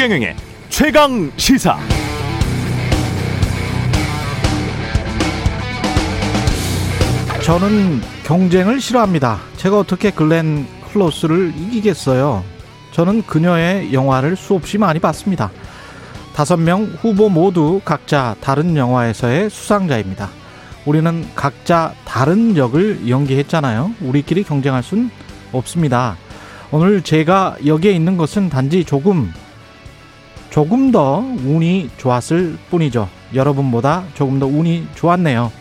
[0.00, 0.34] 최경영의
[0.70, 1.78] 최강 시사.
[7.44, 9.40] 저는 경쟁을 싫어합니다.
[9.58, 12.42] 제가 어떻게 글렌 클로스를 이기겠어요?
[12.92, 15.50] 저는 그녀의 영화를 수없이 많이 봤습니다.
[16.34, 20.30] 다섯 명 후보 모두 각자 다른 영화에서의 수상자입니다.
[20.86, 23.90] 우리는 각자 다른 역을 연기했잖아요.
[24.00, 25.10] 우리끼리 경쟁할 순
[25.52, 26.16] 없습니다.
[26.70, 29.30] 오늘 제가 여기에 있는 것은 단지 조금,
[30.50, 33.08] 조금 더 운이 좋았을 뿐이죠.
[33.34, 35.52] 여러분보다 조금 더 운이 좋았네요.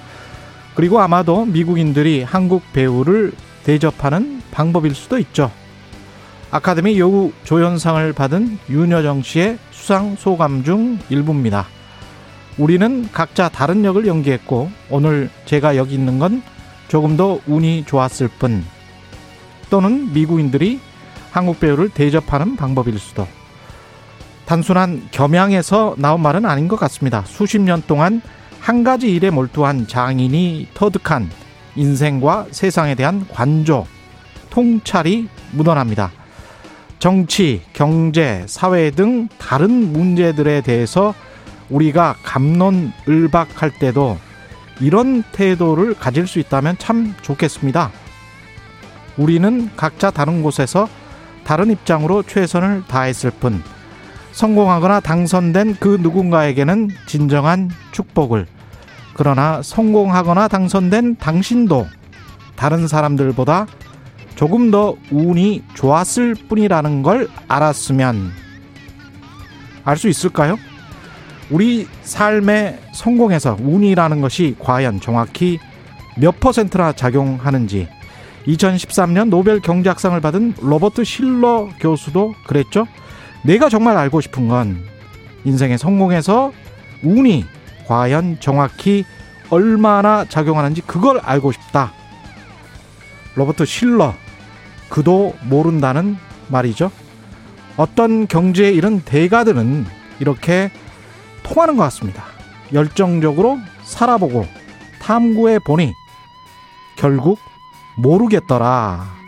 [0.76, 3.32] 그리고 아마도 미국인들이 한국 배우를
[3.64, 5.52] 대접하는 방법일 수도 있죠.
[6.52, 11.68] 아카데미 여우 조연상을 받은 윤여정 씨의 수상 소감 중 일부입니다.
[12.58, 16.42] 우리는 각자 다른 역을 연기했고 오늘 제가 여기 있는 건
[16.88, 18.66] 조금 더 운이 좋았을 뿐
[19.70, 20.80] 또는 미국인들이
[21.32, 23.28] 한국 배우를 대접하는 방법일 수도
[24.50, 27.24] 단순한 겸양에서 나온 말은 아닌 것 같습니다.
[27.28, 28.20] 수십 년 동안
[28.60, 31.30] 한 가지 일에 몰두한 장인이 터득한
[31.76, 33.86] 인생과 세상에 대한 관조,
[34.50, 36.12] 통찰이 묻어납니다.
[36.98, 41.14] 정치, 경제, 사회 등 다른 문제들에 대해서
[41.70, 44.18] 우리가 감론을박할 때도
[44.80, 47.92] 이런 태도를 가질 수 있다면 참 좋겠습니다.
[49.16, 50.90] 우리는 각자 다른 곳에서
[51.44, 53.62] 다른 입장으로 최선을 다했을 뿐
[54.32, 58.46] 성공하거나 당선된 그 누군가에게는 진정한 축복을
[59.14, 61.88] 그러나 성공하거나 당선된 당신도
[62.56, 63.68] 다른 사람들보다
[64.36, 68.32] 조금 더 운이 좋았을 뿐이라는 걸 알았으면
[69.84, 70.58] 알 수 있을까요?
[71.50, 75.60] 우리 삶의 성공에서 운이라는 것이 과연 정확히
[76.18, 77.88] 몇 퍼센트나 작용하는지
[78.46, 82.88] 2013년 노벨 경제학상을 받은 로버트 실러 교수도 그랬죠.
[83.44, 84.84] 내가 정말 알고 싶은 건
[85.46, 86.52] 인생의 성공에서
[87.04, 87.46] 운이
[87.88, 89.06] 과연 정확히
[89.50, 91.94] 얼마나 작용하는지 그걸 알고 싶다.
[93.36, 94.14] 로버트 실러
[94.90, 96.18] 그도 모른다는
[96.50, 96.92] 말이죠.
[97.78, 99.86] 어떤 경제에 이른 대가들은
[100.20, 100.72] 이렇게
[101.44, 102.24] 통하는 것 같습니다.
[102.74, 104.46] 열정적으로 살아보고
[105.02, 105.94] 탐구해 보니
[106.98, 107.40] 결국
[107.98, 109.19] 모르겠더라.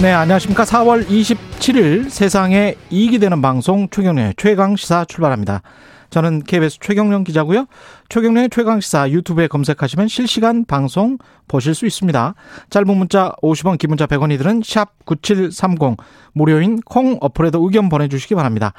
[0.00, 0.64] 네, 안녕하십니까.
[0.64, 5.60] 4월 27일 세상에 이익이 되는 방송 최경련의 최강시사 출발합니다.
[6.08, 7.66] 저는 KBS 최경련 기자고요.
[8.08, 11.18] 최경련의 최강시사 유튜브에 검색하시면 실시간 방송
[11.48, 12.34] 보실 수 있습니다.
[12.70, 15.98] 짧은 문자 50원, 긴 문자 100원이 드는 샵 9730
[16.32, 18.72] 무료인 콩 어플에도 의견 보내주시기 바랍니다.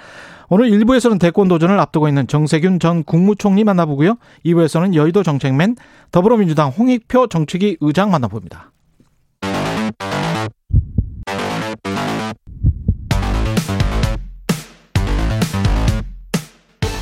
[0.49, 4.15] 오늘 1부에서는 대권 도전을 앞두고 있는 정세균 전 국무총리 만나보고요.
[4.43, 5.75] 2부에서는 여의도 정책맨
[6.11, 8.71] 더불어민주당 홍익표 정책위 의장 만나봅니다.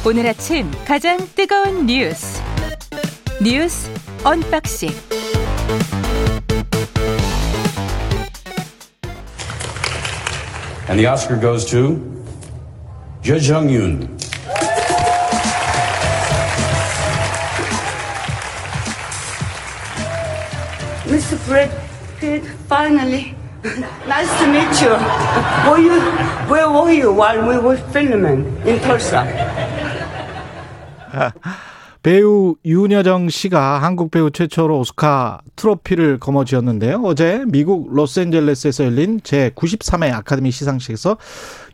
[0.09, 2.41] 오늘 아침 가장 뜨거운 뉴스
[3.43, 3.91] 뉴스
[4.23, 4.91] 언박싱
[10.89, 11.99] And the Oscar goes to
[13.23, 14.07] Judge Jung Yoon.
[21.07, 21.39] Mr.
[21.47, 21.71] Brad
[22.21, 23.35] Pitt, finally.
[24.07, 24.93] nice to meet you.
[25.69, 26.01] Were you,
[26.51, 29.25] where were you while we were filming in Tulsa?
[32.02, 37.02] 배우 윤여정 씨가 한국 배우 최초로 오스카 트로피를 거머쥐었는데요.
[37.04, 41.18] 어제 미국 로스앤젤레스에서 열린 제93회 아카데미 시상식에서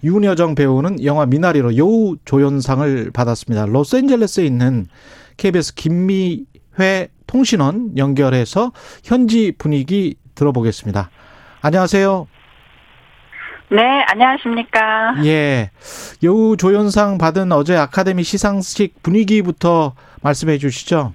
[0.04, 3.68] 윤여정 배우는 영화 미나리로 여우 조연상을 받았습니다.
[3.68, 4.88] 로스앤젤레스에 있는
[5.38, 8.72] KBS 김미회 통신원 연결해서
[9.04, 11.12] 현지 분위기 들어보겠습니다.
[11.62, 12.28] 안녕하세요.
[13.72, 15.16] 네, 안녕하십니까.
[15.26, 15.72] 예.
[16.24, 21.14] 여우 조연상 받은 어제 아카데미 시상식 분위기부터 말씀해 주시죠.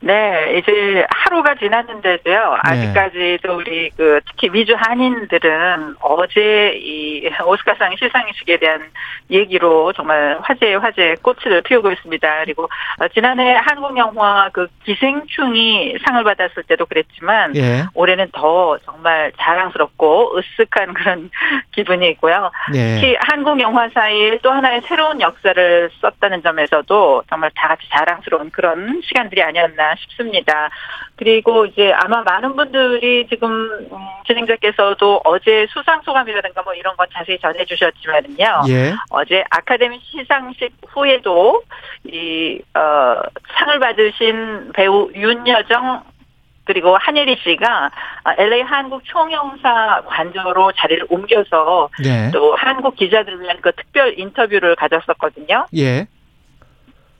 [0.00, 2.58] 네, 이제 하루가 지났는데도요.
[2.60, 8.82] 아직까지도 우리 그 특히 미주 한인들은 어제 이 오스카상 시상식에 대한
[9.30, 12.44] 얘기로 정말 화제 화제 꽃을 피우고 있습니다.
[12.44, 12.68] 그리고
[13.14, 17.84] 지난해 한국 영화 그 기생충이 상을 받았을 때도 그랬지만 예.
[17.94, 21.30] 올해는 더 정말 자랑스럽고 으쓱한 그런
[21.72, 22.50] 기분이 있고요.
[22.74, 22.96] 예.
[22.96, 29.42] 특히 한국 영화사에 또 하나의 새로운 역사를 썼다는 점에서도 정말 다 같이 자랑스러운 그런 시간들이
[29.42, 30.70] 아니었나 싶습니다.
[31.16, 37.38] 그리고 이제 아마 많은 분들이 지금 음, 진행자께서도 어제 수상 소감이라든가 뭐 이런 건 자세히
[37.38, 38.62] 전해주셨지만은요.
[38.68, 38.94] 예.
[39.10, 41.62] 어제 아카데미 시상식 후에도
[42.04, 43.22] 이 어,
[43.58, 46.02] 상을 받으신 배우 윤여정
[46.66, 47.90] 그리고 한예리 씨가
[48.38, 52.30] LA 한국 총영사 관저로 자리를 옮겨서 예.
[52.32, 55.66] 또 한국 기자들을 위한 그 특별 인터뷰를 가졌었거든요.
[55.76, 56.08] 예.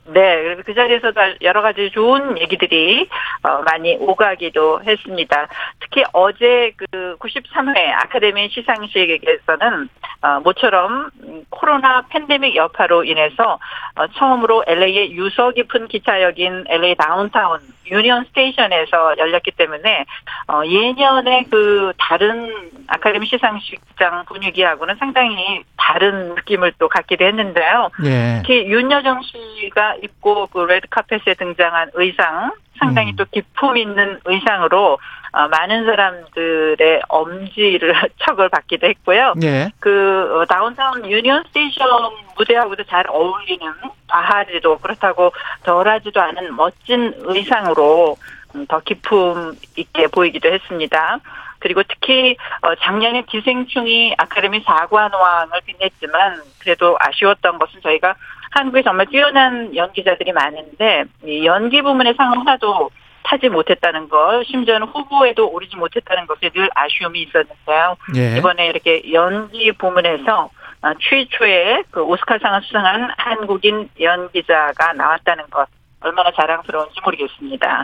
[0.09, 1.13] 네, 그래서 그 자리에서
[1.43, 3.09] 여러 가지 좋은 얘기들이
[3.43, 5.49] 어, 많이 오가기도 했습니다.
[5.81, 9.89] 특히 어제 그 93회 아카데미 시상식에서는
[10.23, 11.11] 어, 모처럼
[11.51, 13.59] 코로나 팬데믹 여파로 인해서
[13.97, 17.61] 어, 처음으로 LA의 유서 깊은 기차역인 LA 다운타운
[17.91, 20.05] 유니언 스테이션에서 열렸기 때문에
[20.49, 22.53] 어, 예년의 그 다른
[22.89, 27.91] 아카데미 시상식장 분위기하고는 상당히 다른 느낌을 또 갖기도 했는데요.
[28.05, 28.43] 예.
[28.43, 33.17] 특히 윤여정 씨가 입고 그 레드 카펫에 등장한 의상 상당히 음.
[33.17, 34.99] 또 기품 있는 의상으로
[35.33, 37.95] 어, 많은 사람들의 엄지를
[38.25, 39.35] 척을 받기도 했고요.
[39.43, 39.71] 예.
[39.81, 41.89] 그 어, 다운타운 유니언 스테이션
[42.37, 43.71] 무대하고도 잘 어울리는
[44.09, 45.33] 과하지도 그렇다고
[45.63, 48.17] 덜하지도 않은 멋진 의상으로
[48.55, 51.19] 음, 더 기품 있게 보이기도 했습니다.
[51.59, 58.15] 그리고 특히 어, 작년에 기생충이 아카데미 사관왕을 빛냈지만 그래도 아쉬웠던 것은 저희가
[58.57, 62.91] 한국에 정말 뛰어난 연기자들이 많은데 이 연기 부문의 상을 하나도
[63.25, 67.97] 타지 못했다는 것, 심지어는 후보에도 오르지 못했다는 것에 늘 아쉬움이 있었는데요.
[68.17, 68.39] 예.
[68.39, 70.49] 이번에 이렇게 연기 부문에서
[70.83, 75.67] 어, 최초의 그 오스카상을 수상한 한국인 연기자가 나왔다는 것
[76.01, 77.83] 얼마나 자랑스러운지 모르겠습니다.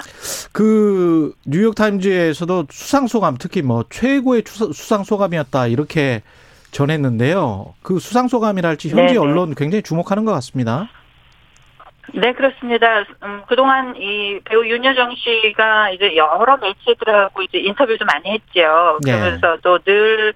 [0.52, 6.22] 그 뉴욕 타임즈에서도 수상 소감 특히 뭐 최고의 추- 수상 소감이었다 이렇게
[6.72, 7.74] 전했는데요.
[7.82, 9.18] 그 수상 소감이랄지 현지 네네.
[9.18, 10.88] 언론 굉장히 주목하는 것 같습니다.
[12.14, 13.04] 네, 그렇습니다.
[13.22, 18.98] 음, 그동안 이 배우 윤여정 씨가 이제 여러 매체들하고 이제 인터뷰도 많이 했죠.
[19.04, 19.12] 네.
[19.12, 20.34] 그러면서도 늘 어,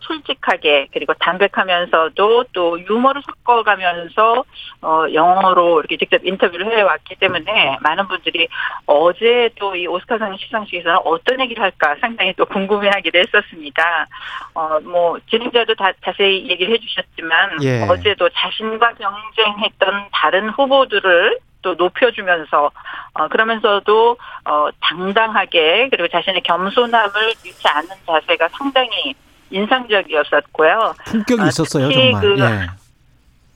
[0.00, 4.44] 솔직하게 그리고 담백하면서도 또 유머를 섞어가면서
[4.82, 8.48] 어, 영어로 이렇게 직접 인터뷰를 해왔기 때문에 많은 분들이
[8.86, 14.06] 어제 또 이 오스카상 시상식에서는 어떤 얘기를 할까 상당히 또 궁금해하기도 했었습니다.
[14.54, 17.82] 어, 뭐 진행자도 다 자세히 얘기를 해주셨지만 예.
[17.82, 22.70] 어제도 자신과 경쟁했던 다른 후보들을 또 높여주면서
[23.14, 29.14] 어 그러면서도 어 당당하게 그리고 자신의 겸손함을 잃지 않는 자세가 상당히
[29.54, 30.94] 인상적이었었고요.
[31.06, 32.20] 품격이 아, 있었어요, 정말.
[32.20, 32.66] 그 예.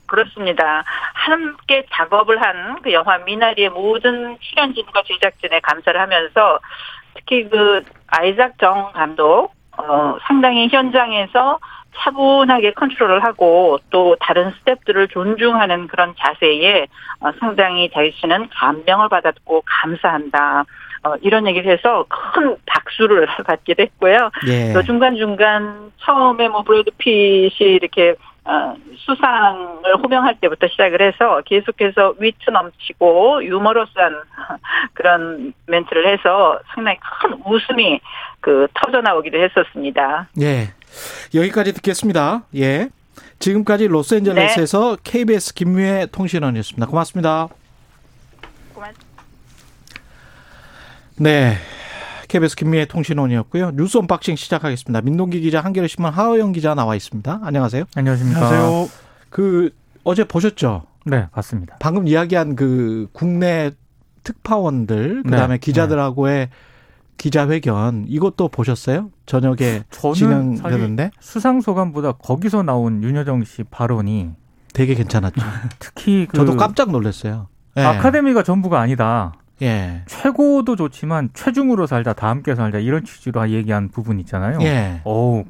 [0.07, 0.83] 그렇습니다.
[1.13, 6.59] 함께 작업을 한 그 영화 미나리의 모든 출연진과 제작진에 감사를 하면서
[7.15, 11.59] 특히 그 아이작 정 감독 어 상당히 현장에서
[11.97, 16.87] 차분하게 컨트롤을 하고 또 다른 스태프들을 존중하는 그런 자세에
[17.19, 20.65] 어, 상당히 자신은 감명을 받았고 감사한다.
[21.03, 24.31] 어, 이런 얘기를 해서 큰 박수를 받기도 했고요.
[24.47, 24.73] 예.
[24.73, 28.15] 또 중간중간 처음에 뭐 브래드 핏이 이렇게
[28.45, 34.15] 어, 수상을 호명할 때부터 시작을 해서 계속해서 위트 넘치고 유머러스한
[34.93, 37.99] 그런 멘트를 해서 상당히 큰 웃음이
[38.41, 40.29] 그 터져 나오기도 했었습니다.
[40.41, 40.69] 예.
[41.35, 42.43] 여기까지 듣겠습니다.
[42.55, 42.89] 예.
[43.37, 46.87] 지금까지 로스앤젤레스에서 KBS 김미애 통신원이었습니다.
[46.87, 47.49] 고맙습니다.
[51.19, 51.57] 네.
[52.29, 53.71] KBS 김미애 통신원이었고요.
[53.71, 55.01] 뉴스 언박싱 시작하겠습니다.
[55.01, 57.41] 민동기 기자, 한겨레 신문 하어영 기자 나와 있습니다.
[57.43, 57.85] 안녕하세요.
[57.95, 58.87] 안녕하십니까.
[59.29, 59.71] 그
[60.03, 60.83] 어제 보셨죠?
[61.05, 61.75] 네, 봤습니다.
[61.79, 63.71] 방금 이야기한 그 국내
[64.23, 66.49] 특파원들 그다음에 네, 기자들하고의
[67.17, 69.09] 기자회견 이것도 보셨어요?
[69.25, 74.31] 저녁에 저는 진행되는데 수상 소감보다 거기서 나온 윤여정 씨 발언이
[74.73, 75.41] 되게 괜찮았죠.
[75.79, 77.47] 특히 그 저도 깜짝 놀랐어요.
[77.77, 77.81] 예.
[77.81, 79.33] 아카데미가 전부가 아니다.
[79.61, 80.01] 예.
[80.05, 84.59] 최고도 좋지만 최중으로 살자, 다 함께 살자 이런 취지로 얘기한 부분 있잖아요.
[84.61, 85.01] 예.
[85.03, 85.43] 어우,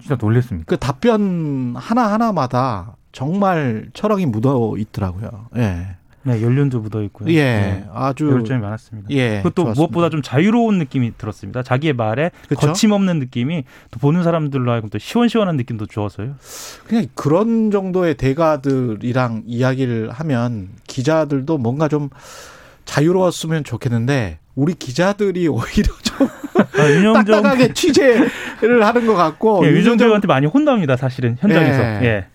[0.00, 0.66] 진짜 놀랬습니다.
[0.68, 5.46] 그 답변 하나 하나마다 정말 철학이 묻어 있더라고요.
[5.56, 5.96] 예.
[6.24, 7.28] 네, 연륜도 묻어 있고요.
[7.30, 7.42] 예.
[7.42, 9.10] 네, 아주 점이 많았습니다.
[9.10, 9.38] 예.
[9.38, 9.80] 그것도 좋았습니다.
[9.80, 11.64] 무엇보다 좀 자유로운 느낌이 들었습니다.
[11.64, 12.68] 자기의 말에 그쵸?
[12.68, 16.34] 거침없는 느낌이 또 보는 사람들로 하여금 또 시원시원한 느낌도 주어서요.
[16.86, 22.08] 그냥 그런 정도의 대가들이랑 이야기를 하면 기자들도 뭔가 좀
[22.84, 26.28] 자유로웠으면 좋겠는데 우리 기자들이 오히려 좀
[26.78, 30.96] 아, 윤영정 딱딱하게 취재를 하는 것 같고 예, 윤정 윤정정- 배우한테 많이 혼납니다.
[30.96, 31.82] 사실은 현장에서.
[31.82, 32.00] 예.
[32.04, 32.26] 예.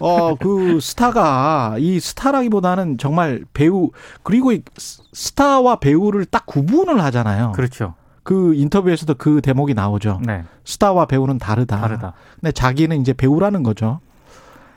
[0.00, 3.90] 어, 그 스타가 이 스타라기보다는 정말 배우
[4.22, 7.52] 그리고 이 스- 스타와 배우를 딱 구분을 하잖아요.
[7.52, 7.94] 그렇죠.
[8.22, 10.20] 그 인터뷰에서도 그 대목이 나오죠.
[10.24, 11.80] 네, 스타와 배우는 다르다.
[11.80, 12.12] 다르다.
[12.40, 14.00] 근데 자기는 이제 배우라는 거죠.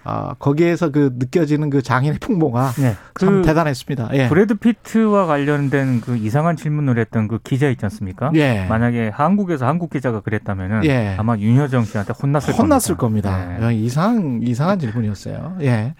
[0.03, 4.09] 아, 거기에서 그 느껴지는 그 장인의 풍모가 네, 참 그 대단했습니다.
[4.13, 4.29] 예.
[4.29, 8.31] 브래드 피트와 관련된 그 이상한 질문을 했던 그 기자 있지 않습니까?
[8.35, 8.65] 예.
[8.67, 11.15] 만약에 한국에서 한국 기자가 그랬다면은 예.
[11.17, 13.31] 아마 윤여정 씨한테 혼났을 혼났을 겁니다.
[13.31, 13.59] 겁니다.
[13.59, 13.65] 네.
[13.65, 15.57] 야, 이상 이상한 질문이었어요.
[15.61, 15.93] 예.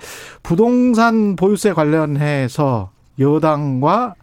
[0.44, 4.16] 부동산 보유세 관련해서 여당과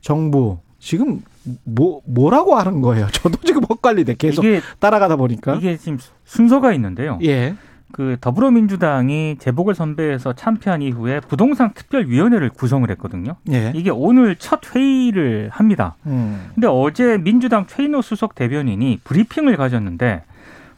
[0.00, 1.20] 정부 지금
[1.64, 3.06] 뭐 뭐라고 하는 거예요?
[3.12, 4.14] 저도 지금 헛갈리네.
[4.18, 4.44] 계속
[4.78, 5.54] 따라가다 보니까.
[5.54, 7.18] 이게 지금 순서가 있는데요.
[7.22, 7.54] 예.
[7.92, 13.36] 그 더불어민주당이 재보궐 선배에서 참패한 이후에 부동산 특별위원회를 구성을 했거든요.
[13.50, 13.72] 예.
[13.74, 15.96] 이게 오늘 첫 회의를 합니다.
[16.06, 16.50] 음.
[16.54, 20.22] 근데 어제 민주당 최인호 수석 대변인이 브리핑을 가졌는데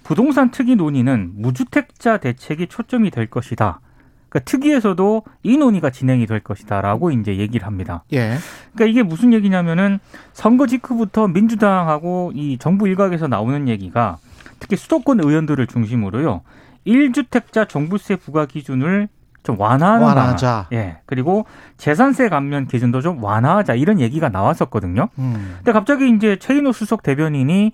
[0.03, 3.81] 부동산 특위 논의는 무주택자 대책이 초점이 될 것이다.
[4.29, 8.03] 그러니까 특위에서도 이 논의가 진행이 될 것이다라고 이제 얘기를 합니다.
[8.13, 8.37] 예.
[8.73, 10.01] 그러니까 이게 무슨 얘기냐면은
[10.33, 14.17] 선거 직후부터 민주당하고 이 정부 일각에서 나오는 얘기가
[14.59, 16.41] 특히 수도권 의원들을 중심으로요.
[16.87, 19.09] 1주택자 종부세 부과 기준을
[19.43, 20.47] 좀 완화하는 완화하자.
[20.47, 20.67] 방안.
[20.73, 20.99] 예.
[21.07, 21.47] 그리고
[21.77, 25.09] 재산세 감면 기준도 좀 완화하자 이런 얘기가 나왔었거든요.
[25.19, 25.55] 음.
[25.57, 27.73] 근데 갑자기 이제 최인호 수석 대변인이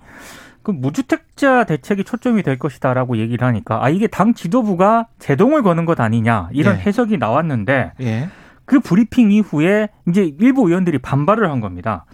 [0.63, 6.01] 그 무주택자 대책이 초점이 될 것이다라고 얘기를 하니까 아 이게 당 지도부가 제동을 거는 것
[6.01, 6.83] 아니냐 이런 네.
[6.83, 8.29] 해석이 나왔는데 예.
[8.65, 12.05] 그 브리핑 이후에 이제 일부 의원들이 반발을 한 겁니다.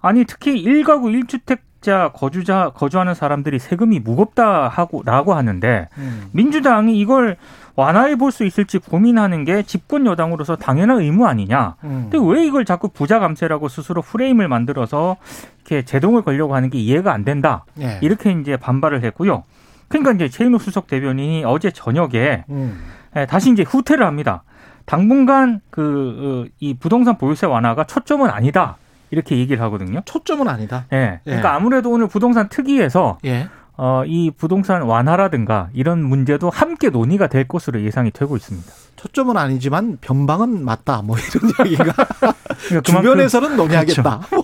[0.00, 6.28] 아니 특히 1가구 1주택 자 거주자 거주하는 사람들이 세금이 무겁다 하고라고 하는데 음.
[6.32, 7.36] 민주당이 이걸
[7.76, 11.76] 완화해 볼 수 있을지 고민하는 게 집권 여당으로서 당연한 의무 아니냐.
[11.84, 12.08] 음.
[12.10, 15.16] 근데 왜 이걸 자꾸 부자 감세라고 스스로 프레임을 만들어서
[15.60, 17.64] 이렇게 제동을 걸려고 하는 게 이해가 안 된다.
[17.80, 17.98] 예.
[18.02, 19.44] 이렇게 이제 반발을 했고요.
[19.88, 22.80] 그러니까 이제 최인호 수석 대변인이 어제 저녁에 음.
[23.16, 24.42] 예, 다시 이제 후퇴를 합니다.
[24.84, 28.76] 당분간 그 이 부동산 보유세 완화가 초점은 아니다.
[29.10, 30.02] 이렇게 얘기를 하거든요.
[30.04, 30.86] 초점은 아니다.
[30.92, 31.20] 예.
[31.24, 31.54] 그러니까 예.
[31.54, 33.48] 아무래도 오늘 부동산 특위에서 예.
[33.76, 38.70] 어, 이 부동산 완화라든가 이런 문제도 함께 논의가 될 것으로 예상이 되고 있습니다.
[38.96, 41.00] 초점은 아니지만 변방은 맞다.
[41.00, 41.84] 뭐 이런 얘기가
[42.68, 44.20] 그러니까 주변에서는 논의하겠다.
[44.28, 44.42] 그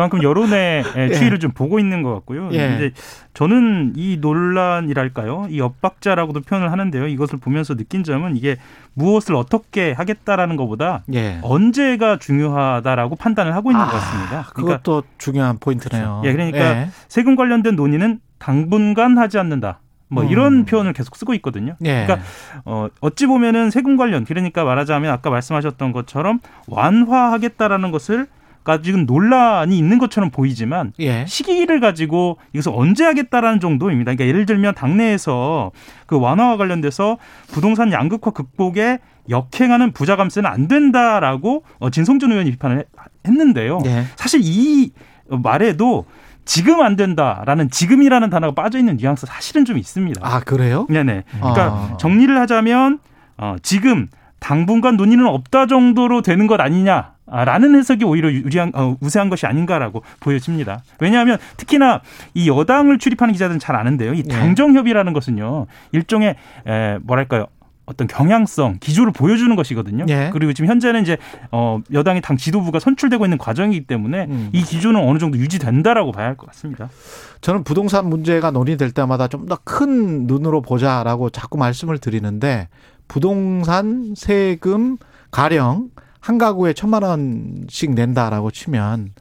[0.00, 1.12] 만큼 여론의 예.
[1.12, 2.50] 추이를 좀 보고 있는 것 같고요.
[2.52, 2.74] 예.
[2.74, 2.92] 이제
[3.34, 7.06] 저는 이 논란이랄까요, 이 엇박자라고도 표현을 하는데요.
[7.06, 8.56] 이것을 보면서 느낀 점은 이게
[8.94, 11.38] 무엇을 어떻게 하겠다라는 것보다 예.
[11.42, 14.46] 언제가 중요하다라고 판단을 하고 있는 것 같습니다.
[14.54, 16.22] 그러니까 그것도 중요한 포인트네요.
[16.24, 16.88] 예, 그러니까 예.
[17.08, 19.80] 세금 관련된 논의는 당분간 하지 않는다.
[20.08, 20.28] 뭐 음.
[20.28, 21.76] 이런 표현을 계속 쓰고 있거든요.
[21.84, 22.04] 예.
[22.06, 22.26] 그러니까
[22.64, 28.37] 어 어찌 보면은 세금 관련 그러니까 말하자면 아까 말씀하셨던 것처럼 완화하겠다라는 것을 가
[28.76, 31.24] 지금 논란이 있는 것처럼 보이지만 예.
[31.26, 34.12] 시기를 가지고 이것을 언제 하겠다라는 정도입니다.
[34.12, 35.70] 그러니까 예를 들면 당내에서
[36.06, 37.16] 그 완화와 관련돼서
[37.50, 38.98] 부동산 양극화 극복에
[39.30, 42.86] 역행하는 부자 감세는 안 된다라고 어, 진성준 의원이 비판을 했-
[43.26, 43.78] 했는데요.
[43.86, 44.04] 예.
[44.16, 44.92] 사실 이
[45.28, 46.04] 말에도
[46.44, 50.20] 지금 안 된다라는 지금이라는 단어가 빠져 있는 뉘앙스 사실은 좀 있습니다.
[50.22, 50.86] 아, 그래요?
[50.88, 51.24] 네네.
[51.38, 51.96] 그러니까 아.
[51.98, 53.00] 정리를 하자면
[53.36, 54.08] 어, 지금
[54.40, 60.02] 당분간 논의는 없다 정도로 되는 것 아니냐 라는 해석이 오히려 유리한 어, 우세한 것이 아닌가라고
[60.20, 60.82] 보여집니다.
[61.00, 62.00] 왜냐하면 특히나
[62.34, 64.14] 이 여당을 출입하는 기자들은 잘 아는데요.
[64.14, 64.28] 이 예.
[64.28, 67.46] 당정 협의라는 것은요 일종의 에, 뭐랄까요.
[67.90, 70.04] 어떤 경향성, 기조를 보여주는 것이거든요.
[70.10, 70.28] 예.
[70.30, 71.16] 그리고 지금 현재는 이제
[71.50, 74.50] 어 여당의 당 지도부가 선출되고 있는 과정이기 때문에 음.
[74.52, 76.90] 이 기조는 어느 정도 유지된다라고 봐야 할 것 같습니다.
[77.40, 82.68] 저는 부동산 문제가 논의될 때마다 좀 더 큰 눈으로 보자라고 자꾸 말씀을 드리는데
[83.08, 84.98] 부동산 세금
[85.30, 85.88] 가령
[86.28, 89.14] 한 가구에 천만 원씩 낸다라고 치면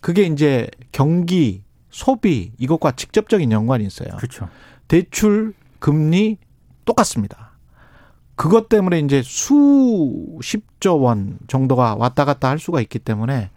[0.00, 4.08] 그게 이제 경기, 소비 이것과 직접적인 연관이 있어요.
[4.16, 4.48] 그렇죠.
[4.88, 6.38] 대출 금리
[6.86, 7.50] 똑같습니다.
[8.34, 13.50] 그것 때문에 이제 수십조 원 정도가 왔다 갔다 할 수가 있기 때문에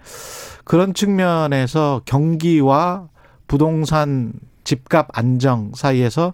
[0.66, 3.08] 그런 측면에서 경기와
[3.48, 4.34] 부동산
[4.66, 6.34] 집값 안정 사이에서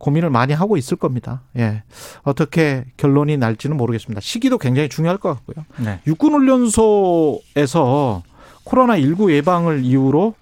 [0.00, 1.42] 고민을 많이 하고 있을 겁니다.
[1.56, 1.82] 예.
[2.22, 4.20] 어떻게 결론이 날지는 모르겠습니다.
[4.22, 5.64] 시기도 굉장히 중요할 것 같고요.
[5.76, 6.00] 네.
[6.06, 8.22] 육군훈련소에서
[8.64, 10.34] 코로나19 예방을 이유로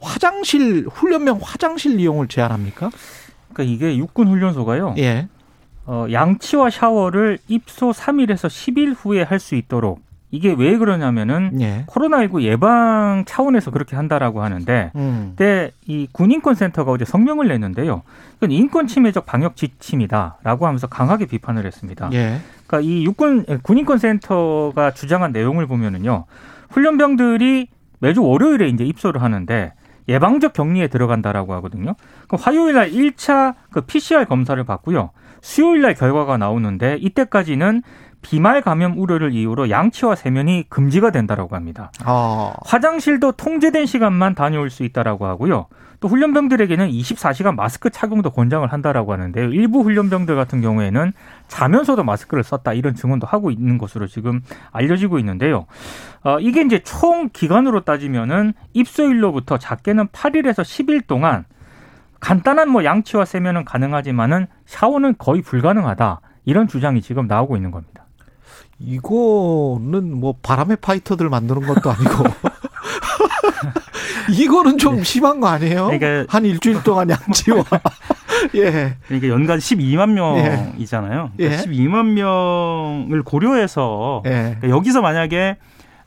[0.00, 2.90] 화장실, 훈련병 화장실 이용을 제한합니까?
[3.52, 4.94] 그러니까 이게 육군 훈련소가요.
[4.98, 5.28] 예.
[5.84, 10.00] 어, 양치와 샤워를 입소 3일에서 10일 후에 할 수 있도록
[10.32, 11.84] 이게 왜 그러냐면은 예.
[11.86, 15.34] 코로나19 예방 차원에서 그렇게 한다라고 하는데 음.
[15.36, 18.02] 그때 이 군인권 센터가 어제 성명을 냈는데요.
[18.38, 22.08] 이건 인권 침해적 방역 지침이다라고 하면서 강하게 비판을 했습니다.
[22.14, 22.40] 예.
[22.66, 26.24] 그러니까 이 육군 군인권 센터가 주장한 내용을 보면은요.
[26.70, 29.74] 훈련병들이 매주 월요일에 이제 입소를 하는데
[30.08, 31.94] 예방적 격리에 들어간다라고 하거든요.
[32.26, 35.10] 그럼 화요일 날 1차 그 PCR 검사를 받고요.
[35.42, 37.82] 수요일 날 결과가 나오는데 이때까지는
[38.22, 41.90] 비말 감염 우려를 이유로 양치와 세면이 금지가 된다라고 합니다.
[42.06, 42.54] 어.
[42.64, 45.66] 화장실도 통제된 시간만 다녀올 수 있다라고 하고요.
[46.02, 49.52] 또 훈련병들에게는 24시간 마스크 착용도 권장을 한다라고 하는데요.
[49.52, 51.12] 일부 훈련병들 같은 경우에는
[51.46, 54.40] 자면서도 마스크를 썼다 이런 증언도 하고 있는 것으로 지금
[54.72, 55.66] 알려지고 있는데요.
[56.24, 61.44] 어, 이게 이제 총 기간으로 따지면은 입소일로부터 작게는 8일에서 10일 동안
[62.18, 66.20] 간단한 뭐 양치와 세면은 가능하지만은 샤워는 거의 불가능하다.
[66.44, 68.01] 이런 주장이 지금 나오고 있는 겁니다.
[68.84, 72.24] 이거는 뭐 바람의 파이터들 만드는 것도 아니고
[74.30, 75.86] 이거는 좀 심한 거 아니에요?
[75.86, 77.64] 그러니까- 한 일주일 동안 양치와
[78.56, 78.96] 예.
[79.06, 81.30] 그러니까 연간 12만 명이잖아요.
[81.38, 81.48] 예.
[81.48, 84.56] 그러니까 12만 명을 고려해서 예.
[84.60, 85.56] 그러니까 여기서 만약에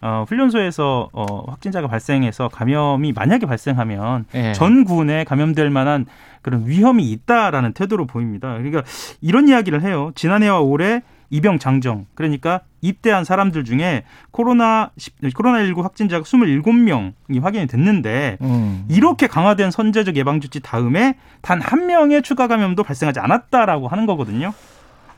[0.01, 4.53] 어, 훈련소에서 어, 확진자가 발생해서 감염이 만약에 발생하면 예.
[4.53, 6.05] 전 군에 감염될 만한
[6.41, 8.49] 그런 위험이 있다라는 태도로 보입니다.
[8.53, 8.83] 그러니까
[9.21, 10.11] 이런 이야기를 해요.
[10.15, 11.01] 지난해와 올해
[11.35, 14.91] 입영 장정 그러니까 입대한 사람들 중에 코로나
[15.35, 18.85] 코로나 19 확진자가 27명이 확인이 됐는데 음.
[18.89, 24.53] 이렇게 강화된 선제적 예방 조치 다음에 단 한 명의 추가 감염도 발생하지 않았다라고 하는 거거든요.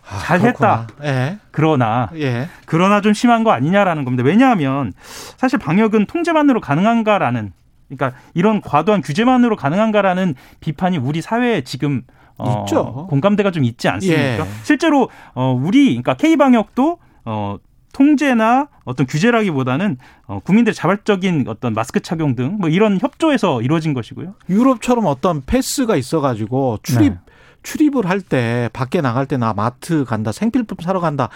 [0.10, 0.88] 아, 잘했다.
[1.04, 1.38] 예.
[1.52, 2.48] 그러나 예.
[2.66, 4.24] 그러나 좀 심한 거 아니냐라는 겁니다.
[4.24, 4.94] 왜냐하면
[5.36, 7.52] 사실 방역은 통제만으로 가능한가라는
[7.90, 12.04] 그러니까 이런 과도한 규제만으로 가능한가라는 비판이 우리 사회에 지금
[12.38, 13.08] 어, 있죠.
[13.10, 14.22] 공감대가 좀 있지 않습니까?
[14.22, 14.48] 예.
[14.64, 17.58] 실제로 어, 우리 그러니까 K 방역도 어,
[17.94, 24.36] 통제나 어떤 규제라기보다는 어, 국민들의 자발적인 어떤 마스크 착용 등 뭐 이런 협조에서 이루어진 것이고요.
[24.50, 27.20] 유럽처럼 어떤 패스가 있어가지고 출입 네.
[27.64, 31.30] 출입을 할 때 밖에 나갈 때 나 마트 간다 생필품 사러 간다.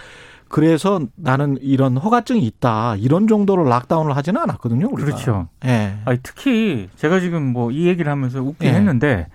[0.48, 2.96] 그래서 나는 이런 허가증이 있다.
[2.96, 4.86] 이런 정도로 락다운을 하지는 않았거든요.
[4.92, 5.06] 우리가.
[5.06, 5.48] 그렇죠.
[5.64, 5.94] 예.
[6.04, 8.74] 아니, 특히 제가 지금 뭐 이 얘기를 하면서 웃긴 예.
[8.74, 9.28] 했는데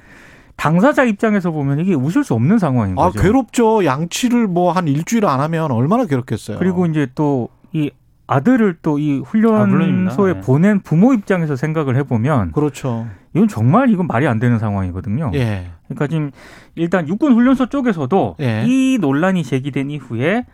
[0.57, 3.21] 당사자 입장에서 보면 이게 웃을 수 없는 상황인 아 거죠.
[3.21, 3.85] 괴롭죠.
[3.85, 6.57] 양치를 뭐 한 일주일 안 하면 얼마나 괴롭겠어요.
[6.59, 7.91] 그리고 이제 또 이
[8.27, 9.29] 아들을 또이 아.
[9.29, 10.41] 훈련소에 네.
[10.41, 13.07] 보낸 부모 입장에서 생각을 해보면 그렇죠.
[13.33, 15.31] 이건 정말 이건 말이 안 되는 상황이거든요.
[15.35, 15.67] 예.
[15.87, 16.31] 그러니까 지금
[16.75, 18.63] 일단 육군 훈련소 쪽에서도 예.
[18.65, 20.45] 이 논란이 제기된 이후에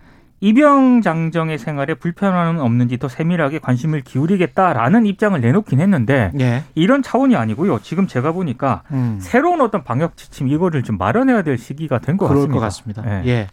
[0.44, 6.64] 입영 장정의 생활에 불편함은 없는지 더 세밀하게 관심을 기울이겠다라는 입장을 내놓긴 했는데 예.
[6.76, 7.80] 이런 차원이 아니고요.
[7.82, 9.20] 지금 제가 보니까 음.
[9.22, 12.54] 새로운 어떤 방역 지침 이거를 좀 마련해야 될 시기가 된 것 같습니다.
[12.54, 13.04] 것 같습니다.
[13.08, 13.26] 예.
[13.26, 13.48] 예.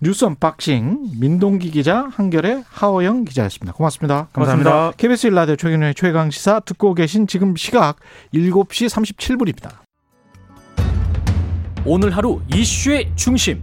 [0.00, 3.72] 뉴스 언박싱 민동기 기자 한겨레 하어영 기자였습니다.
[3.72, 4.28] 고맙습니다.
[4.34, 4.92] 감사합니다.
[4.98, 7.96] KBS 일라디오 최경영의 최강 시사 듣고 계신 지금 시각
[8.34, 9.70] 7시 37분입니다.
[11.86, 13.62] 오늘 하루 이슈의 중심.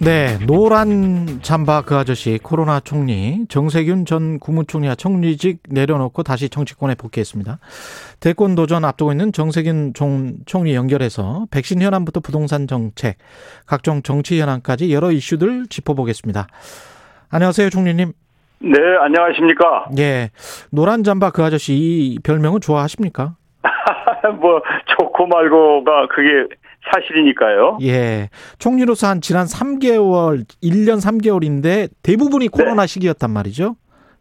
[0.00, 7.58] 네, 노란 잠바 그 아저씨 코로나 총리 정세균 전 국무총리가 총리직 내려놓고 다시 정치권에 복귀했습니다.
[8.20, 13.18] 대권 도전 앞두고 있는 정세균 총, 총리 연결해서 백신 현안부터 부동산 정책,
[13.66, 16.48] 각종 정치 현안까지 여러 이슈들 짚어보겠습니다.
[17.30, 18.12] 안녕하세요, 총리님.
[18.60, 19.90] 네, 안녕하십니까.
[19.98, 20.30] 예,
[20.70, 23.36] 노란 잠바 그 아저씨 이 별명은 좋아하십니까?
[24.40, 24.60] 뭐,
[24.98, 26.48] 좋고 말고가 그게
[26.92, 27.78] 사실이니까요.
[27.82, 33.76] 예, 총리로서 한 지난 3개월, 1년 3개월인데 대부분이 코로나 시기였단 말이죠.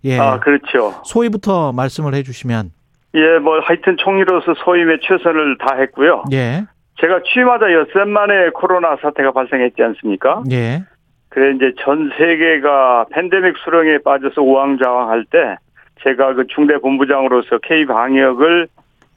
[0.05, 0.19] 예.
[0.19, 1.01] 아, 그렇죠.
[1.05, 2.71] 소위부터 말씀을 해 주시면
[3.15, 6.23] 예, 뭐, 하여튼 총리로서 소임에 최선을 다했고요.
[6.33, 6.65] 예,
[6.99, 10.43] 제가 취임하자 엿새 만에 코로나 사태가 발생했지 않습니까?
[10.51, 10.83] 예,
[11.29, 15.57] 그래, 이제 전 세계가 팬데믹 수렁에 빠져서 우왕좌왕할 때
[16.03, 18.67] 제가 그 중대 본부장으로서 K 방역을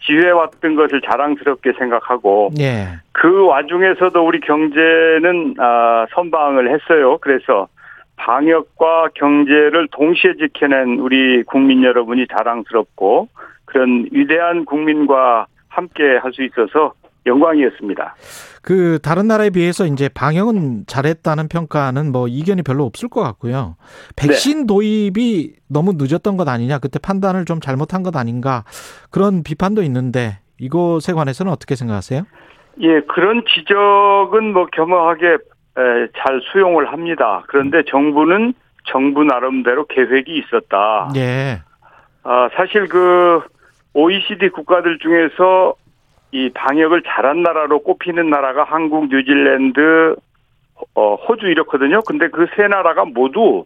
[0.07, 7.19] 지휘해왔던 것을 자랑스럽게 생각하고 예, 그 와중에서도 우리 경제는 아, 선방을 했어요.
[7.19, 7.69] 그래서
[8.16, 13.29] 방역과 경제를 동시에 지켜낸 우리 국민 여러분이 자랑스럽고
[13.66, 16.95] 그런 위대한 국민과 함께 할 수 있어서
[17.27, 18.14] 영광이었습니다.
[18.66, 23.76] 그 다른 나라에 비해서 이제 방역은 잘했다는 평가는 뭐 이견이 별로 없을 것 같고요.
[24.16, 28.64] 백신 도입이 너무 늦었던 것 아니냐, 그때 판단을 좀 잘못한 것 아닌가
[29.12, 32.24] 그런 비판도 있는데 이것에 관해서는 어떻게 생각하세요?
[32.81, 37.44] 예, 그런 지적은 뭐 겸허하게 에, 잘 수용을 합니다.
[37.46, 38.52] 그런데 정부는
[38.88, 41.12] 정부 나름대로 계획이 있었다.
[41.14, 41.61] 예,
[42.24, 43.42] 아, 사실 그
[43.94, 45.76] OECD 국가들 중에서
[46.37, 50.16] 이 방역을 잘한 나라로 꼽히는 나라가 한국, 뉴질랜드,
[50.94, 52.03] 어, 호주 이렇거든요.
[52.07, 53.64] 근데 그 세 나라가 모두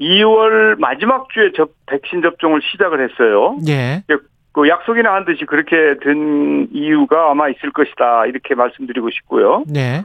[0.00, 3.56] 2월 마지막 주에 접, 백신 접종을 시작을 했어요.
[3.68, 4.02] 예,
[4.50, 8.26] 그 약속이나 한 듯이 그렇게 된 이유가 아마 있을 것이다.
[8.26, 9.62] 이렇게 말씀드리고 싶고요.
[9.76, 10.02] 예,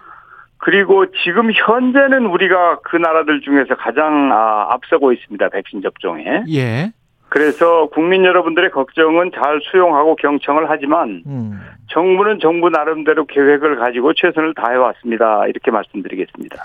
[0.60, 5.50] 그리고 지금 현재는 우리가 그 나라들 중에서 가장 아, 앞서고 있습니다.
[5.50, 6.44] 백신 접종에.
[6.50, 6.92] 예,
[7.30, 11.60] 그래서 국민 여러분들의 걱정은 잘 수용하고 경청을 하지만 음.
[11.90, 15.46] 정부는 정부 나름대로 계획을 가지고 최선을 다해 왔습니다.
[15.48, 16.56] 이렇게 말씀드리겠습니다.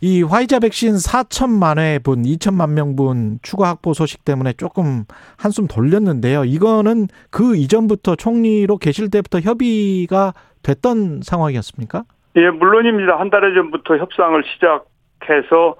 [0.00, 5.04] 이 화이자 백신 4천만 회분, 2천만 명분 추가 확보 소식 때문에 조금
[5.38, 6.44] 한숨 돌렸는데요.
[6.44, 10.32] 이거는 그 이전부터 총리로 계실 때부터 협의가
[10.62, 12.04] 됐던 상황이었습니까?
[12.36, 13.18] 예, 물론입니다.
[13.18, 15.76] 한 달 전부터 협상을 시작해서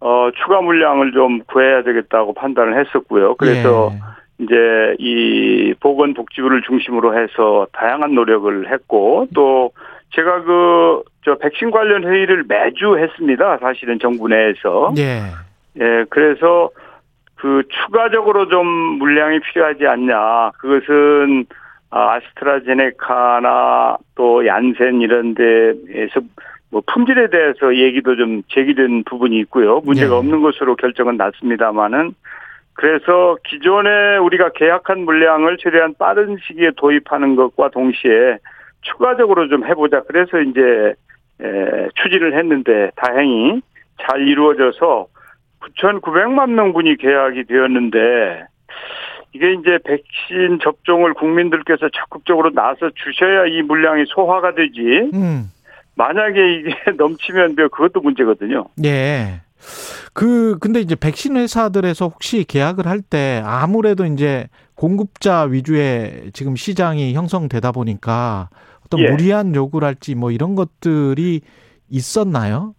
[0.00, 3.36] 어, 추가 물량을 좀 구해야 되겠다고 판단을 했었고요.
[3.36, 3.92] 그래서
[4.38, 9.70] 이제 이 보건복지부를 중심으로 해서 다양한 노력을 했고 또
[10.10, 13.58] 제가 그 저 백신 관련 회의를 매주 했습니다.
[13.58, 14.94] 사실은 정부 내에서.
[14.96, 15.22] 예.
[15.78, 16.70] 예, 그래서
[17.34, 20.52] 그 추가적으로 좀 물량이 필요하지 않냐.
[20.58, 21.46] 그것은
[21.90, 26.20] 아, 아스트라제네카나 또 얀센 이런 데에서
[26.70, 29.80] 뭐 품질에 대해서 얘기도 좀 제기된 부분이 있고요.
[29.80, 30.16] 문제가 네.
[30.16, 32.14] 없는 것으로 결정은 났습니다만은
[32.74, 38.38] 그래서 기존에 우리가 계약한 물량을 최대한 빠른 시기에 도입하는 것과 동시에
[38.82, 40.02] 추가적으로 좀 해보자.
[40.06, 40.94] 그래서 이제
[41.40, 43.62] 에, 추진을 했는데 다행히
[44.02, 45.06] 잘 이루어져서
[45.60, 48.46] 9,900만 명분이 계약이 되었는데
[49.32, 55.10] 이게 이제 백신 접종을 국민들께서 적극적으로 나서 주셔야 이 물량이 소화가 되지.
[55.14, 55.50] 음.
[55.96, 58.66] 만약에 이게 넘치면 뭐 그것도 문제거든요.
[58.84, 59.40] 예.
[60.12, 67.14] 그 근데 이제 백신 회사들에서 혹시 계약을 할 때 아무래도 이제 공급자 위주의 지금 시장이
[67.14, 68.48] 형성되다 보니까
[68.84, 69.10] 어떤 예.
[69.10, 71.40] 무리한 요구랄지 뭐 이런 것들이
[71.90, 72.74] 있었나요?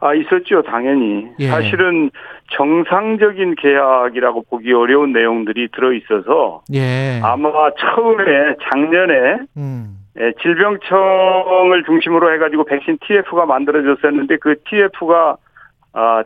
[0.00, 1.26] 아, 있었죠, 당연히.
[1.38, 1.48] 예.
[1.48, 2.10] 사실은
[2.52, 7.20] 정상적인 계약이라고 보기 어려운 내용들이 들어 있어서 예.
[7.22, 8.24] 아마 처음에
[8.70, 9.96] 작년에 음.
[10.20, 15.36] 예, 질병청을 중심으로 해가지고 백신 TF가 만들어졌었는데 그 TF가
[15.92, 16.22] 아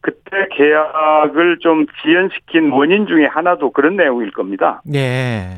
[0.00, 4.80] 그때 계약을 좀 지연시킨 원인 중에 하나도 그런 내용일 겁니다.
[4.94, 5.48] 예.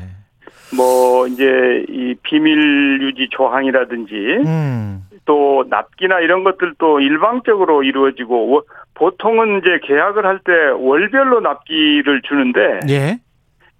[0.75, 4.13] 뭐 이제 이 비밀 유지 조항이라든지
[4.45, 5.01] 음.
[5.25, 12.79] 또 납기나 이런 것들도 일방적으로 이루어지고 워- 보통은 이제 계약을 할 때 월별로 납기를 주는데
[12.89, 13.17] 예.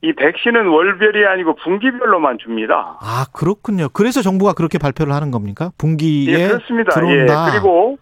[0.03, 2.97] 이 백신은 월별이 아니고 분기별로만 줍니다.
[3.01, 3.87] 아, 그렇군요.
[3.93, 5.71] 그래서 정부가 그렇게 발표를 하는 겁니까?
[5.77, 6.91] 분기에 예, 그렇습니다.
[6.91, 7.47] 들어온다.
[7.47, 7.51] 예.
[7.51, 7.97] 그리고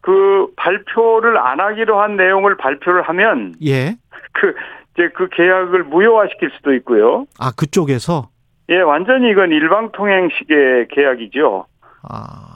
[0.00, 3.96] 그 발표를 안 하기로 한 내용을 발표를 하면 예.
[4.32, 4.54] 그
[4.94, 7.26] 이제 그 계약을 무효화시킬 수도 있고요.
[7.40, 8.28] 아, 그쪽에서
[8.68, 11.66] 예, 완전히 이건 일방통행식의 계약이죠.
[12.08, 12.51] 아.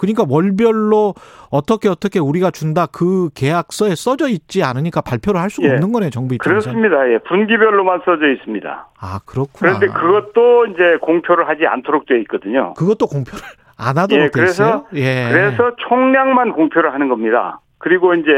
[0.00, 1.12] 그러니까 월별로
[1.50, 5.72] 어떻게 어떻게 우리가 준다 그 계약서에 써져 있지 않으니까 발표를 할 수가 예.
[5.74, 6.70] 없는 거네요, 정부 입장에서.
[6.70, 7.12] 그렇습니다.
[7.12, 8.88] 예, 분기별로만 써져 있습니다.
[8.98, 9.78] 아, 그렇구나.
[9.78, 12.72] 그런데 그것도 이제 공표를 하지 않도록 되어 있거든요.
[12.74, 13.40] 그것도 공표를
[13.76, 14.30] 안 하도록 예?
[14.32, 15.28] 그래서 예.
[15.30, 17.60] 그래서 총량만 공표를 하는 겁니다.
[17.78, 18.32] 그리고 이제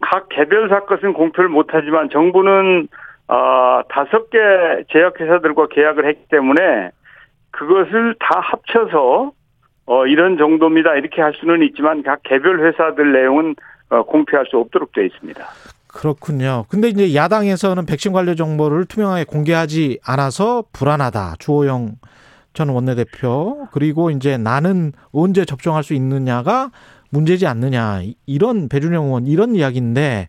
[0.00, 2.86] 각 개별사 것은 공표를 못 하지만 정부는
[3.28, 4.38] 어, 다섯 개
[4.92, 6.90] 제약회사들과 계약을 했기 때문에
[7.50, 9.32] 그것을 다 합쳐서
[9.86, 10.94] 어, 이런 정도입니다.
[10.94, 13.54] 이렇게 할 수는 있지만 각 개별 회사들 내용은
[13.88, 15.44] 어, 공표할 수 없도록 되어 있습니다.
[15.86, 16.66] 그렇군요.
[16.68, 21.36] 근데 이제 야당에서는 백신 관련 정보를 투명하게 공개하지 않아서 불안하다.
[21.38, 21.92] 주호영
[22.52, 26.70] 전 원내대표 그리고 이제 나는 언제 접종할 수 있느냐가
[27.10, 30.28] 문제지 않느냐 이런 배준영 의원 이런 이야기인데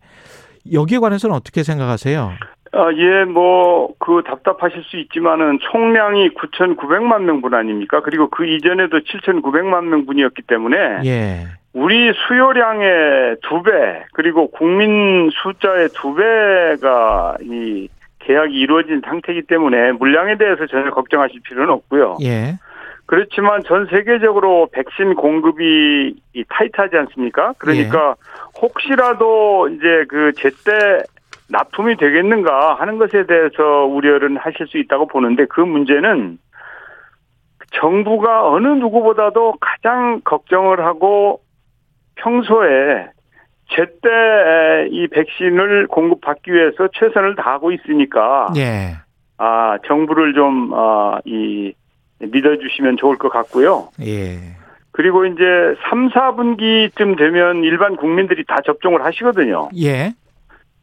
[0.71, 2.31] 여기에 관해서는 어떻게 생각하세요?
[2.77, 8.01] 아, 예, 뭐, 그 답답하실 수 있지만은 총량이 9,900만 명분 아닙니까?
[8.01, 11.47] 그리고 그 이전에도 7,900만 명분이었기 때문에 예.
[11.73, 17.87] 우리 수요량의 두 배, 그리고 국민 숫자의 두 배가 이
[18.19, 22.17] 계약이 이루어진 상태이기 때문에 물량에 대해서 전혀 걱정하실 필요는 없고요.
[22.23, 22.59] 예.
[23.07, 27.53] 그렇지만 전 세계적으로 백신 공급이 이 타이트하지 않습니까?
[27.57, 28.15] 그러니까
[28.61, 31.03] 혹시라도 이제 그 제때
[31.49, 36.39] 납품이 되겠는가 하는 것에 대해서 우려를 하실 수 있다고 보는데 그 문제는
[37.73, 41.41] 정부가 어느 누구보다도 가장 걱정을 하고
[42.15, 43.07] 평소에
[43.69, 48.95] 제때 이 백신을 공급받기 위해서 최선을 다하고 있으니까 예.
[49.37, 51.73] 아 정부를 좀이
[52.19, 53.89] 믿어주시면 좋을 것 같고요.
[54.01, 54.37] 예.
[54.91, 55.43] 그리고 이제
[55.89, 59.69] 3, 4분기쯤 되면 일반 국민들이 다 접종을 하시거든요.
[59.77, 60.13] 예.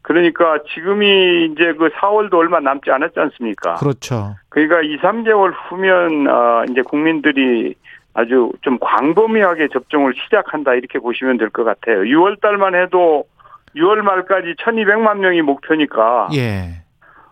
[0.05, 3.73] 그러니까 지금이 이제 그 4월도 얼마 남지 않았지 않습니까?
[3.75, 4.35] 그렇죠.
[4.49, 7.73] 그러니까 2, 3개월 후면 어 이제 국민들이
[8.13, 12.01] 아주 좀 광범위하게 접종을 시작한다 이렇게 보시면 될 것 같아요.
[12.03, 13.25] 6월 달만 해도
[13.75, 16.83] 6월 말까지 1,200만 명이 목표니까 예.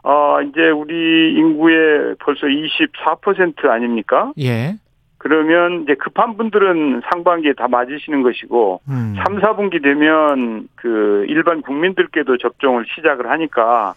[0.02, 4.32] 어 이제 우리 인구의 벌써 24% 아닙니까?
[4.40, 4.76] 예.
[5.24, 9.16] 그러면 이제 급한 분들은 상반기에 다 맞으시는 것이고 음.
[9.24, 13.94] 3, 4분기 되면 그 일반 국민들께도 접종을 시작을 하니까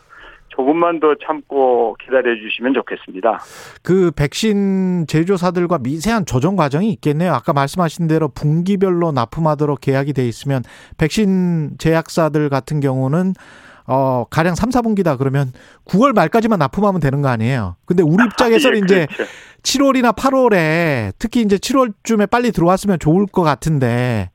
[0.50, 3.40] 조금만 더 참고 기다려 주시면 좋겠습니다.
[3.82, 7.32] 그 백신 제조사들과 미세한 조정 과정이 있겠네요.
[7.32, 10.62] 아까 말씀하신 대로 분기별로 납품하도록 계약이 돼 있으면
[10.96, 13.32] 백신 제약사들 같은 경우는
[13.86, 15.52] 어 가령 3, 4분기다 그러면
[15.86, 17.76] 9월 말까지만 납품하면 되는 거 아니에요.
[17.86, 19.32] 근데 우리 입장에서는 예, 이제 그렇죠.
[19.62, 24.30] 7월이나 8월에 특히 이제 7월쯤에 빨리 들어왔으면 좋을 것 같은데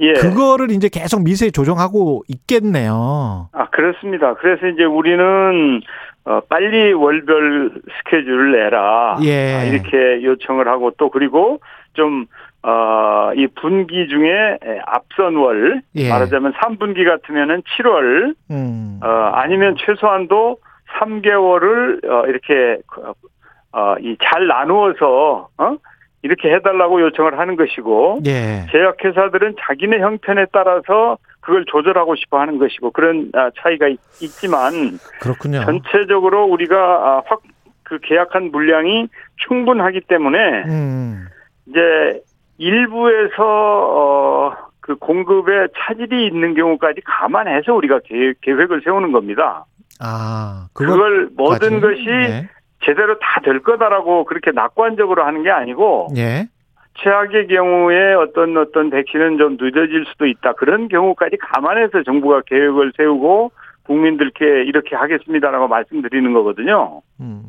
[0.00, 0.14] 예.
[0.14, 3.48] 그거를 이제 계속 미세 조정하고 있겠네요.
[3.52, 4.34] 아, 그렇습니다.
[4.34, 5.80] 그래서 이제 우리는
[6.24, 9.18] 어, 빨리 월별 스케줄을 내라.
[9.22, 9.54] 예.
[9.54, 11.60] 아, 이렇게 요청을 하고 또 그리고
[11.94, 12.26] 좀,
[12.64, 16.08] 어, 이 분기 중에 앞선 월, 예.
[16.08, 19.00] 말하자면 3분기 같으면은 7월, 음.
[19.02, 20.58] 어, 아니면 최소한도
[21.00, 22.78] 3개월을, 어, 이렇게,
[23.72, 25.76] 어, 이 잘 나누어서, 어?
[26.24, 28.66] 이렇게 해달라고 요청을 하는 것이고, 예.
[28.70, 34.72] 제약회사들은 자기네 형편에 따라서 그걸 조절하고 싶어 하는 것이고, 그런 아, 차이가 있, 지만
[35.20, 35.64] 그렇군요.
[35.64, 37.40] 전체적으로 우리가 아, 확,
[37.82, 39.08] 그 계약한 물량이
[39.48, 41.26] 충분하기 때문에, 음.
[41.66, 42.20] 이제
[42.62, 49.64] 일부에서, 어, 그 공급에 차질이 있는 경우까지 감안해서 우리가 계획, 계획 을 세우는 겁니다.
[50.00, 51.80] 아, 그걸 모든?
[51.80, 52.48] 것이 네.
[52.84, 56.46] 제대로 다 될 거다라고 그렇게 낙관적으로 하는 게 아니고, 예.
[57.02, 60.52] 최악의 경우에 어떤 어떤 백신은 좀 늦어질 수도 있다.
[60.52, 63.50] 그런 경우까지 감안해서 정부가 계획을 세우고
[63.84, 67.00] 국민들께 이렇게 하겠습니다라고 말씀드리는 거거든요.
[67.20, 67.42] 음.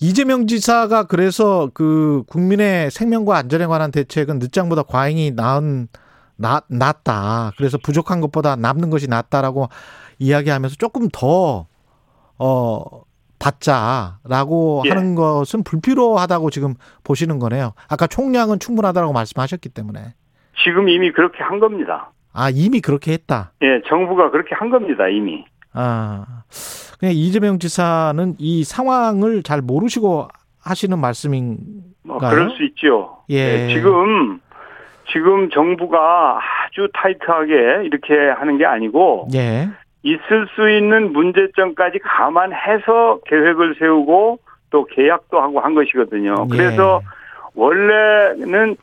[0.00, 5.88] 이재명 지사가 그래서 그 국민의 생명과 안전에 관한 대책은 늦장보다 과잉이 나은
[6.36, 7.52] 나, 낫다.
[7.56, 9.68] 그래서 부족한 것보다 남는 것이 낫다라고
[10.18, 11.66] 이야기하면서 조금 더
[12.38, 13.02] 어,
[13.38, 14.90] 받자라고 예.
[14.90, 17.72] 하는 것은 불필요하다고 지금 보시는 거네요.
[17.88, 20.14] 아까 총량은 충분하다라고 말씀하셨기 때문에.
[20.64, 22.12] 지금 이미 그렇게 한 겁니다.
[22.32, 23.52] 아, 이미 그렇게 했다.
[23.62, 25.44] 예, 정부가 그렇게 한 겁니다, 이미.
[25.72, 26.42] 아,
[26.98, 30.28] 그냥 이재명 지사는 이 상황을 잘 모르시고
[30.60, 31.64] 하시는 말씀인가요?
[32.02, 33.18] 뭐 그럴 수 있죠.
[33.30, 33.68] 예.
[33.68, 34.40] 지금
[35.10, 39.68] 지금 정부가 아주 타이트하게 이렇게 하는 게 아니고 예.
[40.02, 46.46] 있을 수 있는 문제점까지 감안해서 계획을 세우고 또 계약도 하고 한 것이거든요.
[46.52, 46.56] 예.
[46.56, 47.00] 그래서
[47.54, 48.76] 원래는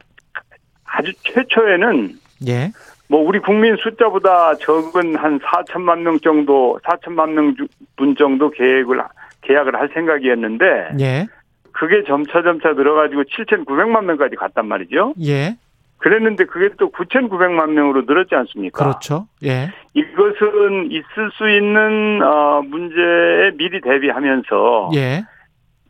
[0.86, 2.13] 아주 최초에는
[2.47, 2.71] 예.
[3.08, 7.56] 뭐 우리 국민 숫자보다 적은 한 4천만 명 정도, 4천만 명
[7.96, 9.02] 분 정도 계획을
[9.41, 10.65] 계약을 할 생각이었는데
[11.00, 11.28] 예.
[11.72, 15.13] 그게 점차 점차 늘어가지고 7,900만 명까지 갔단 말이죠.
[15.24, 15.56] 예.
[15.98, 18.84] 그랬는데 그게 또 9,900만 명으로 늘었지 않습니까?
[18.84, 19.28] 그렇죠.
[19.44, 19.70] 예.
[19.94, 25.24] 이것은 있을 수 있는 어, 문제에 미리 대비하면서 예.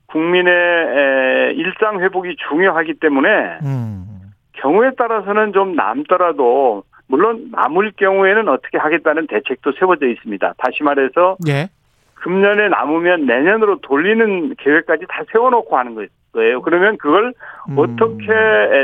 [0.08, 3.30] 국민의 에, 일상 회복이 중요하기 때문에
[3.64, 4.06] 음.
[4.54, 10.54] 경우에 따라서는 좀 남더라도 물론 남을 경우에는 어떻게 하겠다는 대책도 세워져 있습니다.
[10.58, 11.70] 다시 말해서 예.
[12.16, 15.94] 금년에 남으면 내년으로 돌리는 계획까지 다 세워놓고 하는
[16.34, 16.62] 거예요.
[16.62, 17.34] 그러면 그걸
[17.70, 17.78] 음.
[17.78, 18.26] 어떻게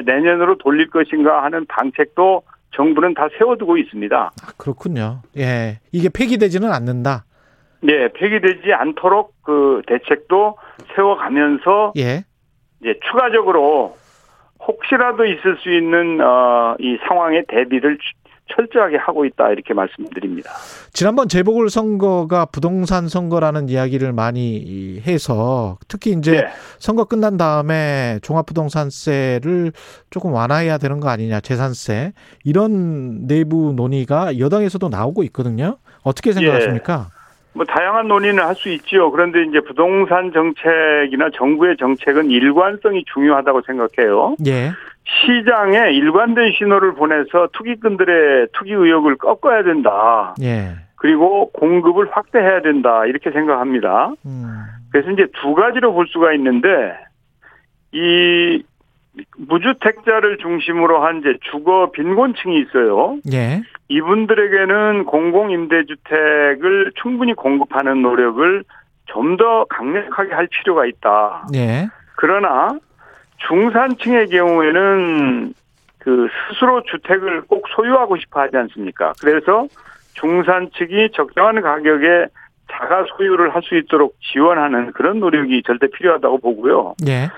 [0.05, 2.43] 내년으로 돌릴 것인가 하는 방책도
[2.75, 4.15] 정부는 다 세워두고 있습니다.
[4.17, 5.21] 아, 그렇군요.
[5.37, 5.79] 예.
[5.91, 7.25] 이게 폐기되지는 않는다.
[7.81, 10.57] 네, 폐기되지 않도록 그 대책도
[10.95, 12.23] 세워가면서 예.
[12.79, 13.97] 이제 추가적으로
[14.67, 17.97] 혹시라도 있을 수 있는 어, 이 상황에 대비를
[18.55, 20.51] 철저하게 하고 있다 이렇게 말씀드립니다.
[20.93, 26.47] 지난번 재보궐 선거가 부동산 선거라는 이야기를 많이 해서 특히 이제 네.
[26.77, 29.71] 선거 끝난 다음에 종합부동산세를
[30.09, 35.77] 조금 완화해야 되는 거 아니냐 재산세 이런 내부 논의가 여당에서도 나오고 있거든요.
[36.03, 37.07] 어떻게 생각하십니까?
[37.53, 39.11] 뭐 다양한 논의는 할 수 있지요.
[39.11, 44.35] 그런데 이제 부동산 정책이나 정부의 정책은 일관성이 중요하다고 생각해요.
[44.45, 44.71] 예.
[45.03, 50.35] 시장에 일관된 신호를 보내서 투기꾼들의 투기 의욕을 꺾어야 된다.
[50.41, 50.75] 예.
[50.95, 53.05] 그리고 공급을 확대해야 된다.
[53.07, 54.11] 이렇게 생각합니다.
[54.25, 54.61] 음.
[54.91, 56.93] 그래서 이제 두 가지로 볼 수가 있는데
[57.91, 58.63] 이
[59.37, 63.17] 무주택자를 중심으로 한 이제 주거 빈곤층이 있어요.
[63.33, 63.61] 예.
[63.89, 68.63] 이분들에게는 공공임대주택을 충분히 공급하는 노력을
[69.07, 71.47] 좀 더 강력하게 할 필요가 있다.
[71.55, 71.87] 예.
[72.15, 72.69] 그러나
[73.47, 75.53] 중산층의 경우에는
[75.99, 79.11] 그 스스로 주택을 꼭 소유하고 싶어 하지 않습니까?
[79.19, 79.67] 그래서
[80.13, 82.27] 중산층이 적정한 가격에
[82.71, 86.95] 자가 소유를 할 수 있도록 지원하는 그런 노력이 절대 필요하다고 보고요.
[87.07, 87.29] 예.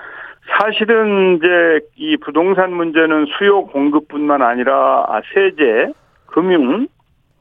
[0.50, 5.92] 사실은 이제 이 부동산 문제는 수요 공급뿐만 아니라 세제,
[6.26, 6.86] 금융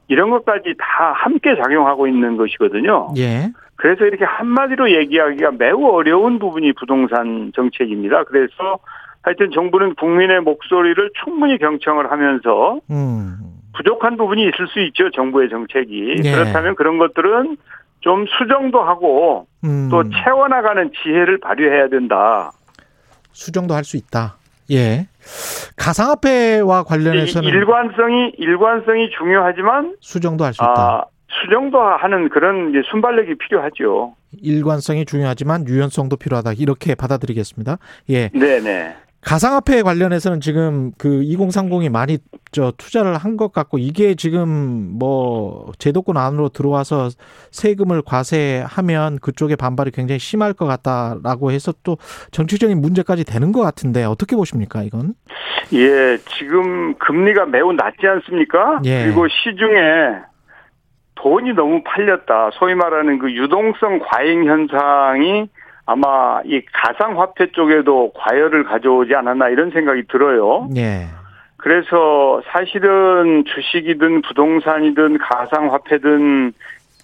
[0.08, 3.10] 이런 것까지 다 함께 작용하고 있는 것이거든요.
[3.18, 3.52] 예.
[3.76, 8.24] 그래서 이렇게 한마디로 얘기하기가 매우 어려운 부분이 부동산 정책입니다.
[8.26, 8.80] 그래서
[9.24, 13.38] 하여튼 정부는 국민의 목소리를 충분히 경청을 하면서 음.
[13.76, 15.10] 부족한 부분이 있을 수 있죠.
[15.12, 16.22] 정부의 정책이.
[16.24, 16.32] 예.
[16.32, 17.58] 그렇다면 그런 것들은
[18.02, 19.88] 좀 수정도 하고 음.
[19.90, 22.52] 또 채워나가는 지혜를 발휘해야 된다.
[23.34, 24.38] 수정도 할 수 있다.
[24.72, 25.08] 예.
[25.76, 30.74] 가상화폐와 관련해서는 일관성이 일관성이 중요하지만 수정도 할 수 있다.
[30.74, 31.04] 아,
[31.42, 34.16] 수정도 하는 그런 순발력이 필요하죠.
[34.42, 36.54] 일관성이 중요하지만 유연성도 필요하다.
[36.54, 37.78] 이렇게 받아들이겠습니다.
[38.10, 38.30] 예.
[38.30, 38.96] 네네.
[39.26, 42.18] 가상화폐 관련해서는 지금 그 2030이 많이
[42.52, 47.10] 저 투자를 한 것 같고 이게 지금 뭐 제도권 안으로 들어와서
[47.52, 51.98] 세금을 과세하면 그쪽의 반발이 굉장히 심할 것 같다라고 해서 또
[52.32, 55.16] 정치적인 문제까지 되는 것 같은데 어떻게 보십니까 이건?
[55.74, 58.82] 예, 지금 금리가 매우 낮지 않습니까?
[58.86, 59.06] 예.
[59.06, 60.22] 그리고 시중에
[61.16, 62.52] 돈이 너무 팔렸다.
[62.60, 65.48] 소위 말하는 그 유동성 과잉 현상이
[65.86, 70.70] 아마 이 가상 화폐 쪽에도 과열을 가져오지 않았나 이런 생각이 들어요.
[70.76, 71.08] 예.
[71.58, 76.54] 그래서 사실은 주식이든 부동산이든 가상 화폐든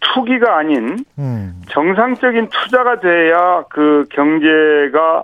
[0.01, 1.61] 투기가 아닌 음.
[1.69, 5.23] 정상적인 투자가 돼야 그 경제가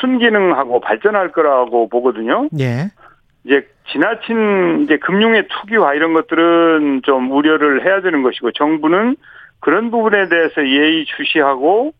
[0.00, 2.48] 순기능하고 발전할 거라고 보거든요.
[2.58, 2.90] 예.
[3.44, 9.16] 이제 지나친 이제 금융의 투기화 이런 것들은 좀 우려를 해야 되는 것이고 정부는
[9.60, 11.92] 그런 부분에 대해서 예의 주시하고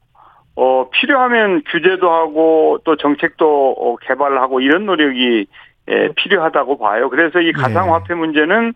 [0.54, 5.46] 어 필요하면 규제도 하고 또 정책도 어, 개발하고 이런 노력이
[5.90, 7.08] 예, 필요하다고 봐요.
[7.10, 8.74] 그래서 이 가상화폐 문제는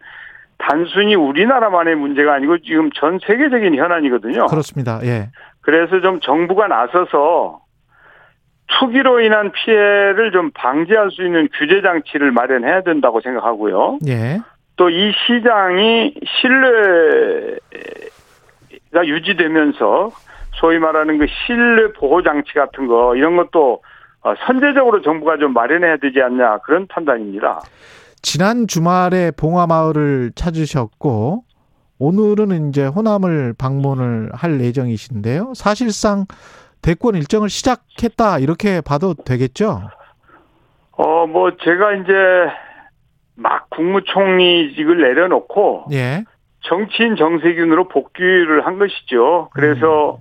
[0.59, 4.47] 단순히 우리나라만의 문제가 아니고 지금 전 세계적인 현안이거든요.
[4.47, 5.01] 그렇습니다.
[5.05, 5.29] 예.
[5.61, 7.61] 그래서 좀 정부가 나서서
[8.79, 13.99] 투기로 인한 피해를 좀 방지할 수 있는 규제 장치를 마련해야 된다고 생각하고요.
[14.09, 14.41] 예.
[14.77, 17.59] 또 이 시장이 신뢰가
[19.05, 20.11] 유지되면서
[20.57, 23.83] 소위 말하는 그 신뢰 보호 장치 같은 거 이런 것도
[24.23, 27.61] 어, 선제적으로 정부가 좀 마련해야 되지 않냐 그런 판단입니다.
[28.23, 31.45] 지난 주말에 봉화마을을 찾으셨고
[31.99, 35.53] 오늘은 이제 호남을 방문을 할 예정이신데요.
[35.55, 36.27] 사실상
[36.83, 39.83] 대권 일정을 시작했다 이렇게 봐도 되겠죠?
[40.93, 42.13] 어, 뭐 제가 이제
[43.37, 46.25] 막 국무총리직을 내려놓고 예.
[46.63, 49.51] 정치인 정세균으로 복귀를 한 것이죠.
[49.53, 50.19] 그래서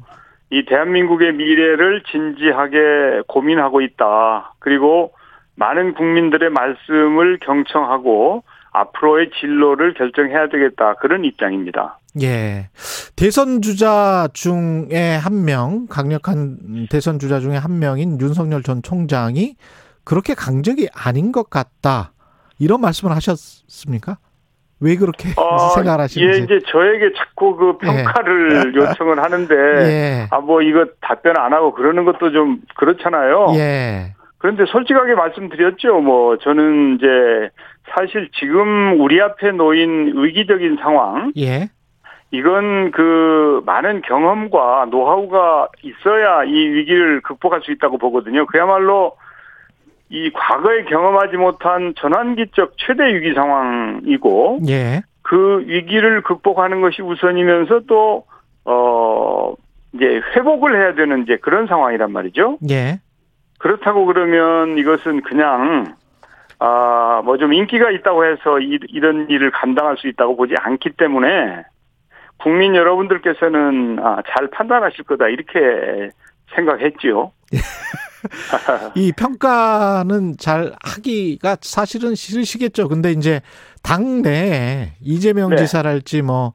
[0.51, 4.53] 이 대한민국의 미래를 진지하게 고민하고 있다.
[4.59, 5.13] 그리고
[5.55, 10.95] 많은 국민들의 말씀을 경청하고 앞으로의 진로를 결정해야 되겠다.
[10.95, 11.99] 그런 입장입니다.
[12.21, 12.69] 예.
[13.15, 19.55] 대선 주자 중에 한 명, 강력한 대선 주자 중에 한 명인 윤석열 전 총장이
[20.03, 22.11] 그렇게 강적이 아닌 것 같다.
[22.59, 24.17] 이런 말씀을 하셨습니까?
[24.81, 26.43] 왜 그렇게 어, 생각을 예, 하시는지.
[26.43, 30.27] 이제 저에게 자꾸 그 평가를 요청을 하는데, 예.
[30.31, 33.53] 아, 뭐 이거 답변 안 하고 그러는 것도 좀 그렇잖아요.
[33.55, 34.13] 예.
[34.37, 36.01] 그런데 솔직하게 말씀드렸죠.
[36.01, 37.49] 뭐, 저는 이제
[37.95, 41.69] 사실 지금 우리 앞에 놓인 위기적인 상황, 예.
[42.31, 48.45] 이건 그 많은 경험과 노하우가 있어야 이 위기를 극복할 수 있다고 보거든요.
[48.47, 49.13] 그야말로
[50.09, 55.01] 이 과거에 경험하지 못한 전환기적 최대 위기 상황이고 예.
[55.21, 58.25] 그 위기를 극복하는 것이 우선이면서 또
[58.65, 59.53] 어,
[59.93, 62.59] 이제 회복을 해야 되는 이제 그런 상황이란 말이죠.
[62.69, 62.99] 예.
[63.57, 65.95] 그렇다고 그러면 이것은 그냥
[66.59, 71.63] 아, 뭐 좀 인기가 있다고 해서 이, 이런 일을 감당할 수 있다고 보지 않기 때문에
[72.37, 76.09] 국민 여러분들께서는 아, 잘 판단하실 거다 이렇게
[76.55, 77.31] 생각했지요.
[78.95, 82.87] 이 평가는 잘 하기가 사실은 싫으시겠죠.
[82.87, 83.41] 근데 이제
[83.83, 85.57] 당내 이재명 네.
[85.57, 86.53] 지사랄지 뭐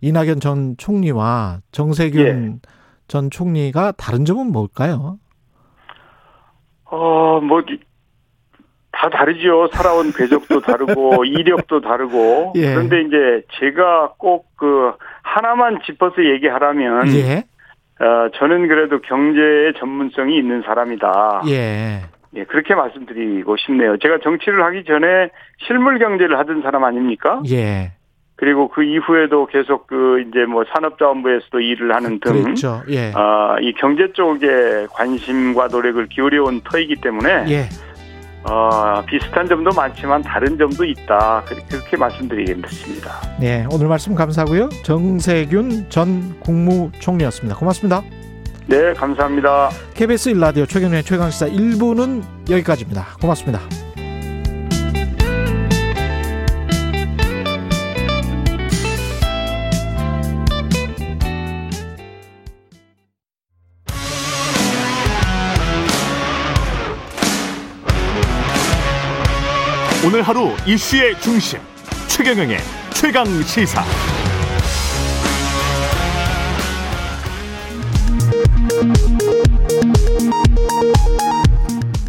[0.00, 2.68] 이낙연 전 총리와 정세균 예.
[3.08, 5.18] 전 총리가 다른 점은 뭘까요?
[6.84, 7.62] 어, 뭐,
[8.92, 9.68] 다 다르죠.
[9.72, 12.52] 살아온 궤적도 다르고, 이력도 다르고.
[12.56, 12.74] 예.
[12.74, 17.44] 그런데 이제 제가 꼭 그, 하나만 짚어서 얘기하라면, 예.
[18.00, 21.42] 어, 저는 그래도 경제에 전문성이 있는 사람이다.
[21.48, 22.02] 예.
[22.36, 23.96] 예, 그렇게 말씀드리고 싶네요.
[23.98, 25.30] 제가 정치를 하기 전에
[25.66, 27.42] 실물 경제를 하던 사람 아닙니까?
[27.50, 27.92] 예.
[28.36, 32.82] 그리고 그 이후에도 계속 그 이제 뭐 산업자원부에서도 일을 하는 등, 그랬죠.
[32.88, 33.10] 예.
[33.14, 37.64] 아, 이 경제 쪽에 관심과 노력을 기울여온 터이기 때문에, 예.
[38.44, 41.42] 어, 비슷한 점도 많지만 다른 점도 있다.
[41.46, 43.38] 그렇게, 말씀드리겠습니다.
[43.40, 44.68] 네, 오늘 말씀 감사하고요.
[44.84, 47.58] 정세균 전 국무총리였습니다.
[47.58, 48.02] 고맙습니다.
[48.66, 49.70] 네, 감사합니다.
[49.94, 53.16] KBS 1라디오 최경련의 최강시사 1부는 여기까지입니다.
[53.20, 53.87] 고맙습니다.
[70.08, 71.60] 오늘 하루 이슈의 중심
[72.06, 72.56] 최경영의
[72.94, 73.84] 최강 시사.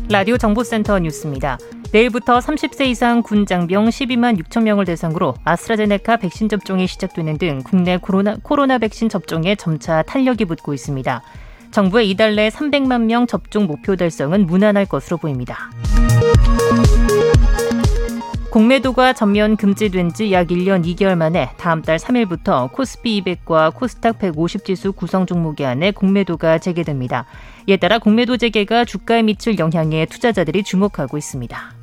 [0.09, 1.57] 라디오 정보센터 뉴스입니다.
[1.91, 7.97] 내일부터 30세 이상 군 장병 12만 6천 명을 대상으로 아스트라제네카 백신 접종이 시작되는 등 국내
[7.97, 11.21] 코로나, 코로나 백신 접종에 점차 탄력이 붙고 있습니다.
[11.71, 15.69] 정부의 이달 내 300만 명 접종 목표 달성은 무난할 것으로 보입니다.
[18.51, 24.65] 공매도가 전면 금지된 지 약 1년 2개월 만에 다음 달 3일부터 코스피 200과 코스닥 150
[24.65, 27.25] 지수 구성 종목에 한해 공매도가 재개됩니다.
[27.67, 31.73] 이에 따라 공매도 재개가 주가에 미칠 영향에 투자자들이 주목하고 있습니다.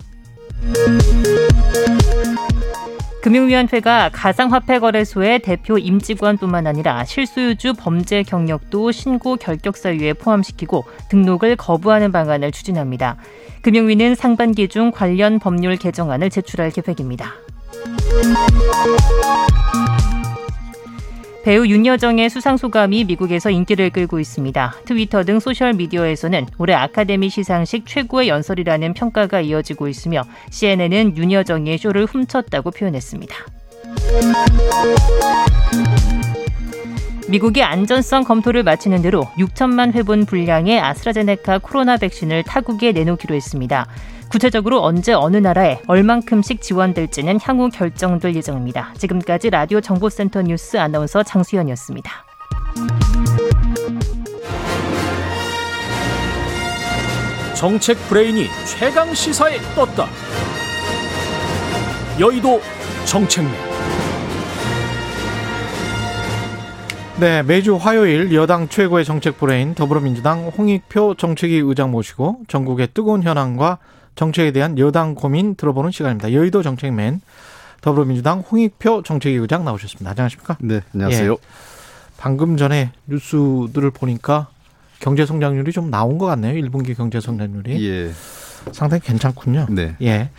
[3.27, 12.53] 금융위원회가 가상화폐거래소의 대표 임직원뿐만 아니라 실소유주 범죄 경력도 신고 결격 사유에 포함시키고 등록을 거부하는 방안을
[12.53, 13.17] 추진합니다.
[13.63, 17.33] 금융위는 상반기 중 관련 법률 개정안을 제출할 계획입니다.
[21.47, 24.75] 배우 윤여정의 수상 소감이 미국에서 인기를 끌고 있습니다.
[24.85, 32.07] 트위터 등 소셜 미디어에서는 올해 아카데미 시상식 최고의 연설이라는 평가가 이어지고 있으며 CNN은 윤여정이 쇼를
[32.07, 33.37] 훔쳤다고 표현했습니다.
[37.29, 43.87] 미국이 안전성 검토를 마치는 대로 6천만 회분 분량의 아스트라제네카 코로나 백신을 타국에 내놓기로 했습니다.
[44.31, 48.93] 구체적으로 언제 어느 나라에 얼만큼씩 지원될지는 향후 결정될 예정입니다.
[48.99, 52.11] 지금까지 라디오 정보센터 뉴스 아나운서 장수현이었습니다.
[57.55, 60.07] 정책 브레인이 최강 시사에 떴다.
[62.21, 62.61] 여의도
[63.07, 63.53] 정책맨.
[67.19, 73.79] 네, 매주 화요일 여당 최고의 정책 브레인 더불어민주당 홍익표 정책위 의장 모시고 정국의 뜨거운 현안과
[74.17, 76.33] 정책에 대한 여당 고민 들어보는 시간입니다.
[76.33, 77.21] 여의도 정책맨
[77.83, 80.11] 더불어민주당 홍익표 정책위 의장 나오셨습니다.
[80.11, 80.57] 안녕하십니까?
[80.61, 81.33] 네, 안녕하세요.
[81.33, 81.37] 예,
[82.17, 84.49] 방금 전에 뉴스들을 보니까
[84.99, 86.55] 경제 성장률이 좀 나온 것 같네요.
[86.61, 87.87] 1분기 경제 성장률이.
[87.89, 88.11] 예.
[88.73, 89.67] 상당히 괜찮군요.
[89.71, 89.95] 네.
[90.03, 90.31] 예.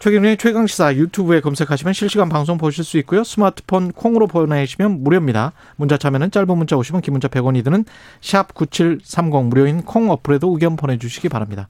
[0.00, 3.22] 최경련의 최강시사 유튜브에 검색하시면 실시간 방송 보실 수 있고요.
[3.22, 5.52] 스마트폰 콩으로 보내시면 무료입니다.
[5.76, 7.84] 문자 참여는 짧은 문자 오시면 긴 문자 100원이 드는
[8.20, 11.68] 샵 9730 무료인 콩 어플에도 의견 보내주시기 바랍니다.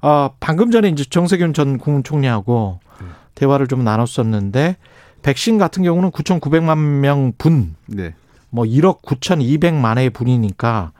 [0.00, 3.06] 어, 방금 전에 이제 정세균 전 국무총리하고 네.
[3.34, 4.76] 대화를 좀 나눴었는데
[5.22, 8.14] 백신 같은 경우는 9,900만 명 분, 네.
[8.50, 10.92] 뭐 1억 9,200만의 분이니까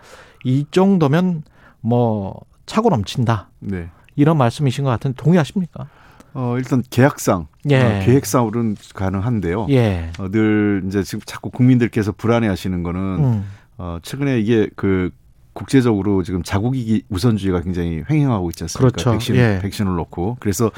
[0.44, 1.42] 이 정도면
[1.80, 3.50] 뭐 차고 넘친다.
[3.60, 3.88] 네.
[4.16, 5.88] 이런 말씀이신 것 같은데 동의하십니까?
[6.34, 7.80] 어, 일단 계약상, 예.
[7.80, 9.66] 어, 계획상으로는 가능한데요.
[9.70, 10.10] 예.
[10.18, 13.44] 어, 늘 이제 지금 자꾸 국민들께서 불안해 하시는 거는 음.
[13.78, 15.10] 어, 최근에 이게 그
[15.58, 18.92] 국제적으로 지금 자국이기 우선주의가 굉장히 횡행하고 있지 않습니까?
[18.92, 19.10] 그렇죠.
[19.10, 19.58] 백신, 예.
[19.60, 20.36] 백신을 놓고.
[20.38, 20.70] 그래서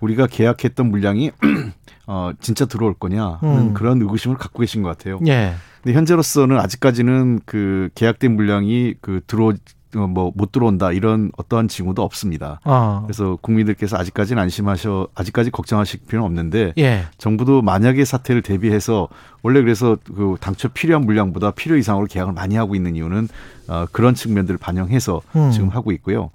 [0.00, 1.30] 우리가 계약했던 물량이
[2.08, 3.74] 어, 진짜 들어올 거냐 하는 음.
[3.74, 5.20] 그런 의구심을 갖고 계신 것 같아요.
[5.28, 5.54] 예.
[5.82, 9.54] 근데 현재로서는 아직까지는 그 계약된 물량이 그 들어 어,
[9.96, 12.60] 뭐 못 들어온다 이런 어떠한 징후도 없습니다.
[12.64, 13.02] 아.
[13.04, 17.04] 그래서 국민들께서 아직까지는 안심하셔 아직까지 걱정하실 필요는 없는데 예.
[17.18, 19.08] 정부도 만약의 사태를 대비해서
[19.42, 23.28] 원래 그래서 그 당초 필요한 물량보다 필요 이상으로 계약을 많이 하고 있는 이유는
[23.68, 25.50] 어, 그런 측면들을 반영해서 음.
[25.50, 26.30] 지금 하고 있고요.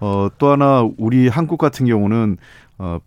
[0.00, 2.36] 어, 또 하나 우리 한국 같은 경우는
[2.78, 2.98] 어,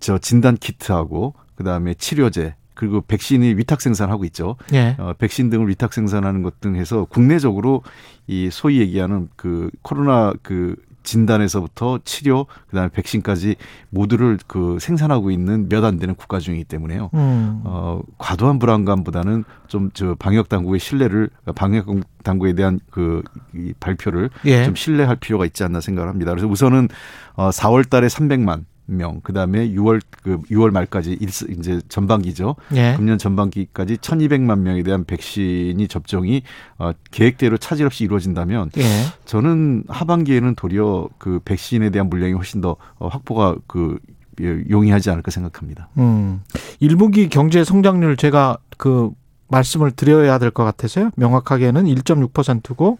[0.00, 4.56] 저 진단 키트하고 그다음에 치료제 그리고 백신이 위탁 생산하고 있죠.
[4.72, 4.96] 예.
[4.98, 7.82] 어, 백신 등을 위탁 생산하는 것 등 해서 국내적으로
[8.26, 13.56] 이 소위 얘기하는 그 코로나 그 진단에서부터 치료 그다음에 백신까지
[13.90, 17.10] 모두를 그 생산하고 있는 몇 안 되는 국가 중이기 때문에요.
[17.12, 17.60] 음.
[17.64, 21.88] 어 과도한 불안감보다는 좀 저 방역 당국의 신뢰를 방역
[22.22, 23.22] 당국에 대한 그
[23.54, 24.64] 이 발표를 예.
[24.64, 26.30] 좀 신뢰할 필요가 있지 않나 생각을 합니다.
[26.32, 26.88] 그래서 우선은
[27.34, 32.56] 어 4월 달에 300만 명, 그 다음에 6월 그 6월 말까지 일, 이제 전반기죠.
[32.74, 32.94] 예.
[32.96, 36.42] 금년 전반기까지 1,200만 명에 대한 백신이 접종이
[36.78, 38.82] 어, 계획대로 차질 없이 이루어진다면 예.
[39.24, 43.98] 저는 하반기에는 도리어 그 백신에 대한 물량이 훨씬 더 어, 확보가 그
[44.40, 45.88] 예, 용이하지 않을까 생각합니다.
[45.98, 46.42] 음.
[46.82, 49.10] 1분기 경제 성장률 제가 그
[49.48, 51.10] 말씀을 드려야 될 것 같아서요.
[51.16, 52.98] 명확하게는 1.6%고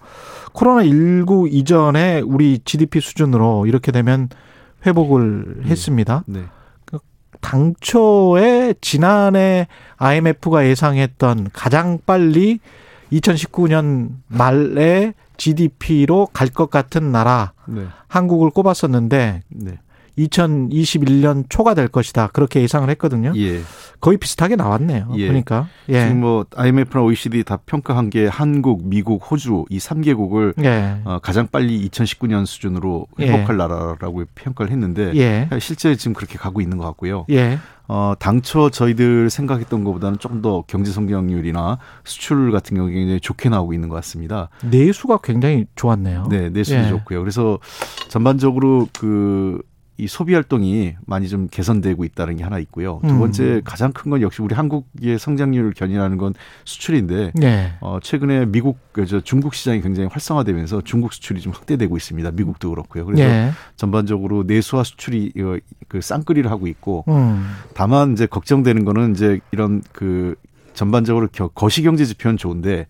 [0.52, 4.28] 코로나 19 이전에 우리 GDP 수준으로 이렇게 되면
[4.86, 5.70] 회복을 네.
[5.70, 6.24] 했습니다.
[6.26, 6.44] 네.
[7.40, 9.66] 당초에 지난해
[9.98, 12.58] IMF가 예상했던 가장 빨리
[13.12, 17.86] 2019년 말에 GDP로 갈 것 같은 나라 네.
[18.08, 19.78] 한국을 꼽았었는데 네.
[20.18, 22.28] 2021년 초가 될 것이다.
[22.28, 23.32] 그렇게 예상을 했거든요.
[23.36, 23.60] 예.
[24.00, 25.12] 거의 비슷하게 나왔네요.
[25.16, 25.26] 예.
[25.26, 26.02] 그러니까 예.
[26.02, 31.00] 지금 뭐 IMF나 OECD 다 평가한 게 한국, 미국, 호주 이 3개국을 예.
[31.04, 33.28] 어, 가장 빨리 2019년 수준으로 예.
[33.28, 35.48] 회복할 나라라고 평가를 했는데 예.
[35.58, 37.26] 실제 지금 그렇게 가고 있는 것 같고요.
[37.30, 37.58] 예.
[37.86, 43.74] 어, 당초 저희들 생각했던 것보다는 조금 더 경제 성장률이나 수출 같은 경우 굉장히 좋게 나오고
[43.74, 44.48] 있는 것 같습니다.
[44.62, 46.28] 내수가 굉장히 좋았네요.
[46.30, 46.88] 네, 내수도 예.
[46.88, 47.20] 좋고요.
[47.20, 47.58] 그래서
[48.08, 49.60] 전반적으로 그
[49.96, 53.00] 이 소비 활동이 많이 좀 개선되고 있다는 게 하나 있고요.
[53.04, 53.18] 두 음.
[53.20, 56.34] 번째 가장 큰 건 역시 우리 한국의 성장률을 견인하는 건
[56.64, 57.72] 수출인데 네.
[57.80, 62.30] 어, 최근에 미국 그저 중국 시장이 굉장히 활성화되면서 중국 수출이 좀 확대되고 있습니다.
[62.32, 63.06] 미국도 그렇고요.
[63.06, 63.50] 그래서 네.
[63.76, 67.46] 전반적으로 내수와 수출이 어, 그 쌍끌이를 하고 있고 음.
[67.74, 70.34] 다만 이제 걱정되는 거는 이제 이런 그
[70.74, 72.88] 전반적으로 겨- 거시경제 지표는 좋은데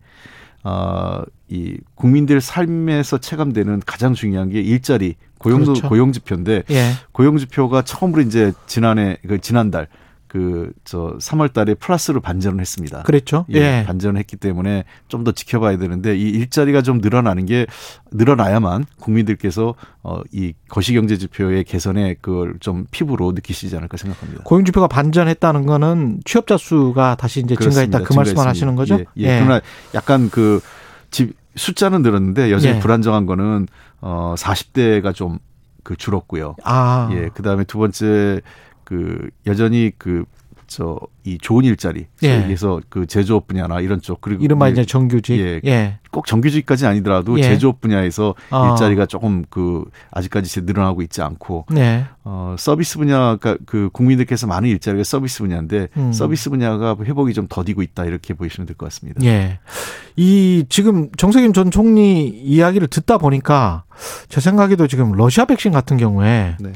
[0.63, 5.89] 아, 이 국민들 삶에서 체감되는 가장 중요한 게 일자리 고용 그렇죠.
[5.89, 6.91] 고용 지표인데 예.
[7.13, 9.87] 고용 지표가 처음으로 이제 지난해 그 지난달
[10.27, 13.03] 그 저 3월 달에 플러스로 반전을 했습니다.
[13.05, 13.47] 그랬죠.
[13.55, 13.85] 예, 예.
[13.87, 17.67] 반전을 했기 때문에 좀 더 지켜봐야 되는데 이 일자리가 좀 늘어나는 게
[18.11, 24.43] 늘어나야만 국민들께서 어, 이 거시경제 지표의 개선에 그걸 좀 피부로 느끼시지 않을까 생각합니다.
[24.43, 28.45] 고용 지표가 반전했다는 거는 취업자 수가 다시 이제 증가했다 그 말씀을.
[28.47, 28.97] 하시는 거죠?
[28.99, 29.39] 예, 예.
[29.39, 29.61] 그러나
[29.95, 30.61] 약간 그
[31.15, 32.81] 집 숫자는 늘었는데 여전히 예.
[32.81, 33.69] 불안정한 거는
[34.05, 35.39] 어 40대가 좀
[35.85, 36.57] 그 줄었고요.
[36.65, 37.09] 아.
[37.13, 37.29] 예.
[37.29, 38.41] 그다음에 두 번째
[38.83, 40.25] 그 여전히 그
[40.77, 42.43] 저 이 좋은 일자리 예.
[42.43, 45.39] 여기서 그 제조업 분야나 이런 쪽 그리고 이른바 예, 이제 정규직.
[45.41, 45.59] 예.
[45.65, 45.99] 예.
[46.11, 47.43] 꼭 정규직까지 아니더라도 예.
[47.45, 48.69] 제조업 분야에서 아.
[48.71, 52.05] 일자리가 조금 그 아직까지 제- 늘어나고 있지 않고 네.
[52.25, 56.13] 어 서비스 분야가 그 국민들께서 많은 일자리가 서비스 분야인데 음.
[56.13, 59.25] 서비스 분야가 회복이 좀 더디고 있다 이렇게 보시면 될 것 같습니다.
[59.25, 59.61] 예.
[60.17, 63.85] 이 지금 정세균 전 총리 이야기를 듣다 보니까
[64.29, 66.73] 제 생각에도 지금 러시아 백신 같은 경우에 네.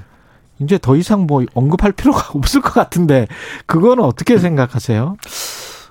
[0.61, 3.27] 이제 더 이상 뭐 언급할 필요가 없을 것 같은데
[3.67, 5.17] 그거는 어떻게 생각하세요?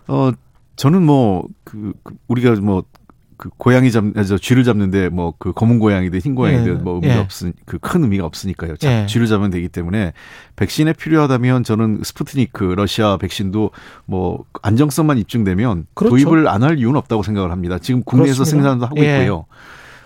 [0.07, 0.31] 어
[0.75, 1.93] 저는 뭐그
[2.27, 6.81] 우리가 뭐그 고양이 잡, 아, 저 쥐를 잡는데 뭐 그 검은 고양이든 흰 고양이든 예.
[6.81, 7.19] 뭐 의미가 예.
[7.19, 8.75] 없으 그큰 의미가 없으니까요.
[8.77, 9.05] 잡, 예.
[9.07, 10.13] 쥐를 잡으면 되기 때문에
[10.55, 13.71] 백신에 필요하다면 저는 스푸트니크 러시아 백신도
[14.05, 16.15] 뭐 안정성만 입증되면 그렇죠.
[16.15, 17.79] 도입을 안 할 이유는 없다고 생각을 합니다.
[17.79, 18.69] 지금 국내에서 그렇습니다.
[18.69, 19.19] 생산도 하고 예.
[19.21, 19.45] 있고요.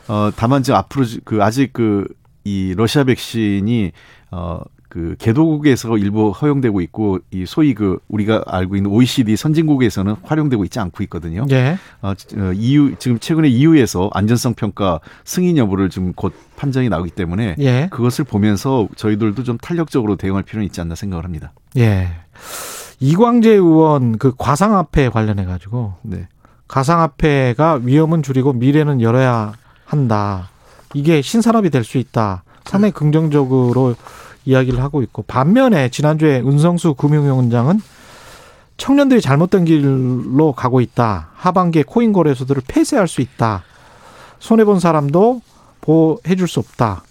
[0.08, 2.06] 어 다만 지금 앞으로 지- 그 아직 그
[2.44, 3.92] 이 러시아 백신이
[4.32, 4.62] 어
[4.92, 10.80] 그 개도국에서 일부 허용되고 있고 이 소위 그 우리가 알고 있는 OECD 선진국에서는 활용되고 있지
[10.82, 11.46] 않고 있거든요.
[11.50, 11.78] 예.
[12.02, 17.56] 어, 어, EU 지금 최근에 EU에서 안전성 평가 승인 여부를 지금 곧 판정이 나오기 때문에
[17.60, 17.88] 예.
[17.90, 21.54] 그것을 보면서 저희들도 좀 탄력적으로 대응할 필요는 있지 않나 생각을 합니다.
[21.78, 22.10] 예.
[23.00, 26.28] 이광재 의원 그 과상화폐 관련해 가지고 네.
[26.68, 29.54] 가상화폐가 위험은 줄이고 미래는 열어야
[29.86, 30.51] 한다.
[30.94, 32.44] 이게 신산업이 될 수 있다.
[32.66, 33.96] 상당히 긍정적으로
[34.46, 37.82] 이야기를 하고 있고 반면에 지난주에 은성수 금융위원장은
[38.78, 41.30] 청년들이 잘못된 길로 가고 있다.
[41.36, 43.64] 하반기에 코인 거래소들을 폐쇄할 수 있다.
[44.40, 45.42] 손해 본 사람도
[45.82, 47.04] 보호해 줄 수 없다.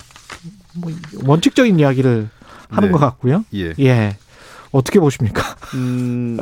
[0.75, 0.93] 뭐
[1.27, 2.29] 원칙적인 이야기를
[2.71, 2.93] 하는 네.
[2.93, 3.45] 것 같고요.
[3.55, 3.75] 예.
[3.79, 4.17] 예.
[4.73, 5.43] 어떻게 보십니까?
[5.75, 6.39] 음,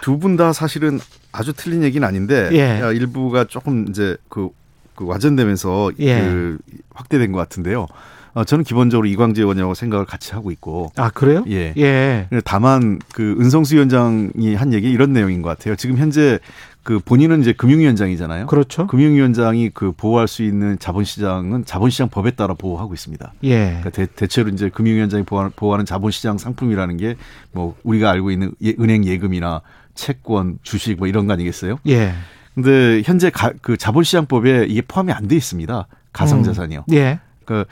[0.00, 1.00] 두 분 다 사실은
[1.32, 2.80] 아주 틀린 얘기는 아닌데 예.
[2.80, 4.50] 야, 일부가 조금 이제 그,
[4.98, 6.20] 그 와전되면서 예.
[6.20, 6.58] 그
[6.92, 7.86] 확대된 것 같은데요.
[8.34, 11.44] 어, 저는 기본적으로 이광재 의원하고 생각을 같이 하고 있고 아, 그래요?
[11.48, 11.72] 예.
[11.76, 12.26] 예.
[12.44, 15.76] 다만 그 은성수 위원장이 한 얘기 이런 내용인 것 같아요.
[15.76, 16.40] 지금 현재
[16.82, 18.46] 그 본인은 이제 금융위원장이잖아요.
[18.46, 18.88] 그렇죠.
[18.88, 23.34] 금융위원장이 그 보호할 수 있는 자본시장은 자본시장 법에 따라 보호하고 있습니다.
[23.44, 23.78] 예.
[23.82, 27.14] 그러니까 대, 체로 이제 금융위원장이 보호하는, 보호하는 자본시장 상품이라는 게
[27.52, 29.60] 뭐 우리가 알고 있는 예, 은행 예금이나
[29.94, 31.78] 채권, 주식 뭐 이런 거 아니겠어요?
[31.88, 32.14] 예.
[32.62, 35.86] 근데 현재 가, 그 자본시장법에 이게 포함이 안 돼 있습니다.
[36.12, 36.84] 가상자산이요.
[36.88, 36.94] 음.
[36.94, 37.20] 예.
[37.44, 37.70] 그러니까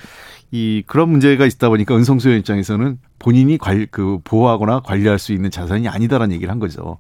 [0.53, 5.51] 이 그런 문제가 있다 보니까 은성수 의원 입장에서는 본인이 관, 그 보호하거나 관리할 수 있는
[5.51, 6.99] 자산이 아니다라는 얘기를 한 거죠.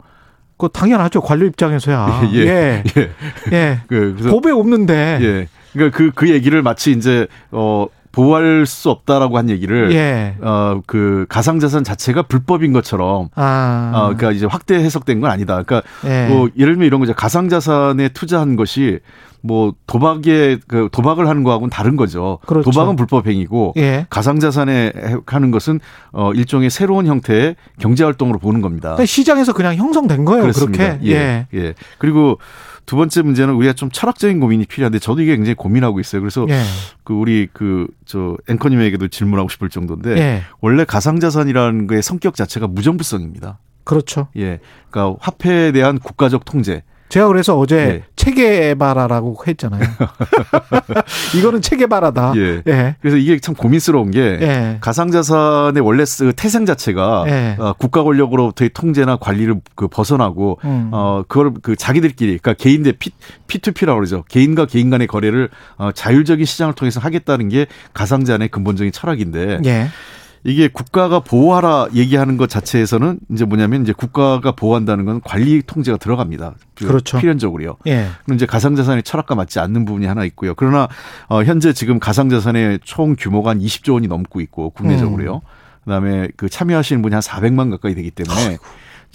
[0.56, 1.20] 그 당연하죠.
[1.20, 2.30] 관료 입장에서야.
[2.34, 2.38] 예.
[2.40, 2.82] 예.
[2.96, 3.10] 예.
[3.52, 3.80] 예.
[3.86, 5.18] 그, 그래서 법에 없는데.
[5.20, 5.48] 예.
[5.72, 9.92] 그러니까 그, 그 얘기를 마치 이제, 어, 보호할 수 없다라고 한 얘기를.
[9.92, 10.36] 예.
[10.40, 13.28] 어, 그 가상자산 자체가 불법인 것처럼.
[13.34, 13.92] 아.
[13.94, 15.62] 어, 그러니까 이제 확대 해석된 건 아니다.
[15.62, 16.26] 그러니까 예.
[16.26, 17.12] 뭐 예를 들면 이런 거죠.
[17.12, 19.00] 가상자산에 투자한 것이
[19.42, 22.38] 뭐 도박에 그 도박을 하는 거하고는 다른 거죠.
[22.46, 22.70] 그렇죠.
[22.70, 24.06] 도박은 불법 행위고 예.
[24.08, 24.92] 가상자산에
[25.26, 25.78] 하는 것은
[26.12, 28.88] 어 일종의 새로운 형태의 경제 활동으로 보는 겁니다.
[28.90, 30.40] 그러니까 시장에서 그냥 형성된 거예요.
[30.40, 30.96] 그렇습니다.
[30.96, 31.12] 그렇게.
[31.12, 31.46] 예.
[31.52, 31.74] 예.
[31.98, 32.38] 그리고
[32.86, 36.20] 두 번째 문제는 우리가 좀 철학적인 고민이 필요한데 저도 이게 굉장히 고민하고 있어요.
[36.22, 36.62] 그래서 예.
[37.04, 40.42] 그 우리 그 저 앵커님에게도 질문하고 싶을 정도인데 예.
[40.60, 43.58] 원래 가상자산이라는 거의 성격 자체가 무정부성입니다.
[43.84, 44.28] 그렇죠.
[44.36, 44.60] 예.
[44.90, 46.82] 그러니까 화폐에 대한 국가적 통제.
[47.08, 48.02] 제가 그래서 어제 예.
[48.16, 49.82] 체계바라라고 했잖아요.
[51.36, 52.32] 이거는 체계바라다.
[52.36, 52.62] 예.
[52.66, 52.96] 예.
[53.00, 54.78] 그래서 이게 참 고민스러운 게 예.
[54.80, 57.56] 가상자산의 원래 그 태생 자체가 예.
[57.58, 60.90] 어, 국가 권력으로부터의 통제나 관리를 그 벗어나고 음.
[60.92, 63.10] 어 그걸 그 자기들끼리 그러니까 개인 대 P,
[63.46, 64.24] P2P라고 그러죠.
[64.28, 69.88] 개인과 개인 간의 거래를 어, 자율적인 시장을 통해서 하겠다는 게 가상자산의 근본적인 철학인데 예.
[70.46, 76.54] 이게 국가가 보호하라 얘기하는 것 자체에서는 이제 뭐냐면 이제 국가가 보호한다는 건 관리 통제가 들어갑니다.
[76.76, 77.18] 그렇죠.
[77.18, 77.78] 필연적으로요.
[77.88, 78.06] 예.
[78.24, 80.54] 그럼 이제 가상자산의 철학과 맞지 않는 부분이 하나 있고요.
[80.54, 80.86] 그러나
[81.28, 85.34] 어 현재 지금 가상자산의 총 규모가 한 20조 원이 넘고 있고 국내적으로요.
[85.34, 85.40] 음.
[85.82, 88.58] 그다음에 그 참여하시는 분이 한 400만 가까이 되기 때문에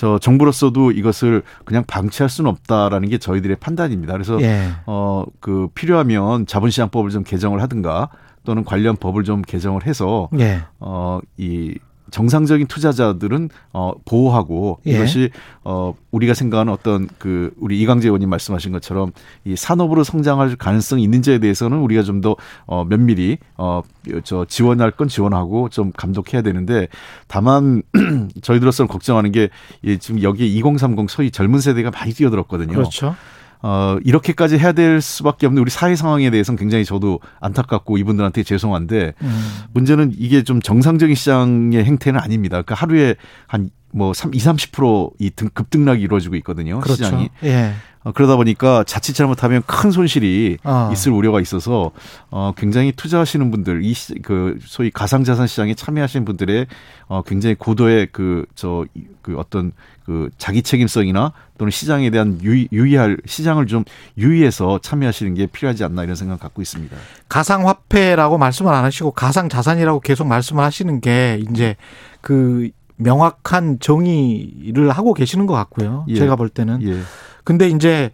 [0.01, 4.13] 저 정부로서도 이것을 그냥 방치할 수는 없다라는 게 저희들의 판단입니다.
[4.13, 4.71] 그래서 예.
[4.85, 8.09] 어그 필요하면 자본시장법을 좀 개정을 하든가
[8.43, 10.63] 또는 관련 법을 좀 개정을 해서 예.
[10.79, 11.75] 어이
[12.11, 14.91] 정상적인 투자자들은 어 보호하고 예.
[14.91, 15.31] 이것이
[15.63, 19.11] 어 우리가 생각하는 어떤 그 우리 이광재 의원님 말씀하신 것처럼
[19.45, 22.35] 이 산업으로 성장할 가능성이 있는지에 대해서는 우리가 좀 더
[22.67, 23.81] 어 면밀히 어
[24.23, 26.87] 저 지원할 건 지원하고 좀 감독해야 되는데
[27.27, 27.83] 다만
[28.41, 32.73] 저희들로서는 걱정하는 게이 지금 여기에 2030 소위 젊은 세대가 많이 뛰어들었거든요.
[32.73, 33.15] 그렇죠.
[33.63, 39.13] 어, 이렇게까지 해야 될 수밖에 없는 우리 사회 상황에 대해서는 굉장히 저도 안타깝고 이분들한테 죄송한데
[39.21, 39.49] 음.
[39.73, 42.61] 문제는 이게 좀 정상적인 시장의 행태는 아닙니다.
[42.61, 43.15] 그러니까 하루에
[43.47, 46.79] 한뭐 3, 20, 30%이 등, 급등락이 이루어지고 있거든요.
[46.79, 47.05] 그렇죠.
[47.05, 47.29] 시장이.
[47.43, 47.73] 예.
[48.03, 50.89] 어, 그러다 보니까 자칫 잘못하면 큰 손실이 어.
[50.91, 51.91] 있을 우려가 있어서
[52.29, 53.93] 어, 굉장히 투자하시는 분들, 이
[54.23, 56.67] 그 소위 가상자산 시장에 참여하시는 분들의
[57.07, 59.71] 어, 굉장히 고도의 그저그 어떤
[60.05, 63.83] 그 자기 책임성이나 또는 시장에 대한 유의, 유의할 시장을 좀
[64.17, 66.95] 유의해서 참여하시는 게 필요하지 않나 이런 생각 갖고 있습니다.
[67.29, 71.75] 가상화폐라고 말씀을 안 하시고 가상자산이라고 계속 말씀을 하시는 게 이제
[72.21, 76.05] 그 명확한 정의를 하고 계시는 것 같고요.
[76.07, 76.15] 예.
[76.15, 76.81] 제가 볼 때는.
[76.83, 76.99] 예.
[77.43, 78.11] 근데 이제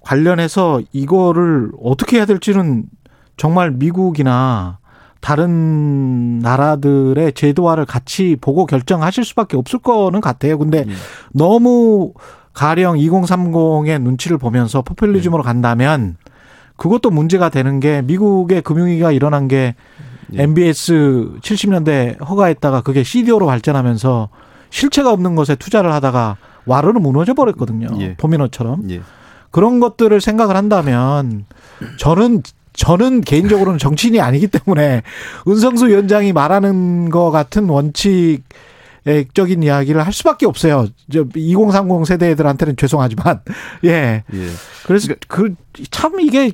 [0.00, 2.84] 관련해서 이거를 어떻게 해야 될지는
[3.36, 4.78] 정말 미국이나
[5.20, 10.58] 다른 나라들의 제도화를 같이 보고 결정하실 수밖에 없을 거는 같아요.
[10.58, 10.92] 근데 예.
[11.32, 12.14] 너무
[12.52, 16.16] 가령 2030의 눈치를 보면서 포퓰리즘으로 간다면
[16.76, 19.74] 그것도 문제가 되는 게 미국의 금융위기가 일어난 게
[20.32, 20.42] 예.
[20.42, 24.30] MBS 70년대 허가했다가 그게 CDO로 발전하면서
[24.70, 27.88] 실체가 없는 것에 투자를 하다가 와르르 무너져 버렸거든요.
[28.00, 28.14] 예.
[28.16, 28.90] 도미노처럼.
[28.90, 29.00] 예.
[29.50, 31.44] 그런 것들을 생각을 한다면
[31.98, 32.42] 저는
[32.72, 35.02] 저는 개인적으로는 정치인이 아니기 때문에
[35.48, 38.42] 은성수 위원장이 말하는 것 같은 원칙
[39.34, 40.86] 적인 이야기를 할 수밖에 없어요.
[41.12, 43.40] 저 2030 세대들한테는 죄송하지만
[43.84, 44.22] 예.
[44.32, 44.46] 예.
[44.86, 46.52] 그래서 그참 이게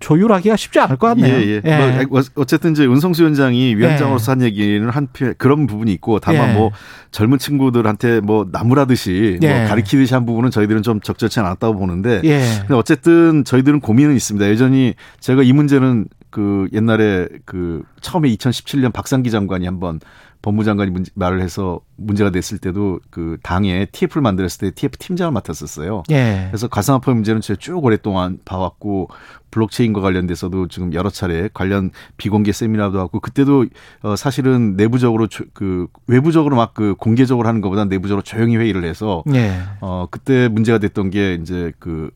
[0.00, 1.34] 조율하기가 쉽지 않을 것 같네요.
[1.34, 2.04] 예, 예.
[2.08, 6.54] 뭐 어쨌든 이제 은성수 위원장이 위원장으로서 한 얘기는 한 표- 그런 부분이 있고 다만 예.
[6.54, 6.70] 뭐
[7.10, 9.58] 젊은 친구들한테 뭐 나무라듯이 예.
[9.60, 12.40] 뭐 가리키듯이 한 부분은 저희들은 좀 적절치 않았다고 보는데 예.
[12.60, 14.48] 근데 어쨌든 저희들은 고민은 있습니다.
[14.50, 19.98] 여전히 제가 이 문제는 그 옛날에 그 처음에 2017년 박상기 장관이 한번
[20.40, 26.04] 법무장관이 문제, 말을 해서 문제가 됐을 때도 그 당에 TF를 만들었을 때 TF 팀장을 맡았었어요.
[26.12, 26.46] 예.
[26.50, 29.08] 그래서 가상화폐 문제는 제가 쭉 오랫동안 봐왔고
[29.50, 33.66] 블록체인과 관련돼서도 지금 여러 차례 관련 비공개 세미나도 하고 그때도
[34.02, 39.24] 어 사실은 내부적으로 조- 그 외부적으로 막 그 공개적으로 하는 것보다 내부적으로 조용히 회의를 해서
[39.34, 39.60] 예.
[39.80, 42.10] 어 그때 문제가 됐던 게 이제 그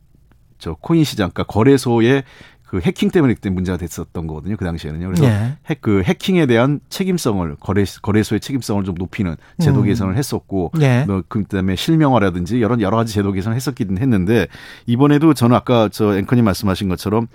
[0.59, 2.23] 저 코인 시장 그러니까 거래소의
[2.73, 4.55] 그 해킹 때문에 그때 문제가 됐었던 거거든요.
[4.57, 5.05] 그 당시에는요.
[5.05, 5.57] 그래서 예.
[5.67, 9.85] 핵, 그 해킹에 대한 책임성을 거래 거래소의 책임성을 좀 높이는 제도 음.
[9.85, 11.03] 개선을 했었고 예.
[11.05, 14.47] 뭐 그다음에 실명화라든지 여러 여러 가지 제도 개선을 했었기는 했는데
[14.87, 17.27] 이번에도 저는 아까 저 앵커님 말씀하신 것처럼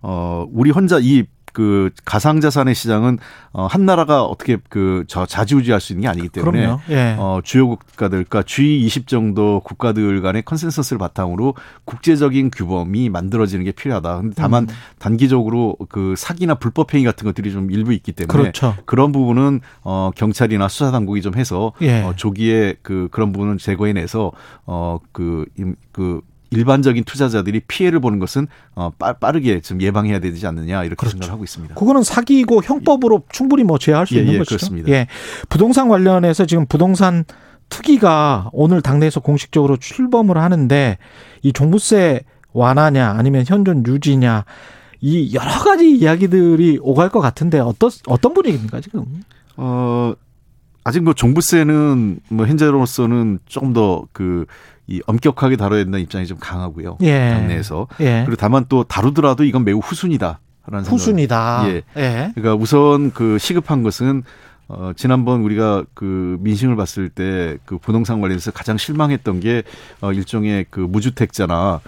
[0.00, 1.24] 어 우리 혼자 이
[1.56, 3.18] 그 가상 자산의 시장은
[3.52, 6.76] 어, 한 나라가 어떻게 그 저 자지우지할 수 있는 게 아니기 때문에.
[6.90, 7.16] 예.
[7.18, 11.54] 어, 주요 국가들, 그러니까 G20 정도 국가들 간의 컨센서스를 바탕으로
[11.84, 14.20] 국제적인 규범이 만들어지는 게 필요하다.
[14.20, 14.74] 근데 다만 음.
[14.98, 18.74] 단기적으로 그 사기나 불법 행위 같은 것들이 좀 일부 있기 때문에 그렇죠.
[18.86, 22.02] 그런 부분은 어, 경찰이나 수사 당국이 좀 해서 예.
[22.02, 24.32] 어, 조기에 그 그런 부분을 제거해내서
[24.64, 25.46] 어그
[25.92, 26.20] 그
[26.50, 31.16] 일반적인 투자자들이 피해를 보는 것은 어, 빠, 빠르게 좀 예방해야 되지 않느냐 이렇게 그렇죠.
[31.18, 31.74] 생각하고 있습니다.
[31.74, 34.56] 그거는 사기고 형법으로 충분히 뭐 제어할 수 예, 있는 예, 것이죠.
[34.56, 34.90] 그렇습니다.
[34.90, 35.06] 예.
[35.48, 37.24] 부동산 관련해서 지금 부동산
[37.68, 40.98] 특위가 오늘 당내에서 공식적으로 출범을 하는데
[41.42, 42.20] 이 종부세
[42.52, 44.44] 완화냐 아니면 현존 유지냐
[45.00, 49.04] 이 여러 가지 이야기들이 오갈 것 같은데 어떤 어떤 분위기입니까 지금?
[49.56, 50.14] 어,
[50.84, 54.46] 아직 뭐 종부세는 뭐 현재로서는 조금 더그
[54.88, 56.98] 이 엄격하게 다뤄야 된다는 입장이 좀 강하고요.
[57.02, 57.30] 예.
[57.30, 57.88] 당내에서.
[58.00, 58.22] 예.
[58.24, 60.94] 그리고 다만 또 다루더라도 이건 매우 후순이다 라는 생각.
[60.94, 61.64] 후순이다.
[61.68, 61.82] 예.
[61.96, 62.32] 예.
[62.34, 64.22] 그러니까 우선 그 시급한 것은
[64.68, 69.62] 어 지난번 우리가 그 민심을 봤을 때 그 부동산 관련해서 가장 실망했던 게
[70.00, 71.80] 어 일종의 그 무주택자나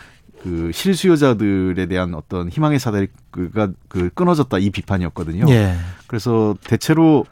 [0.43, 5.47] 그 실수요자들에 대한 어떤 희망의 사다리가 그 끊어졌다 이 비판이었거든요.
[5.49, 5.75] 예.
[6.07, 7.27] 그래서 대체로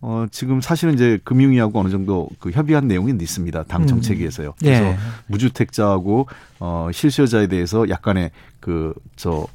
[0.00, 3.64] 어 지금 사실은 이제 금융위하고 어느 정도 그 협의한 내용이 있습니다.
[3.64, 3.86] 당 음.
[3.86, 4.54] 정책위에서요.
[4.60, 4.96] 그래서 예.
[5.26, 6.28] 무주택자하고
[6.60, 8.30] 어 실수요자에 대해서 약간의
[8.60, 9.46] 그 저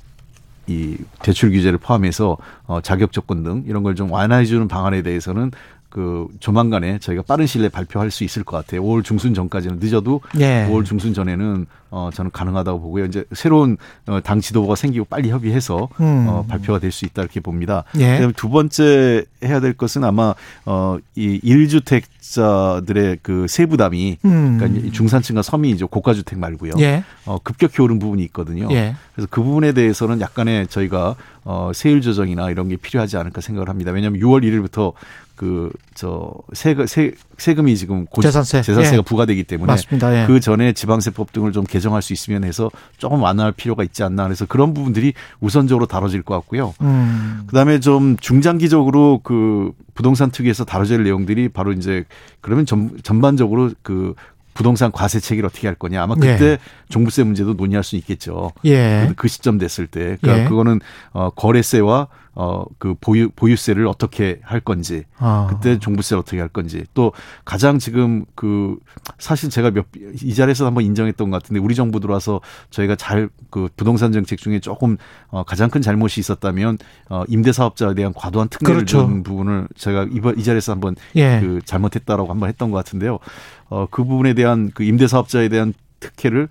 [0.66, 2.38] 이 대출 규제를 포함해서
[2.68, 5.52] 어 자격 조건 등 이런 걸 좀 완화해 주는 방안에 대해서는
[5.94, 8.82] 그 조만간에 저희가 빠른 시일 내에 발표할 수 있을 것 같아요.
[8.84, 10.68] 5월 중순 전까지는 늦어도 예.
[10.68, 13.06] 5월 중순 전에는 어 저는 가능하다고 보고요.
[13.06, 13.78] 이제 새로운
[14.08, 16.26] 어, 당 지도부가 생기고 빨리 협의해서 음.
[16.28, 17.84] 어 발표가 될 수 있다 이렇게 봅니다.
[18.00, 18.14] 예.
[18.14, 20.34] 그다음에 두 번째 해야 될 것은 아마
[20.66, 24.58] 어이 1주택자들의 그 세부담이 음.
[24.58, 25.88] 그러니까 중산층과 서민이죠.
[25.88, 26.74] 고가 주택 말고요.
[26.80, 27.04] 예.
[27.26, 28.70] 어 급격히 오른 부분이 있거든요.
[28.72, 28.96] 예.
[29.14, 33.92] 그래서 그 부분에 대해서는 약간의 저희가 어 세율 조정이나 이런 게 필요하지 않을까 생각을 합니다.
[33.92, 34.94] 왜냐하면 6월 1일부터
[35.44, 38.62] 그저 세금 세, 세금이 지금 고, 재산세.
[38.62, 39.02] 재산세가 예.
[39.02, 40.22] 부과되기 때문에 맞습니다.
[40.22, 40.26] 예.
[40.26, 44.46] 그 전에 지방세법 등을 좀 개정할 수 있으면 해서 조금 완화할 필요가 있지 않나 그래서
[44.46, 46.74] 그런 부분들이 우선적으로 다뤄질 것 같고요.
[46.82, 47.44] 음.
[47.48, 52.06] 그다음에 좀 중장기적으로 그 부동산 특위에서 다뤄질 내용들이 바로 이제
[52.40, 54.14] 그러면 전, 전반적으로 그
[54.54, 56.58] 부동산 과세 체계를 어떻게 할 거냐 아마 그때 예.
[56.90, 58.52] 종부세 문제도 논의할 수 있겠죠.
[58.66, 59.08] 예.
[59.10, 60.48] 그, 그 시점 됐을 때 그러니까 예.
[60.48, 60.80] 그거는
[61.12, 65.48] 어 거래세와 어 그 보유 보유세를 어떻게 할 건지 아.
[65.50, 67.12] 그때 종부세를 어떻게 할 건지 또
[67.46, 68.78] 가장 지금 그
[69.20, 69.86] 사실 제가 몇
[70.22, 74.60] 이 자리에서 한번 인정했던 것 같은데 우리 정부 들어와서 저희가 잘 그 부동산 정책 중에
[74.60, 74.98] 조금
[75.30, 76.80] 어 가장 큰 잘못이 있었다면
[77.10, 79.06] 어 임대 사업자에 대한 과도한 특례를 그렇죠.
[79.06, 81.40] 준 부분을 제가 이번 이 자리에서 한번 예.
[81.40, 83.20] 그 잘못했다라고 한번 했던 것 같은데요.
[83.70, 86.50] 어 그 부분에 대한 그 임대 사업자에 대한 특혜를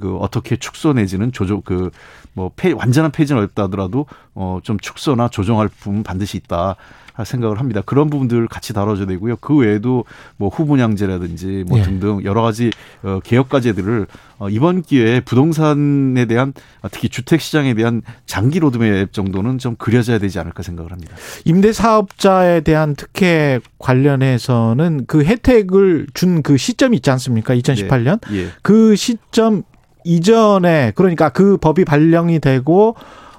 [0.00, 6.02] 그 어떻게 축소 내지는 조정 그뭐 완전한 폐지는 어렵다 하더라도 어 좀 축소나 조정할 부분
[6.02, 6.76] 반드시 있다
[7.24, 7.80] 생각을 합니다.
[7.86, 9.36] 그런 부분들 같이 다뤄줘야 되고요.
[9.36, 10.04] 그 외에도
[10.36, 11.82] 뭐 후분양제라든지 뭐 예.
[11.82, 12.70] 등등 여러 가지
[13.04, 14.06] 어 개혁 과제들을
[14.38, 16.52] 어 이번 기회에 부동산에 대한
[16.90, 21.14] 특히 주택 시장에 대한 장기 로드맵 정도는 좀 그려져야 되지 않을까 생각을 합니다.
[21.44, 27.54] 임대 사업자에 대한 특혜 관련해서는 그 혜택을 준 그 시점이 있지 않습니까?
[27.54, 28.18] 2018년.
[28.32, 28.48] 예.
[28.62, 29.62] 그 시점
[30.04, 32.94] 이전에 그러니까 그 법이 발령이 되고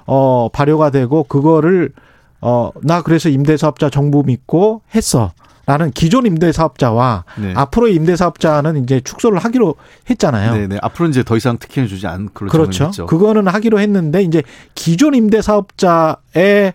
[0.06, 1.92] 어 발효가 되고 그거를
[2.40, 5.32] 어 나 그래서 임대 사업자 정부 믿고 했어.
[5.68, 7.52] 라는 기존 임대 사업자와 네.
[7.56, 9.74] 앞으로의 임대 사업자는 이제 축소를 하기로
[10.08, 10.52] 했잖아요.
[10.54, 10.78] 네네.
[10.80, 12.92] 앞으로 이제 더 이상 특혜를 주지 않기로 그렇죠.
[13.06, 14.44] 그거는 하기로 했는데 이제
[14.76, 16.72] 기존 임대 사업자의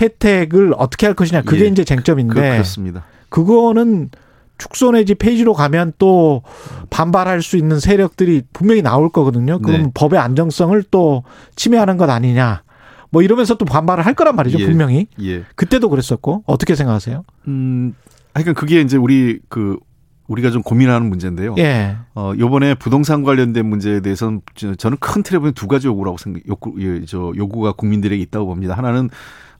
[0.00, 1.66] 혜택을 어떻게 할 것이냐 그게 예.
[1.66, 3.02] 이제 쟁점인데 그, 그렇습니다.
[3.28, 4.10] 그거는
[4.58, 6.42] 축소 내지 폐지로 가면 또
[6.90, 9.58] 반발할 수 있는 세력들이 분명히 나올 거거든요.
[9.60, 9.90] 그럼 네.
[9.94, 11.22] 법의 안정성을 또
[11.56, 12.62] 침해하는 것 아니냐.
[13.10, 14.66] 뭐 이러면서 또 반발을 할 거란 말이죠, 예.
[14.66, 15.06] 분명히.
[15.22, 15.44] 예.
[15.54, 17.24] 그때도 그랬었고 어떻게 생각하세요?
[17.46, 17.94] 음,
[18.34, 19.78] 하여간 그게 이제 우리 그
[20.26, 21.54] 우리가 좀 고민하는 문제인데요.
[21.56, 21.96] 예.
[22.14, 26.42] 어, 요번에 부동산 관련된 문제에 대해서는 저- 저는 큰 틀에 보면 두 가지 요구라고 생각,
[26.48, 28.74] 요구, 예, 저 요구가 국민들에게 있다고 봅니다.
[28.74, 29.08] 하나는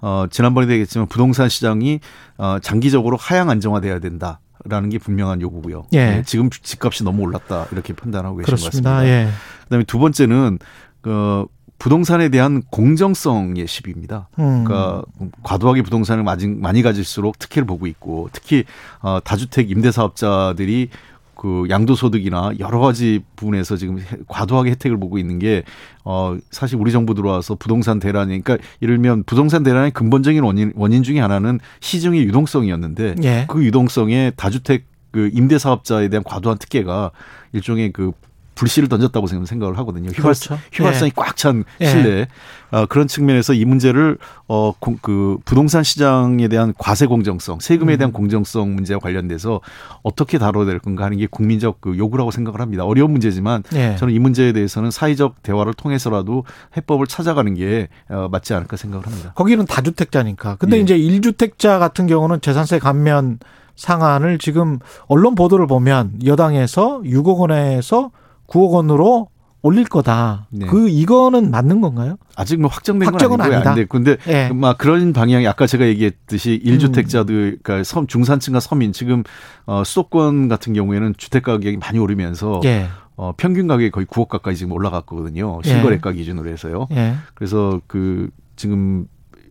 [0.02, 2.00] 어, 지난번에도 얘기했지만 부동산 시장이
[2.36, 4.40] 어, 장기적으로 하향 안정화돼야 된다.
[4.64, 5.86] 라는 게 분명한 요구고요.
[5.92, 6.22] 예.
[6.26, 8.90] 지금 집값이 너무 올랐다 이렇게 판단하고 계신 것 그렇습니다.
[8.90, 9.06] 같습니다.
[9.06, 9.28] 예.
[9.64, 10.58] 그다음에 두 번째는
[11.00, 11.46] 그
[11.78, 14.28] 부동산에 대한 공정성의 시비입니다.
[14.40, 14.64] 음.
[14.64, 15.04] 그러니까
[15.44, 18.64] 과도하게 부동산을 많이, 가질수록 특혜를 보고 있고 특히
[19.00, 20.90] 어, 다주택 임대 사업자들이
[21.38, 25.62] 그 양도소득이나 여러 가지 부분에서 지금 해- 과도하게 혜택을 보고 있는 게
[26.04, 31.04] 어, 사실 우리 정부 들어와서 부동산 대란이 그러니까 예를 들면 부동산 대란의 근본적인 원인 원인
[31.04, 33.44] 중에 하나는 시중의 유동성이었는데 예.
[33.48, 37.12] 그 유동성에 다주택 그 임대 사업자에 대한 과도한 특혜가
[37.52, 38.10] 일종의 그
[38.58, 40.08] 불씨를 던졌다고 생각을 하거든요.
[40.08, 40.58] 휘발, 그렇죠.
[40.72, 41.20] 휘발성이 예.
[41.22, 41.86] 꽉찬 예.
[41.86, 42.26] 실내
[42.72, 47.98] 어, 그런 측면에서 이 문제를 어, 공, 그 부동산 시장에 대한 과세 공정성, 세금에 음.
[47.98, 49.60] 대한 공정성 문제와 관련돼서
[50.02, 52.84] 어떻게 다뤄야 될 건가 하는 게 국민적 그 요구라고 생각을 합니다.
[52.84, 53.94] 어려운 문제지만 예.
[53.96, 56.44] 저는 이 문제에 대해서는 사회적 대화를 통해서라도
[56.76, 59.32] 해법을 찾아가는 게 어, 맞지 않을까 생각을 합니다.
[59.36, 60.56] 거기는 다주택자니까.
[60.56, 60.80] 근데 예.
[60.80, 63.38] 이제 일주택자 같은 경우는 재산세 감면
[63.76, 68.10] 상한을 지금 언론 보도를 보면 여당에서 6억 원에서
[68.48, 69.28] 9억 원으로
[69.62, 70.46] 올릴 거다.
[70.50, 70.66] 네.
[70.66, 72.16] 그 이거는 맞는 건가요?
[72.36, 73.56] 아직 뭐 확정된 확정은 건 아니고요.
[73.56, 73.70] 아니다.
[73.70, 73.84] 안 돼.
[73.86, 74.50] 근데 예.
[74.52, 79.24] 막 그런 방향이 아까 제가 얘기했듯이 일주택자들 그러니까 섬 중산층과 서민 지금
[79.66, 82.86] 어 수도권 같은 경우에는 주택 가격이 많이 오르면서 예.
[83.16, 85.60] 어 평균 가격이 거의 9억 가까이 지금 올라갔거든요.
[85.64, 86.86] 실거래가 기준으로 해서요.
[86.92, 87.14] 예.
[87.34, 89.06] 그래서 그 지금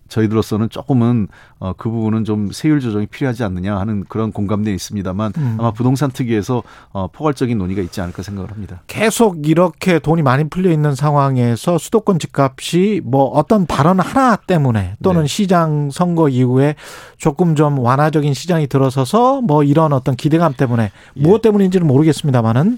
[0.10, 1.28] 저희들로서는 조금은
[1.60, 5.58] 어, 그 부분은 좀 세율 조정이 필요하지 않느냐 하는 그런 공감대는 있습니다만 음.
[5.60, 8.82] 아마 부동산 특위에서 어, 포괄적인 논의가 있지 않을까 생각을 합니다.
[8.88, 15.22] 계속 이렇게 돈이 많이 풀려 있는 상황에서 수도권 집값이 뭐 어떤 발언 하나 때문에 또는
[15.22, 15.28] 네.
[15.28, 16.76] 시장 선거 이후에
[17.18, 21.22] 조금 좀 완화적인 시장이 들어서서 뭐 이런 어떤 기대감 때문에 예.
[21.22, 22.78] 무엇 때문인지는 모르겠습니다만은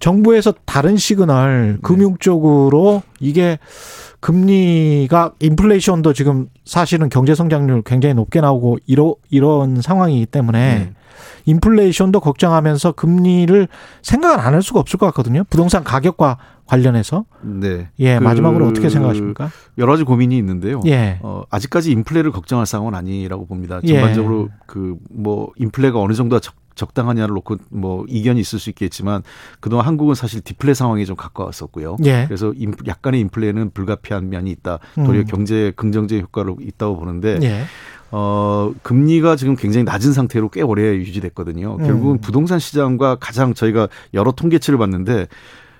[0.00, 3.58] 정부에서 다른 시그널 금융 쪽으로 이게
[4.20, 10.92] 금리가 인플레이션도 지금 사실은 경제 성장률 굉장히 높게 나오고 이러 이런 상황이기 때문에 네.
[11.46, 13.68] 인플레이션도 걱정하면서 금리를
[14.02, 15.44] 생각을 안 할 수가 없을 것 같거든요.
[15.50, 17.88] 부동산 가격과 관련해서 네.
[17.98, 19.50] 예 그 마지막으로 어떻게 생각하십니까?
[19.78, 20.80] 여러 가지 고민이 있는데요.
[20.86, 21.18] 예.
[21.22, 23.80] 어, 아직까지 인플레를 걱정할 상황은 아니라고 봅니다.
[23.84, 23.94] 예.
[23.94, 29.22] 전반적으로 그뭐 인플레가 어느 정도가 적, 적당하냐를 놓고 뭐 이견이 있을 수 있겠지만
[29.60, 31.98] 그동안 한국은 사실 디플레 상황에 좀 가까웠었고요.
[32.04, 32.24] 예.
[32.26, 34.78] 그래서 인, 약간의 인플레는 불가피한 면이 있다.
[34.94, 35.26] 도리어 음.
[35.26, 37.64] 경제 긍정적인 효과로 있다고 보는데 예.
[38.10, 41.76] 어, 금리가 지금 굉장히 낮은 상태로 꽤 오래 유지됐거든요.
[41.80, 41.86] 음.
[41.86, 45.26] 결국은 부동산 시장과 가장 저희가 여러 통계치를 봤는데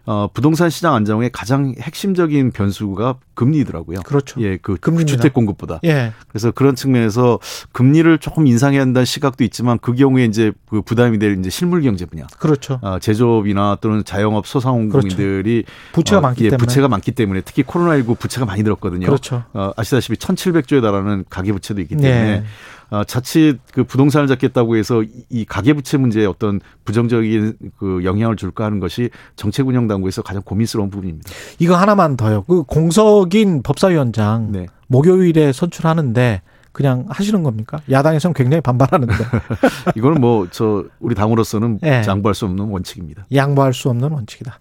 [0.06, 4.00] 어, 부동산 시장 안정의 가장 핵심적인 변수가 금리더라고요.
[4.00, 4.40] 그렇죠.
[4.40, 5.16] 예, 그 금리입니다.
[5.16, 5.80] 주택 공급보다.
[5.84, 6.12] 예.
[6.28, 7.38] 그래서 그런 측면에서
[7.72, 12.04] 금리를 조금 인상해야 한다는 시각도 있지만 그 경우에 이제 그 부담이 될 이제 실물 경제
[12.04, 12.26] 분야.
[12.38, 12.80] 그렇죠.
[12.82, 16.66] 어, 제조업이나 또는 자영업 소상공인들이 부채가 어, 많기 예, 때문에.
[16.66, 19.06] 부채가 많기 때문에 특히 코로나19 부채가 많이 들었거든요.
[19.06, 19.44] 그렇죠.
[19.52, 22.44] 어, 아시다시피 1,700조에 달하는 가계 부채도 있기 때문에 네.
[22.90, 28.36] 어, 자칫 그 부동산을 잡겠다고 해서 이- 이 가계 부채 문제에 어떤 부정적인 그 영향을
[28.36, 31.30] 줄까 하는 것이 정책 운영 당국에서 가장 고민스러운 부분입니다.
[31.58, 32.44] 이거 하나만 더요.
[32.48, 34.66] 그 공석인 법사위원장 네.
[34.86, 36.40] 목요일에 선출하는데
[36.72, 37.80] 그냥 하시는 겁니까?
[37.90, 39.12] 야당에서는 굉장히 반발하는데
[39.96, 42.02] 이거는 뭐 저 우리 당으로서는 예.
[42.06, 43.26] 양보할 수 없는 원칙입니다.
[43.34, 44.60] 양보할 수 없는 원칙이다.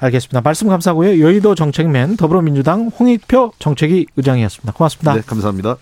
[0.00, 0.40] 알겠습니다.
[0.42, 1.20] 말씀 감사하고요.
[1.20, 4.72] 여의도 정책맨 더불어민주당 홍익표 정책위 의장이었습니다.
[4.72, 5.14] 고맙습니다.
[5.14, 5.76] 네, 감사합니다.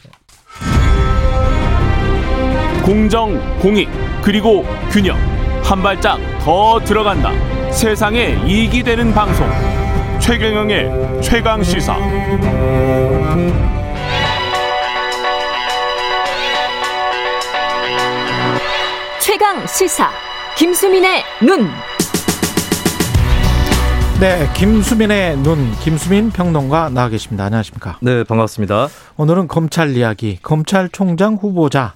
[2.86, 3.88] 공정, 공익,
[4.22, 5.18] 그리고 균형.
[5.64, 7.32] 한 발짝 더 들어간다.
[7.72, 9.44] 세상에 이익이 되는 방송.
[10.20, 11.96] 최경영의 최강 시사.
[19.18, 20.08] 최강 시사
[20.56, 21.68] 김수민의 눈.
[24.20, 27.46] 네, 김수민의 눈, 김수민 평론가 나와 계십니다.
[27.46, 27.98] 안녕하십니까?
[28.00, 28.86] 네, 반갑습니다.
[29.16, 31.94] 오늘은 검찰 이야기, 검찰총장 후보자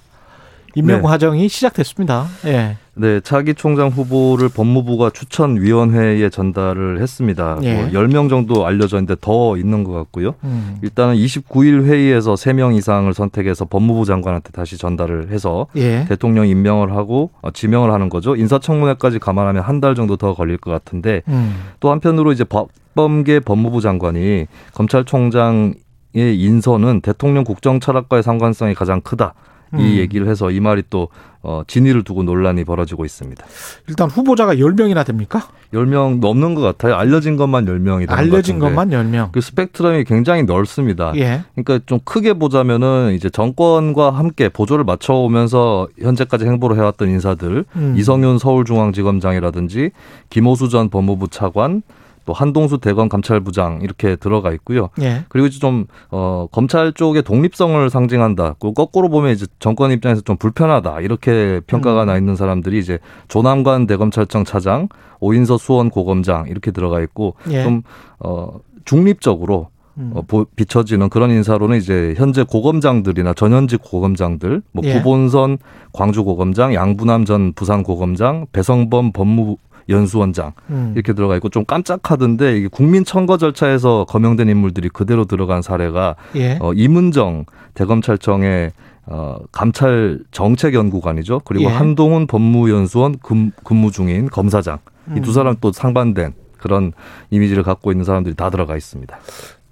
[0.75, 1.03] 임명 네.
[1.03, 2.27] 과정이 시작됐습니다.
[2.45, 2.77] 예.
[2.93, 7.57] 네, 차기 총장 후보를 법무부가 추천위원회에 전달을 했습니다.
[7.63, 7.75] 예.
[7.75, 10.35] 뭐 10명 정도 알려져 있는데 더 있는 것 같고요.
[10.43, 10.77] 음.
[10.81, 16.05] 일단은 29일 회의에서 3명 이상을 선택해서 법무부 장관한테 다시 전달을 해서 예.
[16.07, 18.35] 대통령 임명을 하고 어, 지명을 하는 거죠.
[18.35, 21.55] 인사청문회까지 감안하면 한 달 정도 더 걸릴 것 같은데 음.
[21.79, 24.45] 또 한편으로 이제 법범계 법무부 장관이
[24.75, 25.73] 검찰총장
[26.13, 29.33] 의 인선은 대통령 국정 철학과의 상관성이 가장 크다.
[29.73, 29.79] 음.
[29.79, 31.09] 이 얘기를 해서 이 말이 또
[31.43, 33.43] 어, 진위를 두고 논란이 벌어지고 있습니다.
[33.87, 35.47] 일단 후보자가 10명이나 됩니까?
[35.73, 36.95] 10명 넘는 것 같아요.
[36.95, 39.31] 알려진 것만 10명이 되는 알려진 것 것만 같은데 10명.
[39.31, 41.13] 그 스펙트럼이 굉장히 넓습니다.
[41.15, 41.41] 예.
[41.55, 47.95] 그러니까 좀 크게 보자면은 이제 정권과 함께 보조를 맞춰 오면서 현재까지 행보를 해왔던 인사들 음.
[47.97, 49.91] 이성윤 서울중앙지검장이라든지
[50.29, 51.81] 김호수 전 법무부 차관
[52.25, 54.89] 또 한동수 대검 감찰부장 이렇게 들어가 있고요.
[55.01, 55.23] 예.
[55.29, 58.55] 그리고 이제 좀 어, 검찰 쪽의 독립성을 상징한다.
[58.59, 62.07] 그 거꾸로 보면 이제 정권 입장에서 좀 불편하다 이렇게 평가가 음.
[62.07, 64.87] 나 있는 사람들이 이제 조남관 대검찰청 차장,
[65.19, 67.63] 오인서 수원 고검장 이렇게 들어가 있고 예.
[67.63, 67.81] 좀
[68.19, 70.11] 어, 중립적으로 음.
[70.15, 74.93] 어, 보- 비춰지는 그런 인사로는 이제 현재 고검장들이나 전현직 고검장들, 뭐 예.
[74.93, 75.57] 구본선
[75.91, 79.57] 광주 고검장, 양부남 전 부산 고검장, 배성범 법무
[79.89, 80.93] 연수원장 음.
[80.95, 86.57] 이렇게 들어가 있고 좀 깜짝하던데 이게 국민 청거 절차에서 거명된 인물들이 그대로 들어간 사례가 예.
[86.61, 88.71] 어, 이문정 대검찰청의
[89.07, 91.41] 어, 감찰 정책 연구관이죠.
[91.45, 91.73] 그리고 예.
[91.73, 94.79] 한동훈 법무연수원 근, 근무 중인 검사장
[95.09, 95.21] 이 음.
[95.21, 96.93] 두 사람 또 상반된 그런
[97.31, 99.17] 이미지를 갖고 있는 사람들이 다 들어가 있습니다.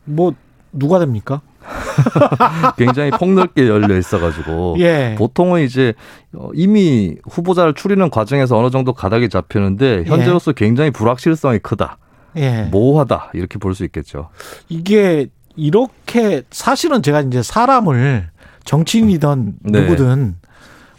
[0.05, 0.33] 뭐
[0.71, 1.41] 누가 됩니까?
[2.77, 5.15] 굉장히 폭넓게 열려 있어가지고 예.
[5.17, 5.93] 보통은 이제
[6.33, 11.97] 어, 이미 후보자를 추리는 과정에서 어느 정도 가닥이 잡히는데 현재로서 굉장히 불확실성이 크다,
[12.37, 12.63] 예.
[12.71, 14.29] 모호하다 이렇게 볼 수 있겠죠.
[14.67, 18.29] 이게 이렇게 사실은 제가 이제 사람을
[18.65, 19.81] 정치인이든 네.
[19.81, 20.35] 누구든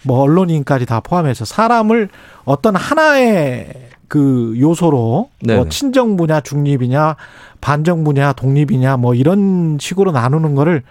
[0.03, 2.09] 뭐 언론인까지 다 포함해서 사람을
[2.45, 3.73] 어떤 하나의
[4.09, 5.57] 그 요소로 네.
[5.57, 7.17] 뭐 친정부냐 중립이냐
[7.61, 10.83] 반정부냐 독립이냐 뭐 이런 식으로 나누는 거를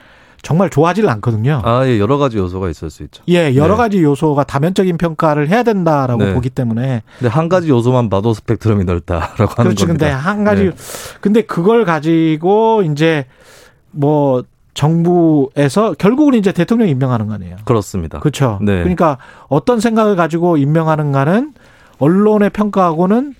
[0.41, 1.61] 정말 좋아하지를 않거든요.
[1.65, 3.23] 아, 예, 여러 가지 요소가 있을 수 있죠.
[3.27, 3.77] 예, 여러 네.
[3.77, 6.33] 가지 요소가 다면적인 평가를 해야 된다라고 네.
[6.33, 9.85] 보기 때문에 근데 한 가지 요소만 봐도 스펙트럼이 넓다라고 하는 그렇지.
[9.85, 10.05] 겁니다.
[10.05, 10.71] 근데 한 가지 네.
[11.19, 13.25] 근데 그걸 가지고 이제
[13.91, 14.43] 뭐
[14.73, 17.57] 정부에서 결국은 이제 대통령 임명하는 거 아니에요.
[17.65, 18.19] 그렇습니다.
[18.19, 18.59] 그렇죠.
[18.61, 18.77] 네.
[18.79, 19.17] 그러니까
[19.49, 21.53] 어떤 생각을 가지고 임명하는가는
[21.97, 23.33] 언론의 평가하고는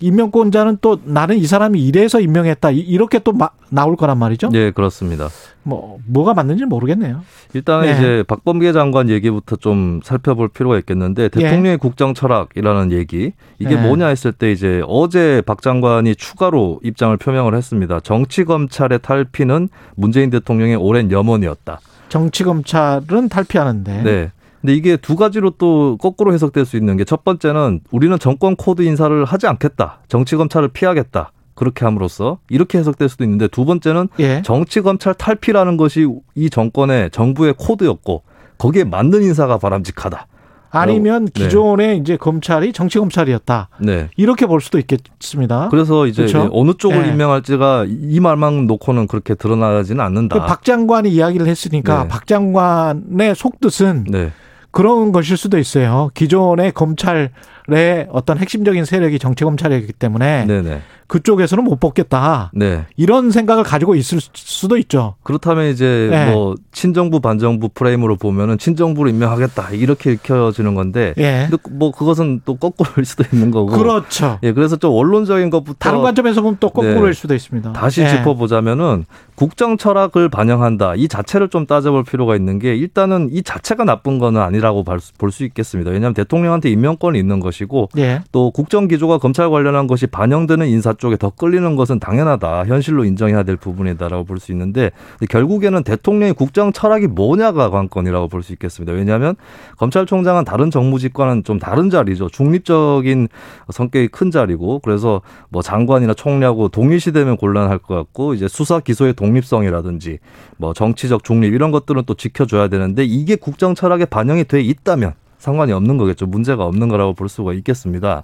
[0.00, 4.50] 임명권자는 또 나는 이 사람이 이래서 임명했다 이- 이렇게 또 마- 나올 거란 말이죠.
[4.54, 5.28] 예, 그렇습니다.
[5.62, 7.22] 뭐 뭐가 맞는지 모르겠네요.
[7.54, 7.92] 일단은 네.
[7.92, 13.76] 이제 박범계 장관 얘기부터 좀 살펴볼 필요가 있겠는데 대통령의 국정 철학이라는 얘기 이게 예.
[13.76, 13.82] 네.
[13.86, 18.00] 뭐냐 했을 때 이제 어제 박 장관이 추가로 입장을 표명을 했습니다.
[18.00, 21.80] 정치 검찰의 탈피는 문재인 대통령의 오랜 염원이었다.
[22.08, 24.02] 정치 검찰은 탈피하는데.
[24.02, 24.30] 네.
[24.64, 28.80] 근데 이게 두 가지로 또 거꾸로 해석될 수 있는 게 첫 번째는 우리는 정권 코드
[28.80, 29.98] 인사를 하지 않겠다.
[30.08, 31.32] 정치 검찰을 피하겠다.
[31.54, 34.40] 그렇게 함으로써 이렇게 해석될 수도 있는데 두 번째는 예.
[34.42, 38.22] 정치 검찰 탈피라는 것이 이 정권의 정부의 코드였고
[38.56, 40.26] 거기에 맞는 인사가 바람직하다.
[40.70, 41.44] 아니면 네.
[41.44, 43.68] 기존의 이제 검찰이 정치 검찰이었다.
[43.80, 44.08] 네.
[44.16, 45.68] 이렇게 볼 수도 있겠습니다.
[45.70, 46.48] 그래서 이제 그렇죠?
[46.52, 47.10] 어느 쪽을 예.
[47.10, 50.40] 임명할지가 이 말만 놓고는 그렇게 드러나지는 않는다.
[50.40, 52.08] 그박 장관이 이야기를 했으니까 네.
[52.08, 54.32] 박 장관의 속뜻은 네.
[54.74, 56.10] 그런 것일 수도 있어요.
[56.14, 57.30] 기존의 검찰
[57.68, 60.82] 의 어떤 핵심적인 세력이 정치 검찰이기 때문에 네네.
[61.06, 62.50] 그쪽에서는 못 뽑겠다.
[62.54, 62.86] 네.
[62.96, 65.16] 이런 생각을 가지고 있을 수도 있죠.
[65.22, 66.30] 그렇다면 이제 예.
[66.32, 71.46] 뭐 친정부 반정부 프레임으로 보면은 친정부로 임명하겠다 이렇게 읽혀지는 건데 예.
[71.50, 74.38] 근데 뭐 그것은 또 거꾸로일 수도 있는 거고 그렇죠.
[74.42, 77.12] 예 그래서 좀 원론적인 것부터 다른 관점에서 보면 또 거꾸로일 네.
[77.12, 77.72] 수도 있습니다.
[77.74, 78.08] 다시 예.
[78.08, 79.04] 짚어보자면은
[79.34, 84.40] 국정 철학을 반영한다 이 자체를 좀 따져볼 필요가 있는 게 일단은 이 자체가 나쁜 거는
[84.40, 85.90] 아니라고 볼 수 있겠습니다.
[85.90, 88.20] 왜냐하면 대통령한테 임명권이 있는 것이 고 예.
[88.32, 92.64] 또 국정 기조가 검찰 관련한 것이 반영되는 인사 쪽에 더 끌리는 것은 당연하다.
[92.66, 94.90] 현실로 인정해야 될 부분이다라고 볼 수 있는데
[95.30, 98.92] 결국에는 대통령의 국정 철학이 뭐냐가 관건이라고 볼 수 있겠습니다.
[98.92, 99.36] 왜냐하면
[99.78, 102.28] 검찰총장은 다른 정무직과는 좀 다른 자리죠.
[102.28, 103.28] 중립적인
[103.70, 110.18] 성격이 큰 자리고 그래서 뭐 장관이나 총리하고 동일시되면 곤란할 것 같고 이제 수사 기소의 독립성이라든지
[110.56, 115.72] 뭐 정치적 중립 이런 것들은 또 지켜줘야 되는데 이게 국정 철학에 반영이 돼 있다면 상관이
[115.72, 116.26] 없는 거겠죠.
[116.26, 118.22] 문제가 없는 거라고 볼 수가 있겠습니다.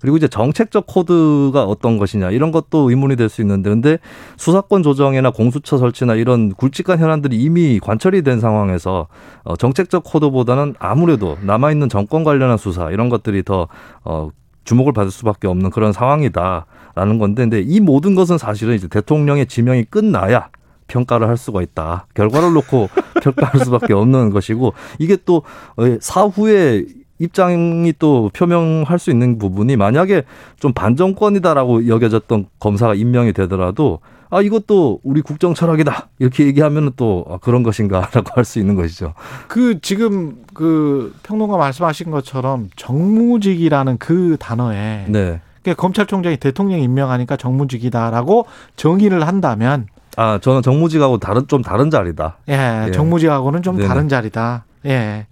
[0.00, 3.98] 그리고 이제 정책적 코드가 어떤 것이냐 이런 것도 의문이 될 수 있는데 근데
[4.36, 9.06] 수사권 조정이나 공수처 설치나 이런 굵직한 현안들이 이미 관철이 된 상황에서
[9.44, 13.68] 어, 정책적 코드보다는 아무래도 남아 있는 정권 관련한 수사 이런 것들이 더
[14.04, 14.28] 어,
[14.64, 19.84] 주목을 받을 수밖에 없는 그런 상황이다라는 건데 근데 이 모든 것은 사실은 이제 대통령의 지명이
[19.84, 20.50] 끝나야
[20.88, 22.06] 평가를 할 수가 있다.
[22.14, 22.88] 결과를 놓고
[23.22, 25.42] 평가할 수밖에 없는 것이고 이게 또
[25.76, 26.84] 어, 사후에
[27.18, 30.24] 입장이 또 표명할 수 있는 부분이 만약에
[30.60, 37.38] 좀 반정권이다라고 여겨졌던 검사가 임명이 되더라도 아 이것도 우리 국정 철학이다 이렇게 얘기하면은 또 아,
[37.40, 39.14] 그런 것인가라고 할 수 있는 것이죠.
[39.48, 45.40] 그 지금 그 평론가 말씀하신 것처럼 정무직이라는 그 단어에 네.
[45.62, 52.38] 그러니까 검찰총장이 대통령 임명하니까 정무직이다라고 정의를 한다면 아 저는 정무직하고 다른 좀 다른 자리다.
[52.48, 52.90] 예, 예.
[52.90, 53.88] 정무직하고는 좀 네네.
[53.88, 54.64] 다른 자리다.
[54.86, 55.26] 예.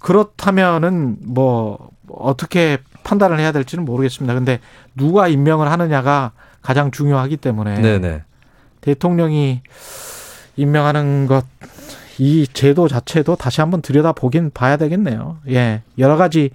[0.00, 4.34] 그렇다면은 뭐 어떻게 판단을 해야 될지는 모르겠습니다.
[4.34, 4.58] 근데
[4.96, 6.32] 누가 임명을 하느냐가
[6.62, 8.22] 가장 중요하기 때문에 네네.
[8.80, 9.62] 대통령이
[10.56, 11.46] 임명하는 것
[12.18, 15.38] 이 제도 자체도 다시 한번 들여다보긴 봐야 되겠네요.
[15.50, 15.82] 예.
[15.98, 16.50] 여러 가지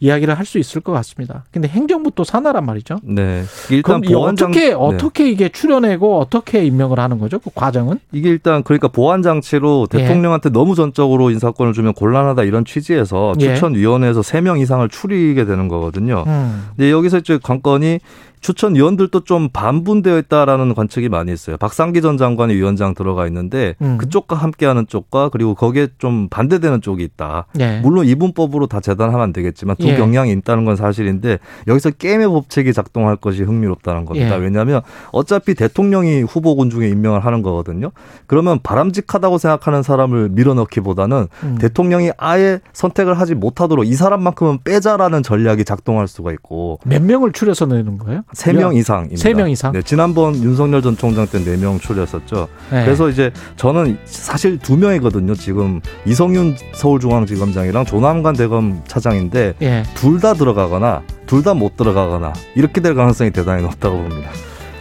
[0.00, 1.44] 이야기를 할 수 있을 것 같습니다.
[1.50, 3.00] 근데 행정부 또 산하란 말이죠.
[3.02, 3.42] 네.
[3.70, 4.72] 일단 보안장 어떻게 네.
[4.74, 7.38] 어떻게 이게 출연하고 어떻게 임명을 하는 거죠?
[7.40, 7.98] 그 과정은?
[8.12, 9.98] 이게 일단 그러니까 보안 장치로 예.
[9.98, 13.54] 대통령한테 너무 전적으로 인사권을 주면 곤란하다 이런 취지에서 예.
[13.54, 16.22] 추천 위원회에서 세 명 이상을 추리게 되는 거거든요.
[16.28, 16.68] 음.
[16.76, 17.98] 근데 여기서 이제 관건이
[18.40, 21.56] 추천 위원들도 좀 반분되어 있다라는 관측이 많이 있어요.
[21.56, 23.96] 박상기 전 장관이 위원장 들어가 있는데 음.
[23.98, 27.46] 그쪽과 함께하는 쪽과 그리고 거기에 좀 반대되는 쪽이 있다.
[27.58, 27.80] 예.
[27.80, 29.96] 물론 이분법으로 다 재단하면 안 되겠지만 두 예.
[29.96, 34.36] 경향이 있다는 건 사실인데 여기서 게임의 법칙이 작동할 것이 흥미롭다는 겁니다.
[34.36, 34.40] 예.
[34.40, 34.82] 왜냐하면
[35.12, 37.90] 어차피 대통령이 후보군 중에 임명을 하는 거거든요.
[38.26, 41.58] 그러면 바람직하다고 생각하는 사람을 밀어넣기보다는 음.
[41.60, 47.66] 대통령이 아예 선택을 하지 못하도록 이 사람만큼은 빼자라는 전략이 작동할 수가 있고 몇 명을 추려서
[47.66, 48.22] 내는 거예요?
[48.32, 49.20] 세 명 이상입니다.
[49.20, 49.72] 세명 이상?
[49.72, 52.48] 네, 지난번 윤석열 전 총장 때 네 명 추렸었죠.
[52.70, 52.84] 네.
[52.84, 55.34] 그래서 이제 저는 사실 두 명이거든요.
[55.34, 59.94] 지금 이성윤 서울중앙지검장이랑 조남관 대검 차장인데 예.
[59.94, 64.30] 둘다 들어가거나 둘 다 못 들어가거나 이렇게 될 가능성이 대단히 높다고 봅니다.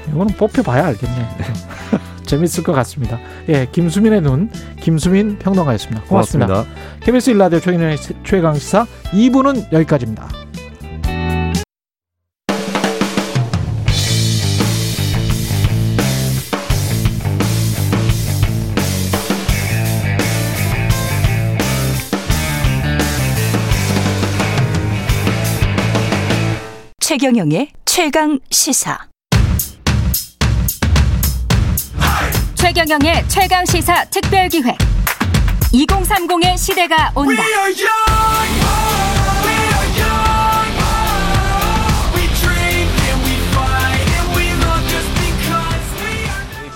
[0.10, 1.28] 이거는 뽑혀봐야 알겠네.
[2.26, 3.20] 재밌을 것 같습니다.
[3.50, 4.50] 예, 김수민의 눈,
[4.82, 6.04] 김수민 평론가였습니다.
[6.08, 6.48] 고맙습니다.
[6.54, 7.00] 고맙습니다.
[7.02, 7.60] KBS 일라디오
[8.24, 10.28] 최강 시사 2부는 여기까지입니다.
[27.18, 28.98] 최경영의 최강 시사.
[32.56, 34.76] 최경영의 최강 시사 특별 기획.
[35.72, 37.42] 2030의 시대가 온다.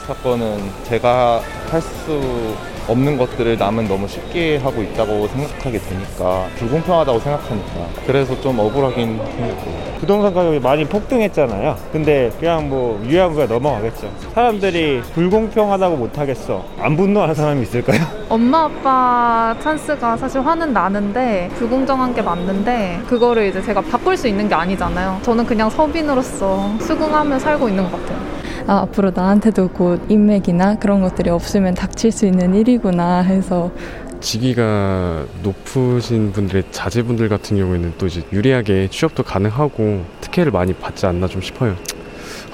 [0.07, 7.87] 사건은 제가 할 수 없는 것들을 남은 너무 쉽게 하고 있다고 생각하게 되니까 불공평하다고 생각하니까
[8.07, 11.75] 그래서 좀 억울하긴 생겼고 부동산 가격이 많이 폭등했잖아요.
[11.91, 14.09] 근데 그냥 뭐 유야무야 넘어가겠죠.
[14.33, 16.63] 사람들이 불공평하다고 못하겠어.
[16.79, 18.01] 안 분노하는 사람이 있을까요?
[18.29, 24.47] 엄마 아빠 찬스가 사실 화는 나는데 불공정한 게 맞는데 그거를 이제 제가 바꿀 수 있는
[24.47, 25.19] 게 아니잖아요.
[25.21, 28.38] 저는 그냥 서민으로서 수긍하며 살고 있는 것 같아요.
[28.69, 33.71] 아, 앞으로 나한테도 곧 인맥이나 그런 것들이 없으면 닥칠 수 있는 일이구나 해서
[34.19, 41.27] 직위가 높으신 분들의 자제분들 같은 경우에는 또 이제 유리하게 취업도 가능하고 특혜를 많이 받지 않나
[41.27, 41.75] 좀 싶어요.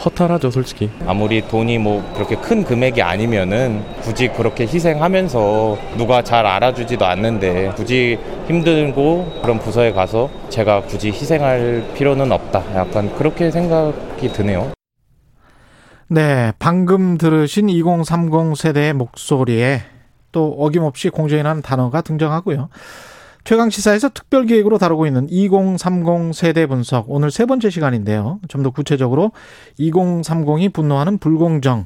[0.06, 0.90] 허탈하죠, 솔직히.
[1.06, 8.18] 아무리 돈이 뭐 그렇게 큰 금액이 아니면은 굳이 그렇게 희생하면서 누가 잘 알아주지도 않는데 굳이
[8.48, 12.64] 힘들고 그런 부서에 가서 제가 굳이 희생할 필요는 없다.
[12.74, 14.75] 약간 그렇게 생각이 드네요.
[16.08, 19.82] 네, 방금 들으신 2030 세대의 목소리에
[20.32, 22.70] 또 어김없이 공정이라는 단어가 등장하고요.
[23.44, 28.40] 최강 시사에서 특별 기획으로 다루고 있는 2030 세대 분석 오늘 세 번째 시간인데요.
[28.48, 29.32] 좀 더 구체적으로
[29.80, 31.86] 2030이 분노하는 불공정,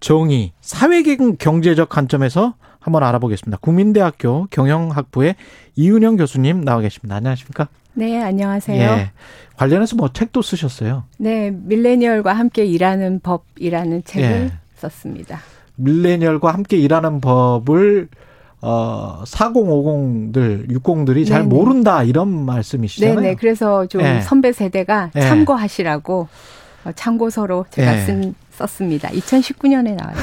[0.00, 3.58] 정의, 사회 경제적 관점에서 한번 알아보겠습니다.
[3.60, 5.34] 국민대학교 경영학부의
[5.76, 7.16] 이은영 교수님 나와 계십니다.
[7.16, 7.68] 안녕하십니까?
[7.94, 8.80] 네, 안녕하세요.
[8.80, 9.10] 예.
[9.56, 11.04] 관련해서 뭐 책도 쓰셨어요?
[11.18, 14.52] 네, 밀레니얼과 함께 일하는 법이라는 책을 예.
[14.76, 15.40] 썼습니다.
[15.74, 18.08] 밀레니얼과 함께 일하는 법을
[18.60, 21.48] 어 4050들 60들이 잘 네네.
[21.48, 23.20] 모른다 이런 말씀이시잖아요.
[23.20, 24.20] 네, 그래서 좀 네.
[24.20, 25.20] 선배 세대가 네.
[25.20, 26.28] 참고하시라고
[26.84, 28.04] 어, 참고서로 제가 네.
[28.04, 29.08] 쓴 썼습니다.
[29.10, 30.20] 2019년에 나왔죠.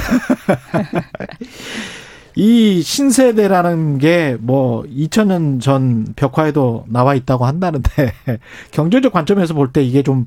[2.37, 8.11] 이 신세대라는 게 뭐 2000년 전 벽화에도 나와 있다고 한다는데
[8.71, 10.25] 경제적 관점에서 볼 때 이게 좀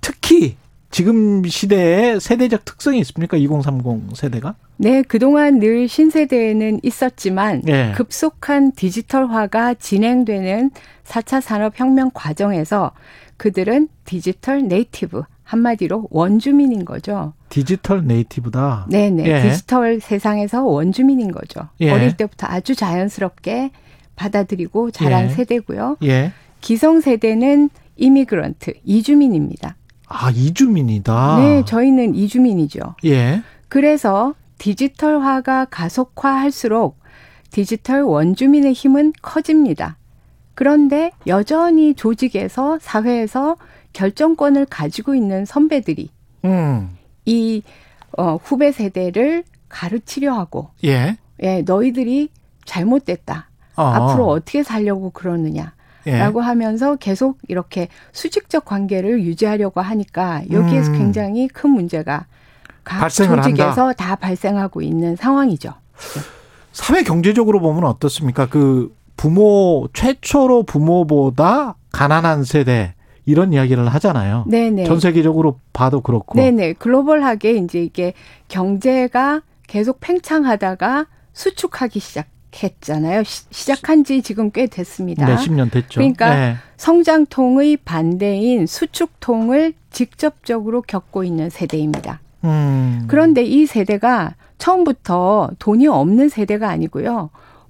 [0.00, 0.56] 특히
[0.90, 3.36] 지금 시대에 세대적 특성이 있습니까?
[3.36, 4.54] 2030 세대가?
[4.76, 7.92] 네, 그동안 늘 신세대에는 있었지만 네.
[7.96, 10.70] 급속한 디지털화가 진행되는
[11.04, 12.92] 4차 산업혁명 과정에서
[13.36, 17.32] 그들은 디지털 native, 한마디로 원주민인 거죠.
[17.48, 18.86] 디지털 native다.
[18.90, 19.24] 네네.
[19.26, 19.42] 예.
[19.42, 21.68] 디지털 세상에서 원주민인 거죠.
[21.80, 21.90] 예.
[21.90, 23.70] 어릴 때부터 아주 자연스럽게
[24.14, 25.28] 받아들이고 자란 예.
[25.30, 25.96] 세대고요.
[26.02, 26.32] 예.
[26.60, 29.76] 기성 세대는 immigrant, 이주민입니다.
[30.06, 31.38] 아, 이주민이다.
[31.38, 32.96] 네, 저희는 이주민이죠.
[33.06, 33.42] 예.
[33.68, 36.98] 그래서 디지털화가 가속화할수록
[37.50, 39.96] 디지털 원주민의 힘은 커집니다.
[40.54, 43.56] 그런데 여전히 조직에서 사회에서
[43.92, 46.10] 결정권을 가지고 있는 선배들이
[46.44, 46.96] 음.
[47.24, 47.62] 이
[48.16, 51.16] 어, 후배 세대를 가르치려 하고 예.
[51.42, 52.30] 예, 너희들이
[52.64, 53.48] 잘못됐다.
[53.76, 53.82] 어.
[53.82, 55.72] 앞으로 어떻게 살려고 그러느냐.
[56.06, 56.18] 예.
[56.18, 60.98] 라고 하면서 계속 이렇게 수직적 관계를 유지하려고 하니까 여기에서 음.
[60.98, 62.26] 굉장히 큰 문제가
[62.82, 63.92] 각 조직에서 한다.
[63.92, 65.74] 다 발생하고 있는 상황이죠.
[66.72, 68.46] 사회 경제적으로 보면 어떻습니까?
[68.46, 72.94] 그 부모 최초로 부모보다 가난한 세대
[73.28, 74.46] 이런 이야기를 하잖아요.
[74.48, 74.84] 네네.
[74.84, 76.38] 전 세계적으로 봐도 그렇고.
[76.38, 76.72] 네네.
[76.74, 78.14] 글로벌하게 이제 이게
[78.48, 82.26] 경제가 계속 팽창하다가 수축하기 시작.
[82.60, 83.24] 했잖아요.
[83.24, 85.26] 시 작한 지 지금 꽤 됐습니다.
[85.26, 86.00] 네, 10년 됐죠.
[86.00, 86.56] 그러니까 네.
[86.78, 92.20] 성장통의 반대인 수축통을 직접적으로 겪고 있는 세대입니다.
[92.44, 93.04] 음.
[93.06, 97.28] 그런데 이 세대가 처음부터 돈이 없는 세대가 아니고요.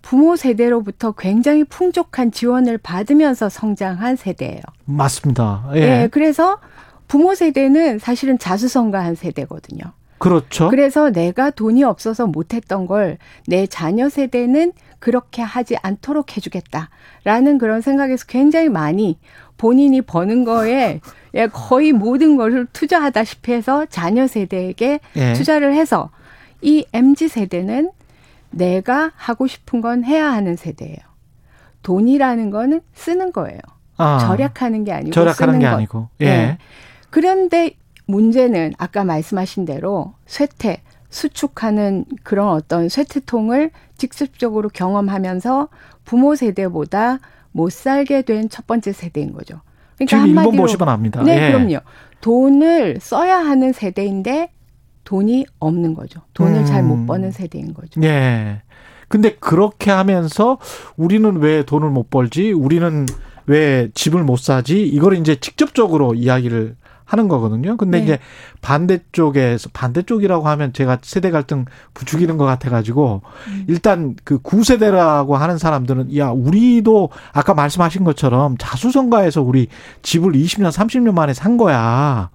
[0.08, 4.62] 부모 세대로부터 굉장히 풍족한 지원을 받으면서 성장한 세대예요.
[4.86, 5.68] 맞습니다.
[5.74, 5.80] 예.
[5.80, 6.58] 네, 그래서
[7.08, 9.82] 부모 세대는 사실은 자수성가한 세대거든요.
[10.16, 10.70] 그렇죠.
[10.70, 18.24] 그래서 내가 돈이 없어서 못했던 걸 내 자녀 세대는 그렇게 하지 않도록 해주겠다라는 그런 생각에서
[18.26, 19.18] 굉장히 많이
[19.58, 21.00] 본인이 버는 거에
[21.52, 25.32] 거의 모든 것을 투자하다시피 해서 자녀 세대에게 예.
[25.34, 26.08] 투자를 해서
[26.62, 27.90] 이 MZ 세대는
[28.58, 30.96] 내가 하고 싶은 건 해야 하는 세대예요.
[31.82, 33.60] 돈이라는 거는 쓰는 거예요.
[33.96, 35.72] 아, 절약하는 게 아니고 절약하는 쓰는 게 것.
[35.76, 36.08] 아니고.
[36.20, 36.24] 예.
[36.24, 36.58] 네.
[37.10, 37.72] 그런데
[38.06, 45.68] 문제는 아까 말씀하신 대로 쇠퇴, 수축하는 그런 어떤 쇠퇴통을 직접적으로 경험하면서
[46.04, 47.18] 부모 세대보다
[47.52, 49.60] 못 살게 된 첫 번째 세대인 거죠.
[49.96, 51.22] 그러니까 지금 한마디로 일본 보시면 압니다.
[51.22, 51.52] 네, 예.
[51.52, 51.78] 그럼요.
[52.20, 54.50] 돈을 써야 하는 세대인데
[55.08, 56.20] 돈이 없는 거죠.
[56.34, 56.66] 돈을 음.
[56.66, 57.98] 잘못 버는 세대인 거죠.
[58.02, 58.60] 예.
[59.08, 60.58] 근데 그렇게 하면서
[60.98, 62.52] 우리는 왜 돈을 못 벌지?
[62.52, 63.06] 우리는
[63.46, 64.86] 왜 집을 못 사지?
[64.86, 66.76] 이걸 이제 직접적으로 이야기를
[67.06, 67.78] 하는 거거든요.
[67.78, 68.04] 근데 네.
[68.04, 68.18] 이제
[68.60, 71.64] 반대쪽에서 반대쪽이라고 하면 제가 세대 갈등
[71.94, 73.64] 부추기는 것 같아가지고 음.
[73.66, 79.68] 일단 그 구세대라고 하는 사람들은 야 우리도 아까 말씀하신 것처럼 자수성가해서 우리
[80.02, 82.28] 집을 20년 30년 만에 산 거야.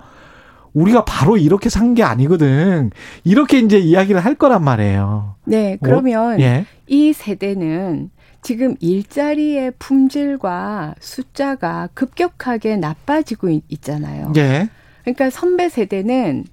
[0.73, 2.89] 우리가 바로 이렇게 산 게 아니거든.
[3.23, 5.35] 이렇게 이제 이야기를 할 거란 말이에요.
[5.45, 6.39] 네, 그러면 어?
[6.41, 6.65] 예.
[6.87, 8.09] 이 세대는
[8.41, 14.33] 지금 일자리의 품질과 숫자가 급격하게 나빠지고 있, 있잖아요.
[14.37, 14.69] 예.
[15.03, 16.45] 그러니까 선배 세대는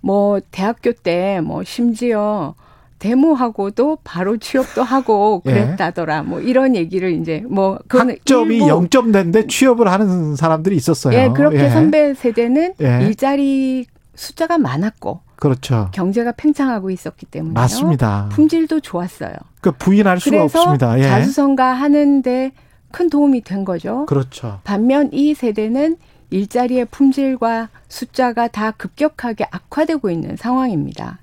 [0.00, 2.54] 뭐 대학교 때 뭐 심지어
[2.98, 5.50] 데모하고도 바로 취업도 하고 예.
[5.52, 6.22] 그랬다더라.
[6.22, 11.18] 뭐 이런 얘기를 이제 뭐 학점이 일부 0점 됐는데 취업을 하는 사람들이 있었어요.
[11.18, 11.70] 예, 그렇게 예.
[11.70, 13.00] 선배 세대는 예.
[13.02, 15.90] 일자리 숫자가 많았고 그렇죠.
[15.92, 18.28] 경제가 팽창하고 있었기 때문에 맞습니다.
[18.32, 19.34] 품질도 좋았어요.
[19.60, 20.98] 그 부인할 수가 없습니다.
[20.98, 21.02] 예.
[21.02, 22.52] 자수성가 하는데
[22.90, 24.06] 큰 도움이 된 거죠.
[24.06, 24.60] 그렇죠.
[24.64, 25.96] 반면 이 세대는
[26.30, 31.18] 일자리의 품질과 숫자가 다 급격하게 악화되고 있는 상황입니다.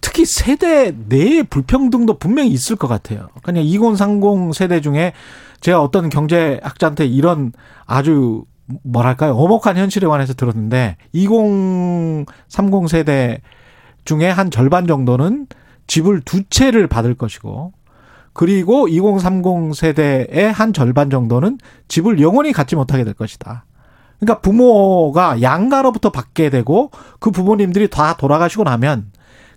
[0.00, 3.28] 특히 세대 내의 불평등도 분명히 있을 것 같아요.
[3.42, 5.12] 그냥 2030 세대 중에
[5.60, 7.52] 제가 어떤 경제학자한테 이런
[7.86, 8.44] 아주
[8.84, 12.26] 뭐랄까요 엄혹한 현실에 관해서 들었는데 2030
[12.88, 13.40] 세대
[14.04, 15.46] 중에 한 절반 정도는
[15.86, 17.72] 집을 두 채를 받을 것이고
[18.32, 21.58] 그리고 2030 세대의 한 절반 정도는
[21.88, 23.66] 집을 영원히 갖지 못하게 될 것이다.
[24.18, 29.11] 그러니까 부모가 양가로부터 받게 되고 그 부모님들이 다 돌아가시고 나면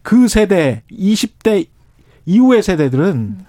[0.06, 1.66] 그 세대 20대
[2.28, 3.40] 이후의 세대들은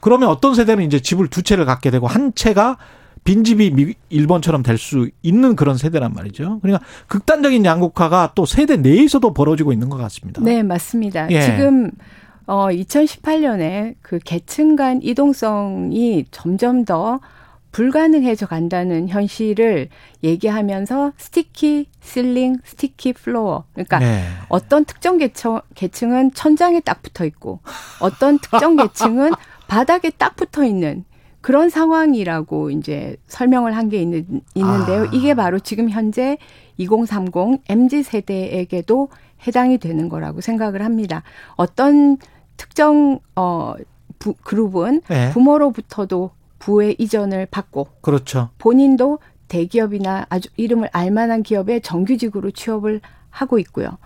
[0.00, 2.76] 그러면 어떤 세대는 이제 집을 두 채를 갖게 되고 한 채가
[3.24, 6.58] 빈집이 미- 일본처럼 될 수 있는 그런 세대란 말이죠.
[6.60, 10.42] 그러니까 극단적인 양극화가 또 세대 내에서도 벌어지고 있는 것 같습니다.
[10.42, 11.30] 네, 맞습니다.
[11.30, 11.40] 예.
[11.42, 11.90] 지금
[12.46, 17.20] 어 2018년에 그 계층 간 이동성이 점점 더
[17.72, 19.88] 불가능해져 간다는 현실을
[20.24, 23.64] 얘기하면서 sticky ceiling, sticky floor.
[23.72, 24.24] 그러니까 네.
[24.48, 27.60] 어떤 특정 계층, 계층은 천장에 딱 붙어 있고
[28.00, 29.32] 어떤 특정 계층은
[29.68, 31.04] 바닥에 딱 붙어 있는
[31.40, 35.04] 그런 상황이라고 이제 설명을 한 게 있는, 있는데요.
[35.04, 35.10] 아.
[35.12, 36.36] 이게 바로 지금 현재
[36.76, 39.08] 2030 MZ 세대에게도
[39.46, 41.22] 해당이 되는 거라고 생각을 합니다.
[41.56, 42.18] 어떤
[42.56, 43.74] 특정 어
[44.18, 45.30] 부, 그룹은 네.
[45.30, 46.30] 부모로부터도
[46.60, 48.50] 부의 이전을 받고 그렇죠.
[48.58, 49.18] 본인도
[49.48, 53.00] 대기업이나 아주 이름을 알만한 기업에 정규직으로 취업을
[53.30, 53.98] 하고 있고요.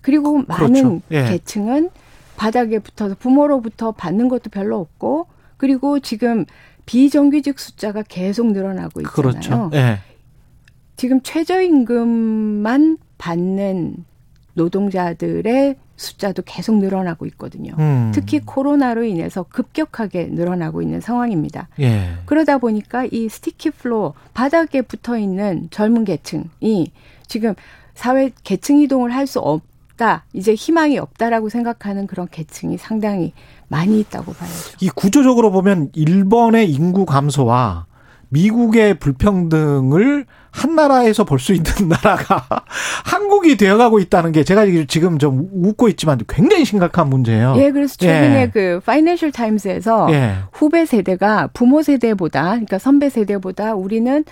[0.00, 1.02] 그리고 많은 그렇죠.
[1.10, 1.24] 예.
[1.24, 1.90] 계층은
[2.36, 5.26] 바닥에 붙어서 부모로부터 받는 것도 별로 없고
[5.58, 6.46] 그리고 지금
[6.86, 9.14] 비정규직 숫자가 계속 늘어나고 있잖아요.
[9.14, 9.70] 그렇죠.
[9.74, 9.98] 예.
[10.96, 14.04] 지금 최저임금만 받는
[14.54, 17.74] 노동자들의 숫자도 계속 늘어나고 있거든요.
[17.78, 18.10] 음.
[18.14, 21.68] 특히 코로나로 인해서 급격하게 늘어나고 있는 상황입니다.
[21.80, 22.14] 예.
[22.26, 26.92] 그러다 보니까 이 sticky floor 바닥에 붙어 있는 젊은 계층이
[27.26, 27.54] 지금
[27.94, 30.24] 사회 계층 이동을 할 수 없다.
[30.32, 33.32] 이제 희망이 없다라고 생각하는 그런 계층이 상당히
[33.68, 34.76] 많이 있다고 봐야죠.
[34.80, 37.86] 이 구조적으로 보면 일본의 인구 감소와
[38.32, 42.44] 미국의 불평등을 한 나라에서 볼 수 있는 나라가
[43.04, 47.54] 한국이 되어가고 있다는 게 제가 지금 좀 웃고 있지만 굉장히 심각한 문제예요.
[47.56, 48.50] 예, 그래서 최근에 예.
[48.52, 50.34] 그 파이낸셜 타임스에서 예.
[50.52, 54.24] 후배 세대가 부모 세대보다 그러니까 선배 세대보다 우리는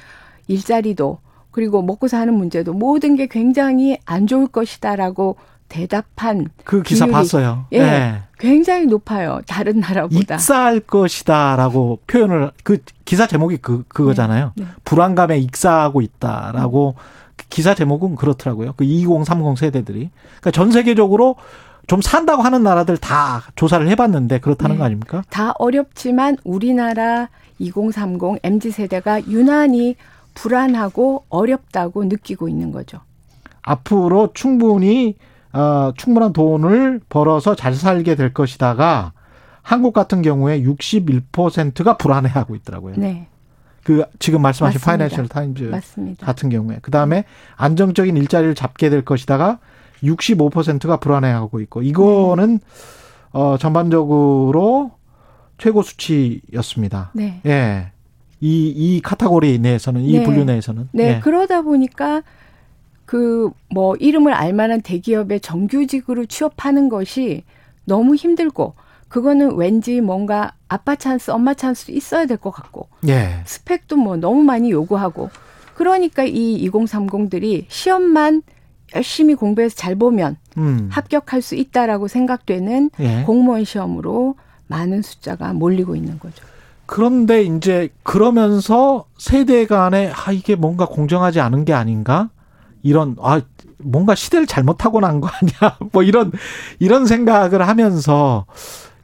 [0.46, 1.18] 일자리도
[1.50, 5.36] 그리고 먹고 사는 문제도 모든 게 굉장히 안 좋을 것이다라고
[5.70, 7.64] 대답한 그 기사 비율이, 봤어요.
[7.72, 8.22] 예, 예.
[8.38, 9.40] 굉장히 높아요.
[9.46, 10.34] 다른 나라보다.
[10.34, 14.52] 익사할 것이다라고 표현을 그 기사 제목이 그 그거잖아요.
[14.56, 14.70] 네, 네.
[14.84, 16.96] 불안감에 익사하고 있다라고
[17.48, 18.74] 기사 제목은 그렇더라고요.
[18.76, 20.10] 그 2030 세대들이
[20.40, 21.36] 그러니까 전 세계적으로
[21.86, 24.78] 좀 산다고 하는 나라들 다 조사를 해봤는데 그렇다는 네.
[24.78, 25.22] 거 아닙니까?
[25.30, 27.28] 다 어렵지만 우리나라
[27.60, 29.94] 2030 MZ 세대가 유난히
[30.34, 32.98] 불안하고 어렵다고 느끼고 있는 거죠.
[33.62, 35.16] 앞으로 충분히
[35.52, 39.12] 어, 충분한 돈을 벌어서 잘 살게 될 것이다가
[39.62, 42.94] 한국 같은 경우에 61%가 불안해하고 있더라고요.
[42.96, 43.28] 네.
[43.82, 44.80] 그 지금 말씀하신.
[44.80, 46.26] 파이낸셜 타임즈 맞습니다.
[46.26, 47.24] 같은 경우에 그 다음에
[47.56, 49.58] 안정적인 일자리를 잡게 될 것이다가
[50.02, 52.60] 65%가 불안해하고 있고 이거는
[53.32, 54.92] 어 전반적으로
[55.58, 57.10] 최고 수치였습니다.
[57.14, 57.40] 네.
[57.46, 57.92] 예.
[58.42, 60.24] 이, 이 카테고리 내에서는, 이 네.
[60.24, 60.88] 분류 내에서는.
[60.92, 61.20] 네, 예.
[61.20, 62.22] 그러다 보니까
[63.10, 67.42] 그 뭐 이름을 알만한 대기업에 정규직으로 취업하는 것이
[67.84, 68.74] 너무 힘들고
[69.08, 73.42] 그거는 왠지 뭔가 아빠 찬스, 엄마 찬스 있어야 될 것 같고 예.
[73.46, 75.30] 스펙도 뭐 너무 많이 요구하고
[75.74, 78.42] 그러니까 이 2030들이 시험만
[78.94, 80.88] 열심히 공부해서 잘 보면 음.
[80.92, 83.22] 합격할 수 있다라고 생각되는 예.
[83.24, 84.36] 공무원 시험으로
[84.68, 86.44] 많은 숫자가 몰리고 있는 거죠.
[86.86, 92.30] 그런데 이제 그러면서 세대 간에 아 이게 뭔가 공정하지 않은 게 아닌가?
[92.82, 93.40] 이런 아
[93.78, 95.76] 뭔가 시대를 잘못 타고 난 거 아니야?
[95.92, 96.32] 뭐 이런
[96.78, 98.46] 이런 생각을 하면서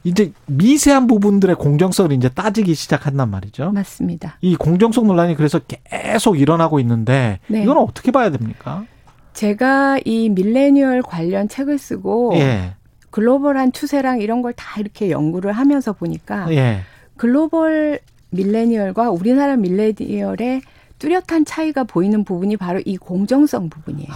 [0.03, 3.71] 이제 미세한 부분들의 공정성을 이제 따지기 시작한단 말이죠.
[3.71, 4.37] 맞습니다.
[4.41, 7.63] 이 공정성 논란이 그래서 계속 일어나고 있는데 네.
[7.63, 8.85] 이건 어떻게 봐야 됩니까?
[9.33, 12.73] 제가 이 밀레니얼 관련 책을 쓰고 예.
[13.09, 16.81] 글로벌한 추세랑 이런 걸 다 이렇게 연구를 하면서 보니까 예.
[17.17, 17.99] 글로벌
[18.29, 20.61] 밀레니얼과 우리나라 밀레니얼의
[20.99, 24.09] 뚜렷한 차이가 보이는 부분이 바로 이 공정성 부분이에요.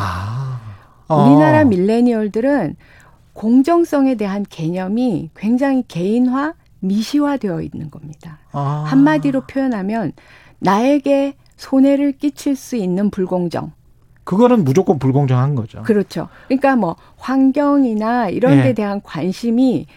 [1.07, 1.25] 어.
[1.25, 2.75] 우리나라 밀레니얼들은
[3.33, 8.39] 공정성에 대한 개념이 굉장히 개인화, 미시화되어 있는 겁니다.
[8.51, 8.83] 아.
[8.87, 10.13] 한마디로 표현하면
[10.59, 13.71] 나에게 손해를 끼칠 수 있는 불공정.
[14.23, 15.81] 그거는 무조건 불공정한 거죠.
[15.83, 16.27] 그렇죠.
[16.47, 18.63] 그러니까 뭐 환경이나 이런 예.
[18.63, 19.87] 데 대한 관심이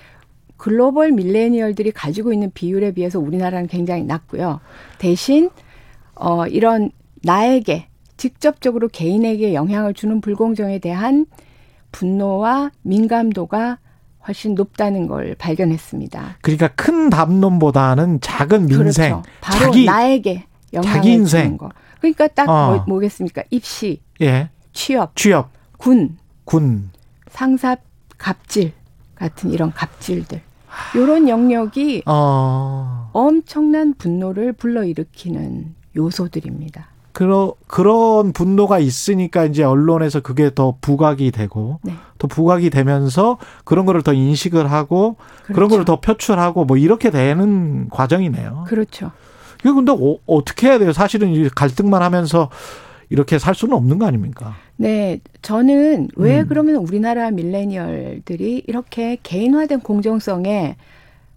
[0.57, 4.61] 글로벌 밀레니얼들이 가지고 있는 비율에 비해서 우리나라는 굉장히 낮고요.
[4.99, 5.51] 대신
[6.17, 6.91] 어 이런
[7.23, 11.27] 나에게 직접적으로 개인에게 영향을 주는 불공정에 대한
[11.93, 13.79] 분노와 민감도가
[14.27, 16.39] 훨씬 높다는 걸 발견했습니다.
[16.41, 19.23] 그러니까 큰 담론보다는 작은 민생, 그렇죠.
[19.41, 21.43] 바로 자기 나에게 영향을 자기 인생.
[21.45, 21.71] 주는 거.
[22.01, 22.71] 그러니까 딱 어.
[22.71, 23.43] 뭐, 뭐겠습니까?
[23.51, 26.91] 입시, 예, 취업, 취업, 군, 군,
[27.29, 27.77] 상사
[28.17, 28.73] 갑질
[29.15, 30.41] 같은 이런 갑질들.
[30.97, 36.89] 요런 영역이 어, 엄청난 분노를 불러일으키는 요소들입니다.
[37.13, 41.93] 그러, 그런 분노가 있으니까 이제 언론에서 그게 더 부각이 되고 네.
[42.19, 45.71] 더 부각이 되면서 그런 거를 더 인식을 하고 그런 그렇죠.
[45.71, 48.65] 거를 더 표출하고 뭐 이렇게 되는 과정이네요.
[48.67, 49.13] 그렇죠.
[49.61, 50.93] 이게 근데 어, 어떻게 해야 돼요?
[50.93, 52.51] 사실은 이 갈등만 하면서
[53.11, 54.57] 이렇게 살 수는 없는 거 아닙니까?
[54.77, 56.47] 네, 저는 왜 음.
[56.49, 60.75] 그러면 우리나라 밀레니얼들이 이렇게 개인화된 공정성에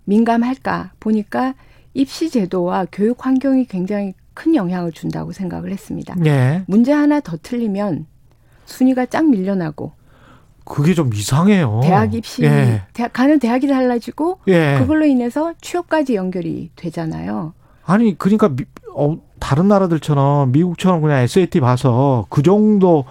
[0.06, 1.54] 민감할까 보니까
[1.94, 6.16] 입시 제도와 교육 환경이 굉장히 큰 영향을 준다고 생각을 했습니다.
[6.26, 6.64] 예.
[6.68, 8.06] 문제 하나 더 틀리면
[8.66, 9.94] 순위가 쫙 밀려나고
[10.64, 11.80] 그게 좀 이상해요.
[11.82, 12.84] 대학 입시 예.
[12.94, 14.78] 대학 가는 대학이 달라지고 예.
[14.78, 17.54] 그걸로 인해서 취업까지 연결이 되잖아요.
[17.84, 18.66] 아니 그러니까 미,
[18.96, 23.06] 어, 다른 나라들처럼 미국처럼 그냥 SAT 봐서 그 정도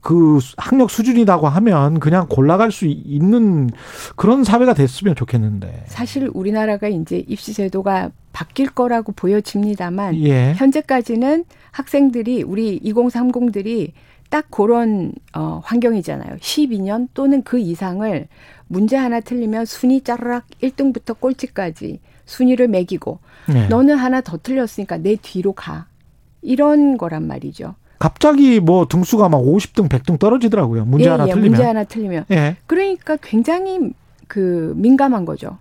[0.00, 3.68] 그 학력 수준이라고 하면 그냥 골라갈 수 있는
[4.16, 5.84] 그런 사회가 됐으면 좋겠는데.
[5.88, 10.54] 사실 우리나라가 이제 입시 제도가 바뀔 거라고 보여집니다만 예.
[10.54, 13.92] 현재까지는 학생들이 우리 2030들이
[14.30, 16.36] 딱 그런 어, 환경이잖아요.
[16.36, 18.28] 12년 또는 그 이상을
[18.68, 23.66] 문제 하나 틀리면 순위 짜르락 1등부터 꼴찌까지 순위를 매기고 네.
[23.66, 25.86] 너는 하나 더 틀렸으니까 내 뒤로 가.
[26.42, 27.74] 이런 거란 말이죠.
[27.98, 30.86] 갑자기 뭐 등수가 막 50등, 100등 떨어지더라고요.
[30.86, 31.50] 문제 예, 하나 예, 틀리면.
[31.50, 32.24] 문제 하나 틀리면.
[32.30, 32.56] 예.
[32.66, 33.92] 그러니까 굉장히
[34.26, 35.58] 그 민감한 거죠.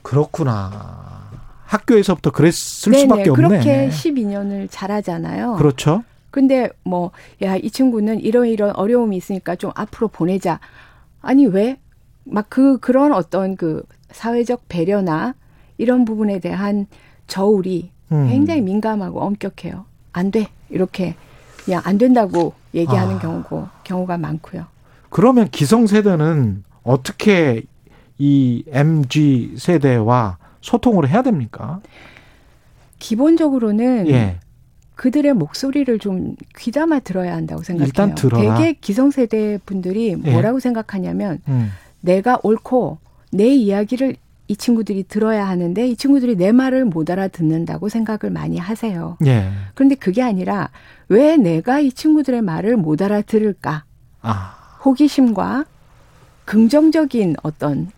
[0.00, 1.31] 그렇구나.
[1.72, 3.48] 학교에서부터 그랬을 네네, 수밖에 없네.
[3.48, 5.54] 그렇게 12년을 잘하잖아요.
[5.54, 6.04] 그렇죠.
[6.30, 7.10] 근데 뭐,
[7.42, 10.60] 야, 이 친구는 이런 이런 어려움이 있으니까 좀 앞으로 보내자.
[11.22, 11.78] 아니, 왜?
[12.24, 15.34] 막 그, 그런 어떤 그 사회적 배려나
[15.78, 16.86] 이런 부분에 대한
[17.26, 18.28] 저울이 음.
[18.28, 19.86] 굉장히 민감하고 엄격해요.
[20.12, 20.48] 안 돼.
[20.68, 21.14] 이렇게
[21.64, 23.18] 그냥 안 된다고 얘기하는 아.
[23.18, 24.66] 경우고, 경우가 많고요.
[25.08, 27.62] 그러면 기성 세대는 어떻게
[28.18, 31.80] 이 MG 세대와 소통을 해야 됩니까?
[32.98, 34.38] 기본적으로는 예.
[34.94, 37.86] 그들의 목소리를 좀 귀담아 들어야 한다고 생각해요.
[37.86, 38.56] 일단 들어라.
[38.56, 40.30] 되게 기성세대 분들이 예.
[40.30, 41.70] 뭐라고 생각하냐면 음.
[42.00, 42.98] 내가 옳고
[43.32, 44.16] 내 이야기를
[44.48, 49.16] 이 친구들이 들어야 하는데 이 친구들이 내 말을 못 알아듣는다고 생각을 많이 하세요.
[49.24, 49.50] 예.
[49.74, 50.70] 그런데 그게 아니라
[51.08, 53.84] 왜 내가 이 친구들의 말을 못 알아들을까?
[54.20, 54.78] 아.
[54.84, 55.64] 호기심과
[56.44, 57.90] 긍정적인 어떤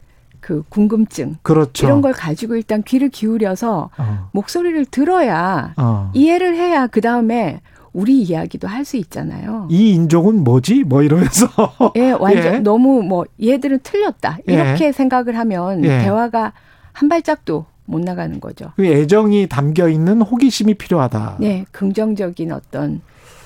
[0.45, 1.87] 그 궁금증 그렇죠.
[1.87, 4.29] 이런 걸 가지고 일단 귀를 기울여서 어.
[4.33, 6.11] 목소리를 들어야 어.
[6.13, 7.63] 이해를 해야 그 다음에
[7.95, 9.69] 우리 이야기도 할 수 있잖아요.
[9.71, 10.85] 이 인종은 뭐지?
[10.85, 11.47] 뭐 이러면서.
[11.97, 12.59] 예, 완전 예.
[12.59, 14.53] 너무 뭐 얘들은 틀렸다 예.
[14.53, 16.01] 이렇게 생각을 하면 예.
[16.01, 16.53] 대화가
[16.93, 18.73] 한 발짝도 못 나가는 거죠.
[18.77, 21.37] 그 애정이 담겨 있는 호기심이 필요하다.
[21.41, 23.01] 네, 긍정적인 어떤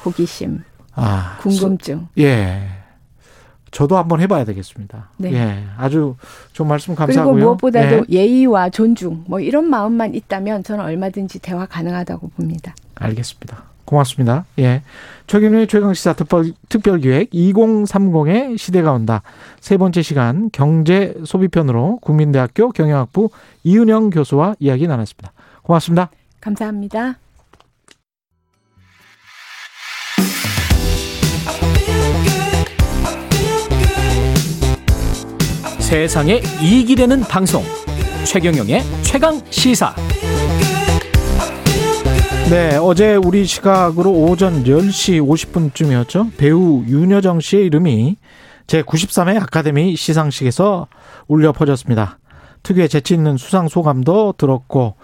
[0.05, 0.65] 호기심,
[0.97, 2.09] 아, 궁금증.
[2.19, 2.78] 예.
[3.71, 5.11] 저도 한번 해봐야 되겠습니다.
[5.17, 5.33] 네.
[5.33, 5.65] 예.
[5.77, 6.17] 아주
[6.53, 7.35] 좋은 말씀 감사하고요.
[7.35, 8.15] 그리고 무엇보다도 예.
[8.17, 12.75] 예의와 존중 뭐 이런 마음만 있다면 저는 얼마든지 대화 가능하다고 봅니다.
[12.97, 13.65] 알겠습니다.
[13.85, 14.45] 고맙습니다.
[14.59, 14.83] 예.
[15.27, 19.23] 최경영의 최강시사 특별, 특별기획 2030의 시대가 온다.
[19.61, 23.31] 세 번째 시간 경제 소비편으로 국민대학교 경영학부
[23.65, 25.33] 이은영 교수와 이야기 나눴습니다.
[25.63, 26.11] 고맙습니다.
[26.41, 27.17] 감사합니다.
[35.89, 37.63] 세상에 이익이 되는 방송
[38.27, 39.95] 최경영의 최강 시사
[42.51, 46.37] 네, 어제 우리 시각으로 오전 10시 50분쯤이었죠.
[46.37, 48.19] 배우 윤여정 씨의 이름이
[48.67, 50.89] 제93회 아카데미 시상식에서
[51.27, 52.19] 울려 퍼졌습니다.
[52.65, 54.97] 특유의 재치 있는 수상 소감도 들었고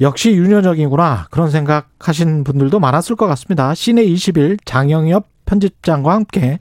[0.00, 3.74] 역시 윤여정이구나 그런 생각하신 분들도 많았을 것 같습니다.
[3.74, 6.58] 시내 20일 장영엽 편집장과 함께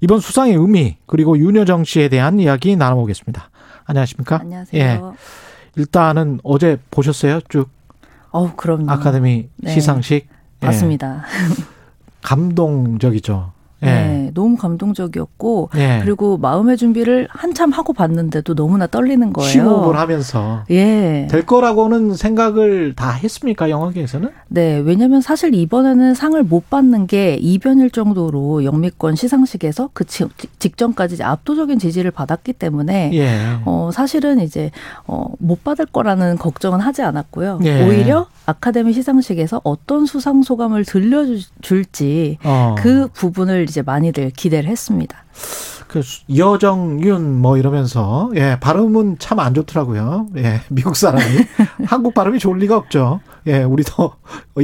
[0.00, 3.50] 이번 수상의 의미 그리고 윤여정 씨에 대한 이야기 나눠보겠습니다.
[3.84, 4.40] 안녕하십니까?
[4.40, 4.82] 안녕하세요.
[4.82, 5.00] 예.
[5.76, 7.40] 일단은 어제 보셨어요?
[7.48, 7.68] 쭉.
[8.30, 8.90] 어우, 그럼요.
[8.90, 9.72] 아카데미 네.
[9.72, 10.28] 시상식.
[10.62, 10.66] 예.
[10.66, 11.24] 맞습니다.
[12.22, 13.52] 감동적이죠.
[13.82, 13.86] 예.
[13.86, 16.00] 네, 너무 감동적이었고 예.
[16.04, 19.50] 그리고 마음의 준비를 한참 하고 봤는데도 너무나 떨리는 거예요.
[19.50, 21.26] 심호흡을 하면서 예.
[21.30, 24.28] 될 거라고는 생각을 다 했습니까 영화계에서는?
[24.48, 30.26] 네, 왜냐면 사실 이번에는 상을 못 받는 게 이변일 정도로 영미권 시상식에서 그 지-
[30.58, 33.38] 직전까지 압도적인 지지를 받았기 때문에 예.
[33.64, 34.70] 어, 사실은 이제
[35.06, 37.60] 어, 못 받을 거라는 걱정은 하지 않았고요.
[37.64, 37.86] 예.
[37.86, 42.74] 오히려 아카데미 시상식에서 어떤 수상 소감을 들려줄지 어.
[42.78, 45.16] 그 부분을 이제 많이들 기대를 했습니다.
[45.88, 50.26] 그 수- 여정윤 뭐 이러면서 예 발음은 참 안 좋더라고요.
[50.36, 51.24] 예 미국 사람이
[51.86, 53.20] 한국 발음이 좋을 리가 없죠.
[53.46, 54.12] 예 우리도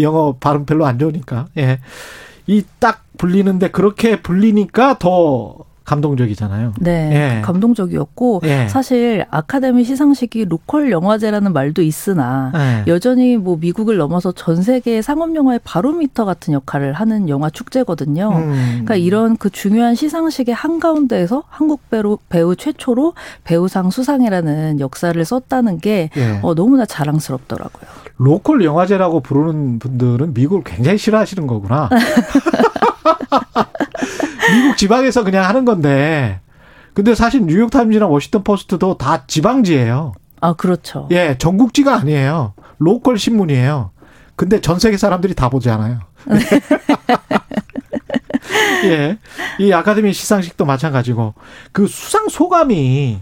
[0.00, 1.78] 영어 발음 별로 안 좋으니까 예
[2.48, 5.56] 이 딱 불리는데 그렇게 불리니까 더
[5.86, 6.74] 감동적이잖아요.
[6.80, 7.40] 네, 예.
[7.42, 8.68] 감동적이었고 예.
[8.68, 12.84] 사실 아카데미 시상식이 로컬 영화제라는 말도 있으나 예.
[12.90, 18.30] 여전히 뭐 미국을 넘어서 전 세계 상업 영화의 바로미터 같은 역할을 하는 영화 축제거든요.
[18.34, 18.52] 음.
[18.70, 23.14] 그러니까 이런 그 중요한 시상식의 한 가운데에서 한국 배우 배우 최초로
[23.44, 26.40] 배우상 수상이라는 역사를 썼다는 게 예.
[26.42, 27.88] 어, 너무나 자랑스럽더라고요.
[28.18, 31.88] 로컬 영화제라고 부르는 분들은 미국을 굉장히 싫어하시는 거구나.
[34.52, 36.40] 미국 지방에서 그냥 하는 건데.
[36.94, 40.12] 근데 사실 뉴욕타임즈나 워싱턴 포스트도 다 지방지예요.
[40.40, 41.08] 아 그렇죠.
[41.10, 42.54] 예, 전국지가 아니에요.
[42.78, 43.90] 로컬 신문이에요.
[44.34, 46.00] 근데 전 세계 사람들이 다 보잖아요.
[48.84, 49.18] 예.
[49.58, 51.34] 이 아카데미 시상식도 마찬가지고
[51.72, 53.20] 그 수상 소감이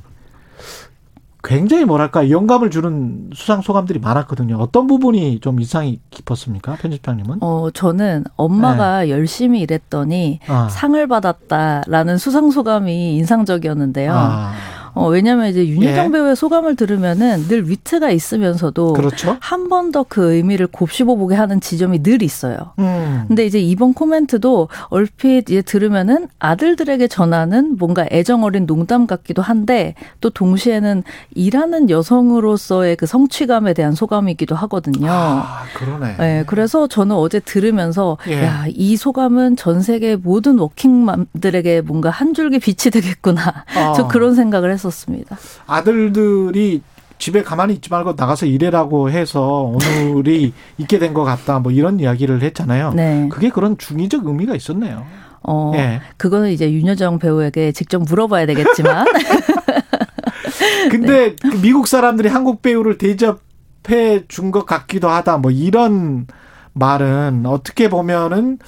[1.45, 4.57] 굉장히 뭐랄까 영감을 주는 수상 소감들이 많았거든요.
[4.57, 7.39] 어떤 부분이 좀 인상이 깊었습니까, 편집장님은?
[7.43, 10.53] 어, 저는 엄마가 열심히 일했더니 네.
[10.53, 10.69] 아.
[10.71, 14.12] 상을 받았다라는 수상 소감이 인상적이었는데요.
[14.15, 14.53] 아.
[14.95, 16.11] 어, 왜냐면 이제 윤여정 예.
[16.11, 19.37] 배우의 소감을 들으면은 늘 위트가 있으면서도 그렇죠.
[19.41, 22.57] 한번 더 그 의미를 곱씹어 보게 하는 지점이 늘 있어요.
[22.79, 23.25] 음.
[23.27, 29.95] 근데 이제 이번 코멘트도 얼핏 이제 들으면은 아들들에게 전하는 뭔가 애정 어린 농담 같기도 한데
[30.21, 31.03] 또 동시에는
[31.35, 35.09] 일하는 여성으로서의 그 성취감에 대한 소감이기도 하거든요.
[35.11, 36.16] 아, 그러네.
[36.19, 38.45] 네, 그래서 저는 어제 들으면서 예.
[38.45, 43.65] 야, 이 소감은 전 세계 모든 워킹맘들에게 뭔가 한 줄기 빛이 되겠구나.
[43.77, 43.93] 어.
[43.97, 45.36] 저 그런 생각을 했 었습니다.
[45.66, 46.82] 아들들이
[47.19, 51.59] 집에 가만히 있지 말고 나가서 일해라고 해서 오늘이 있게 된 것 같다.
[51.61, 52.93] 뭐 이런 이야기를 했잖아요.
[52.94, 53.28] 네.
[53.31, 55.06] 그게 그런 중의적 의미가 있었네요.
[55.47, 56.01] 어, 예.
[56.16, 59.06] 그거는 이제 윤여정 배우에게 직접 물어봐야 되겠지만.
[60.90, 65.39] 근데 그 미국 사람들이 한국 배우를 대접해 준 것 같기도 하다.
[65.39, 66.27] 뭐 이런
[66.73, 68.59] 말은 어떻게 보면은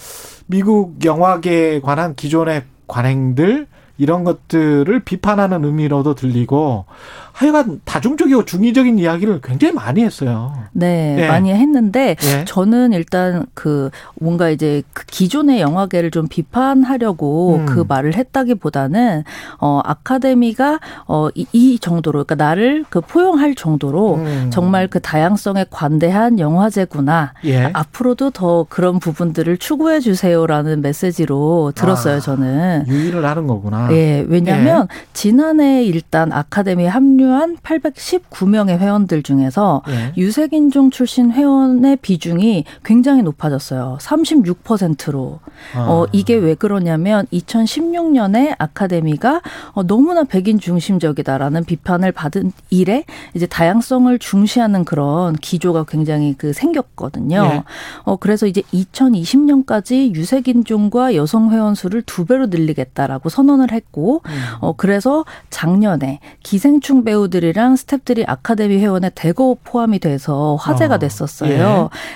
[0.47, 3.66] 미국 영화계에 관한 기존의 관행들
[3.98, 6.85] 이런 것들을 비판하는 의미로도 들리고
[7.32, 10.55] 하여간 다중적이고 중의적인 이야기를 굉장히 많이 했어요.
[10.73, 11.28] 네, 예.
[11.28, 12.44] 많이 했는데 예.
[12.47, 17.66] 저는 일단 그 뭔가 이제 그 기존의 영화계를 좀 비판하려고 음.
[17.66, 19.24] 그 말을 했다기보다는
[19.60, 24.51] 어 아카데미가 어이 이 정도로 그러니까 나를 그 포용할 정도로 음.
[24.51, 27.35] 정말 그 다양성에 관대한 영화제구나.
[27.44, 27.70] 예.
[27.73, 32.85] 앞으로도 더 그런 부분들을 추구해 주세요라는 메시지로 들었어요, 아, 저는.
[32.89, 33.86] 유의를 하는 거구나.
[33.93, 40.13] 예, 왜냐하면 지난해 일단 아카데미에 합류한 819명의 회원들 중에서 예.
[40.17, 43.99] 유색인종 출신 회원의 비중이 굉장히 높아졌어요.
[44.01, 45.41] 36%로.
[45.75, 45.87] 아.
[45.89, 49.43] 어, 이게 왜 그러냐면 2016년에 아카데미가
[49.73, 53.05] 어, 너무나 백인 중심적이다라는 비판을 받은 이래
[53.35, 57.51] 이제 다양성을 중시하는 그런 기조가 굉장히 그 생겼거든요.
[57.53, 57.63] 예.
[58.05, 64.32] 어, 그래서 이제 2020년까지 유색인종과 여성 회원 수를 두 배로 늘리겠다라고 선언을 했고, 음.
[64.61, 71.51] 어, 그래서 작년에 기생충 배우들이랑 스탭들이 아카데미 회원에 대거 포함이 돼서 화제가 어, 됐었어요.
[71.53, 71.57] 예.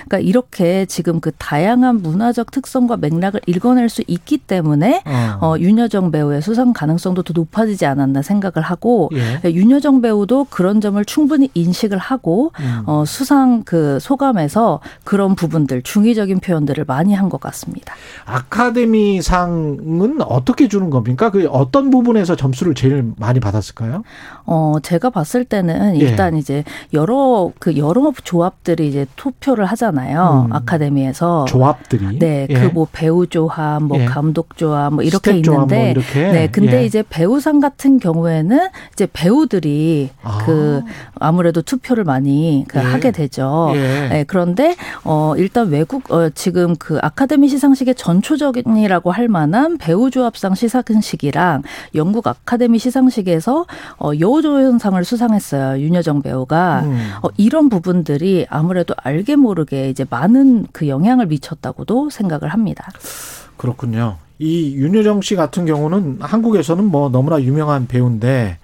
[0.05, 5.37] 그러니까 이렇게 지금 그 다양한 문화적 특성과 맥락을 읽어낼 수 있기 때문에 어.
[5.53, 9.49] 어, 윤여정 배우의 수상 가능성도 더 높아지지 않았나 생각을 하고 예.
[9.49, 12.83] 윤여정 배우도 그런 점을 충분히 인식을 하고 음.
[12.85, 17.95] 어, 수상 그 소감에서 그런 부분들 중의적인 표현들을 많이 한 것 같습니다.
[18.25, 21.29] 아카데미 상은 어떻게 주는 겁니까?
[21.31, 24.03] 그 어떤 부분에서 점수를 제일 많이 받았을까요?
[24.45, 25.99] 어, 제가 봤을 때는 예.
[25.99, 26.63] 일단 이제
[26.93, 30.47] 여러 그 여러 조합들이 이제 투표를 하잖아요.
[30.47, 30.53] 음.
[30.53, 31.45] 아카데미에서.
[31.45, 32.19] 조합들이.
[32.19, 32.53] 네, 예.
[32.53, 34.05] 그뭐 배우 조합, 뭐 예.
[34.05, 36.31] 감독 조합, 뭐 이렇게 조합 있는데, 뭐 이렇게.
[36.31, 36.85] 네, 근데 예.
[36.85, 40.39] 이제 배우상 같은 경우에는 이제 배우들이 아.
[40.45, 40.81] 그
[41.15, 42.83] 아무래도 투표를 많이 그 예.
[42.83, 43.71] 하게 되죠.
[43.75, 44.09] 예.
[44.11, 50.55] 예, 그런데 어 일단 외국 어 지금 그 아카데미 시상식의 전초적이라고 할 만한 배우 조합상
[50.55, 51.40] 시상식이랑
[51.95, 53.65] 영국 아카데미 시상식에서
[53.99, 55.81] 어 여우조연상을 수상했어요.
[55.81, 57.11] 윤여정 배우가 음.
[57.23, 62.89] 어 이런 부분들이 아무래도 알게 모르게 이제 많은 그 영향을 미쳤다고도 생각을 합니다.
[63.57, 64.17] 그렇군요.
[64.39, 68.57] 이 윤여정 씨 같은 경우는 한국에서는 뭐 너무나 유명한 배우인데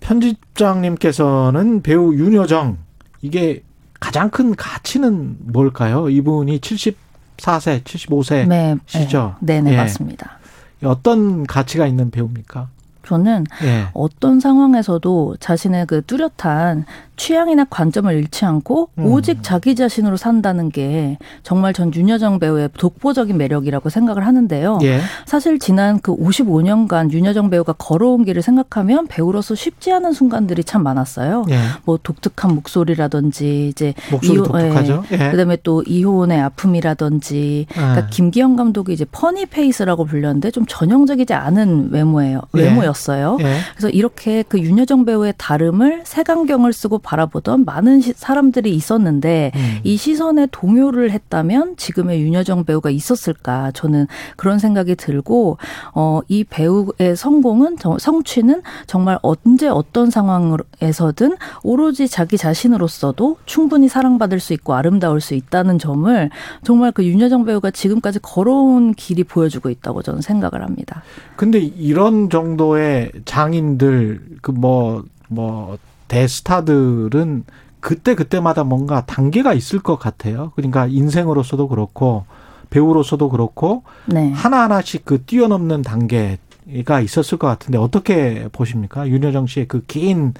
[0.00, 2.78] 편집장님께서는 배우 윤여정
[3.22, 3.62] 이게
[4.00, 6.08] 가장 큰 가치는 뭘까요?
[6.08, 9.36] 이분이 74세, 75세 네, 시죠.
[9.40, 9.76] 네, 네, 예.
[9.76, 10.39] 맞습니다.
[10.84, 12.68] 어떤 가치가 있는 배우입니까?
[13.06, 13.88] 저는 예.
[13.92, 16.84] 어떤 상황에서도 자신의 그 뚜렷한
[17.20, 19.04] 취향이나 관점을 잃지 않고 음.
[19.04, 24.78] 오직 자기 자신으로 산다는 게 정말 전 윤여정 배우의 독보적인 매력이라고 생각을 하는데요.
[24.84, 25.00] 예.
[25.26, 31.44] 사실 지난 그 55년간 윤여정 배우가 걸어온 길을 생각하면 배우로서 쉽지 않은 순간들이 참 많았어요.
[31.50, 31.58] 예.
[31.84, 35.04] 뭐 독특한 목소리라든지 이제 목소리 독특하죠.
[35.12, 35.26] 예.
[35.26, 35.30] 예.
[35.30, 38.06] 그다음에 또 이혼의 아픔이라든지 그러니까 예.
[38.08, 42.40] 김기영 감독이 이제 funny face라고 불렸는데 좀 전형적이지 않은 외모예요.
[42.56, 42.62] 예.
[42.62, 43.36] 외모였어요.
[43.40, 43.58] 예.
[43.74, 49.78] 그래서 이렇게 그 윤여정 배우의 다름을 색안경을 쓰고 바라보던 많은 시- 사람들이 있었는데 음.
[49.82, 54.06] 이 시선에 동요를 했다면 지금의 윤여정 배우가 있었을까 저는
[54.36, 55.58] 그런 생각이 들고
[55.94, 64.38] 어 이 배우의 성공은 저- 성취는 정말 언제 어떤 상황에서든 오로지 자기 자신으로서도 충분히 사랑받을
[64.38, 66.30] 수 있고 아름다울 수 있다는 점을
[66.62, 71.02] 정말 그 윤여정 배우가 지금까지 걸어온 길이 보여주고 있다고 저는 생각을 합니다.
[71.36, 75.78] 근데 이런 정도의 장인들 그뭐뭐
[76.10, 77.44] 대스타들은
[77.78, 80.52] 그때 그때마다 뭔가 단계가 있을 것 같아요.
[80.56, 82.24] 그러니까 인생으로서도 그렇고
[82.68, 84.30] 배우로서도 그렇고 네.
[84.32, 89.08] 하나 하나씩 그 뛰어넘는 단계가 있었을 것 같은데 어떻게 보십니까?
[89.08, 90.34] 윤여정 씨의 그 긴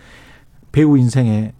[0.72, 1.52] 배우 인생을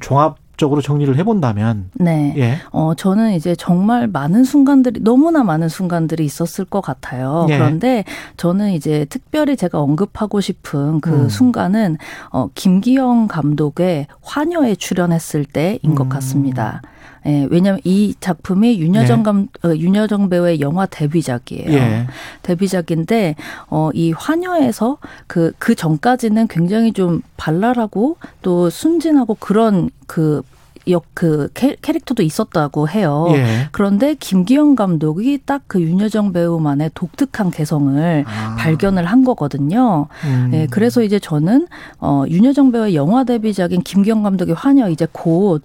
[0.00, 2.34] 종합 적으로 정리를 해본다면 네.
[2.36, 2.58] 예.
[2.70, 7.46] 어, 저는 이제 정말 많은 순간들이, 너무나 많은 순간들이 있었을 것 같아요.
[7.50, 7.58] 예.
[7.58, 8.04] 그런데
[8.36, 11.28] 저는 이제 특별히 제가 언급하고 싶은 그 음.
[11.28, 11.98] 순간은,
[12.30, 15.94] 어, 김기영 감독의 화녀에 출연했을 때인 음.
[15.94, 16.82] 것 같습니다.
[17.26, 19.22] 예, 왜냐면 이 작품이 윤여정 네.
[19.22, 21.72] 감, 어, 윤여정 배우의 영화 데뷔작이에요.
[21.72, 22.06] 예.
[22.42, 23.34] 데뷔작인데
[23.68, 24.98] 어 이 화녀에서
[25.28, 30.42] 그그 전까지는 굉장히 좀 발랄하고 또 순진하고 그런 그
[30.88, 33.26] 역그 캐릭터도 있었다고 해요.
[33.30, 33.68] 예.
[33.72, 38.24] 그런데 김기영 감독이 딱 그 윤여정 배우만의 독특한 개성을
[38.58, 40.06] 발견을 한 거거든요.
[40.08, 40.26] 아.
[40.26, 40.50] 음.
[40.52, 41.66] 예, 그래서 이제 저는
[41.98, 45.60] 어 윤여정 배우의 영화 데뷔작인 김기영 감독의 화녀 이제 곧어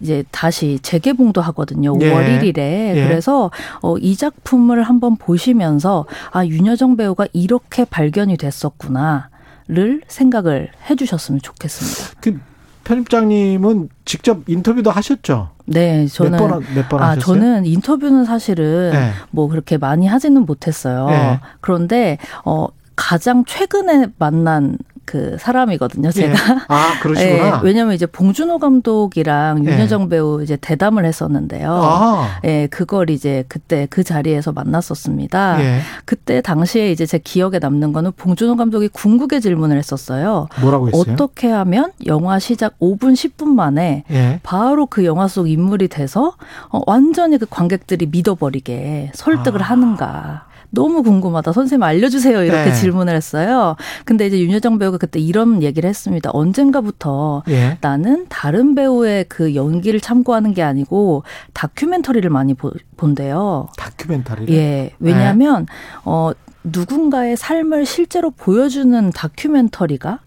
[0.00, 1.94] 이제 다시 재개봉도 하거든요.
[2.00, 2.12] 예.
[2.12, 2.58] 5월 1일에.
[2.58, 3.04] 예.
[3.06, 3.50] 그래서
[3.80, 9.28] 어이 작품을 한번 보시면서 아 윤여정 배우가 이렇게 발견이 됐었구나
[9.70, 12.18] 를 생각을 해주셨으면 좋겠습니다.
[12.22, 12.40] 그
[12.88, 15.50] 편집장님은 직접 인터뷰도 하셨죠?
[15.66, 17.38] 네, 저는 몇 번, 몇번 아, 하셨어요?
[17.38, 19.10] 저는 인터뷰는 사실은 네.
[19.30, 21.06] 뭐 그렇게 많이 하지는 못했어요.
[21.06, 21.40] 네.
[21.60, 22.16] 그런데
[22.46, 22.66] 어
[22.96, 24.78] 가장 최근에 만난
[25.08, 26.32] 그 사람이거든요, 제가.
[26.32, 26.58] 예.
[26.68, 27.46] 아, 그러시구나.
[27.46, 29.72] 예, 왜냐면 이제 봉준호 감독이랑 예.
[29.72, 31.72] 윤여정 배우 이제 대담을 했었는데요.
[31.72, 32.40] 아.
[32.44, 35.64] 예, 그걸 이제 그때 그 자리에서 만났었습니다.
[35.64, 35.80] 예.
[36.04, 40.48] 그때 당시에 이제 제 기억에 남는 거는 봉준호 감독이 궁극의 질문을 했었어요.
[40.60, 41.14] 뭐라고 했어요?
[41.14, 44.40] 어떻게 하면 영화 시작 5분 10분 만에 예.
[44.42, 46.34] 바로 그 영화 속 인물이 돼서
[46.68, 50.47] 어, 완전히 그 관객들이 믿어버리게 설득을 하는가.
[50.70, 51.52] 너무 궁금하다.
[51.52, 52.44] 선생님 알려주세요.
[52.44, 52.64] 이렇게 아.
[52.64, 52.72] 네.
[52.72, 53.76] 질문을 했어요.
[54.04, 56.30] 근데 이제 윤여정 배우가 그때 이런 얘기를 했습니다.
[56.32, 57.78] 언젠가부터 예.
[57.80, 61.24] 나는 다른 배우의 그 연기를 참고하는 게 아니고
[61.54, 63.68] 다큐멘터리를 많이 보, 본대요.
[63.76, 64.54] 다큐멘터리를?
[64.54, 64.90] 예.
[64.98, 65.66] 왜냐하면
[66.04, 66.32] 어
[66.64, 70.20] 누군가의 삶을 실제로 보여주는 다큐멘터리가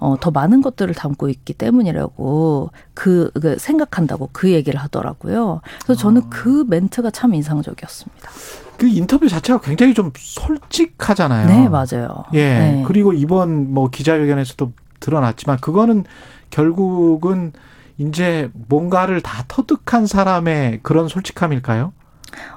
[0.00, 5.60] 어, 더 많은 것들을 담고 있기 때문이라고 그, 그 생각한다고 그 얘기를 하더라고요.
[5.82, 6.26] 그래서 저는 아.
[6.30, 8.30] 그 멘트가 참 인상적이었습니다.
[8.78, 11.48] 그 인터뷰 자체가 굉장히 좀 솔직하잖아요.
[11.48, 12.24] 네, 맞아요.
[12.32, 12.58] 예.
[12.58, 12.84] 네.
[12.86, 16.04] 그리고 이번 뭐 기자회견에서도 드러났지만 그거는
[16.50, 17.52] 결국은
[17.98, 21.92] 이제 뭔가를 다 터득한 사람의 그런 솔직함일까요?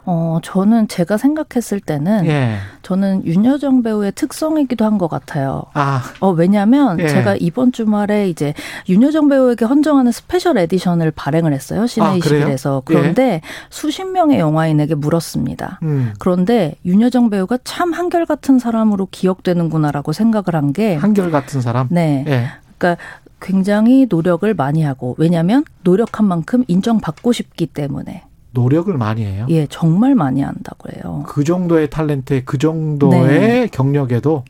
[0.05, 2.55] 어, 저는 제가 생각했을 때는 예.
[2.81, 5.63] 저는 윤여정 배우의 특성이기도 한 것 같아요.
[5.73, 6.03] 아.
[6.19, 7.07] 어, 왜냐면 예.
[7.07, 8.53] 제가 이번 주말에 이제
[8.89, 11.83] 윤여정 배우에게 헌정하는 special edition을 발행을 했어요.
[11.83, 12.47] 아, 씨네 그래요?
[12.47, 12.81] 21에서.
[12.85, 15.79] 그런데 수십 명의 영화인에게 물었습니다.
[15.83, 16.13] 음.
[16.19, 21.87] 그런데 윤여정 배우가 참 한결같은 사람으로 기억되는구나라고 생각을 한 게 한결 같은 사람?
[21.89, 22.23] 네.
[22.27, 22.45] 예.
[22.77, 23.01] 그러니까
[23.41, 29.45] 굉장히 노력을 많이 하고 왜냐하면 노력한 만큼 인정받고 싶기 때문에 노력을 많이 해요.
[29.49, 31.23] 예 정말 많이 한다고 해요.
[31.27, 33.67] 그 정도의 탤런트에 그 정도의 네.
[33.71, 34.43] 경력에도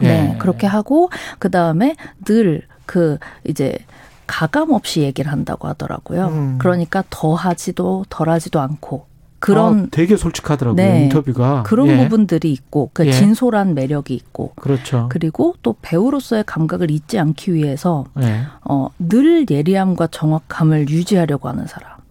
[0.00, 0.06] 예.
[0.06, 3.78] 네, 그렇게 하고 그 다음에 늘 그 이제
[4.26, 6.26] 가감 없이 얘기를 한다고 하더라고요.
[6.26, 6.58] 음.
[6.58, 9.06] 그러니까 더 하지도 덜 하지도 않고
[9.38, 11.04] 그런 아, 되게 솔직하더라고요 네.
[11.04, 11.96] 인터뷰가 그런 예.
[11.96, 13.12] 부분들이 있고 그 예.
[13.12, 15.08] 진솔한 매력이 있고 그렇죠.
[15.10, 18.42] 그리고 또 배우로서의 감각을 잊지 않기 위해서 예.
[18.64, 22.01] 어, 늘 예리함과 정확함을 유지하려고 하는 사람.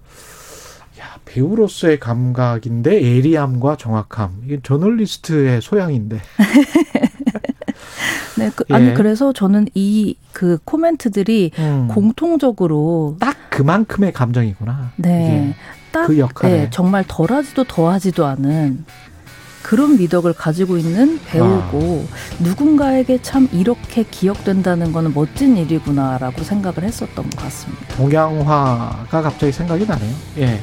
[1.34, 6.20] 배우로서의 감각인데 예리함과 정확함 이게 저널리스트의 소양인데
[8.38, 8.74] 네, 그, 예.
[8.74, 11.88] 아니 그래서 저는 이 그 코멘트들이 음.
[11.90, 14.91] 공통적으로 딱 그만큼의 감정이구나.
[14.98, 15.56] 네, 이게.
[15.91, 16.52] 딱그 역할에.
[16.52, 18.86] 네, 정말 덜하지도 더하지도 않은
[19.62, 22.44] 그런 미덕을 가지고 있는 배우고 아.
[22.44, 27.95] 누군가에게 참 이렇게 기억된다는 거는 멋진 일이구나라고 생각을 했었던 것 같습니다.
[27.95, 30.16] 동양화가 갑자기 생각이 나네요.
[30.40, 30.60] 예.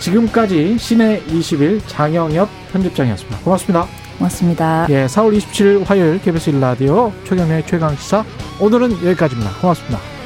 [0.00, 3.38] 지금까지 시내 20일 장영엽 편집장이었습니다.
[3.44, 3.86] 고맙습니다.
[4.18, 4.86] 고맙습니다.
[4.90, 8.24] 예, 4월 27일 화요일 KBS 1라디오 최경련의 최강시사
[8.60, 9.52] 오늘은 여기까지입니다.
[9.60, 10.19] 고맙습니다.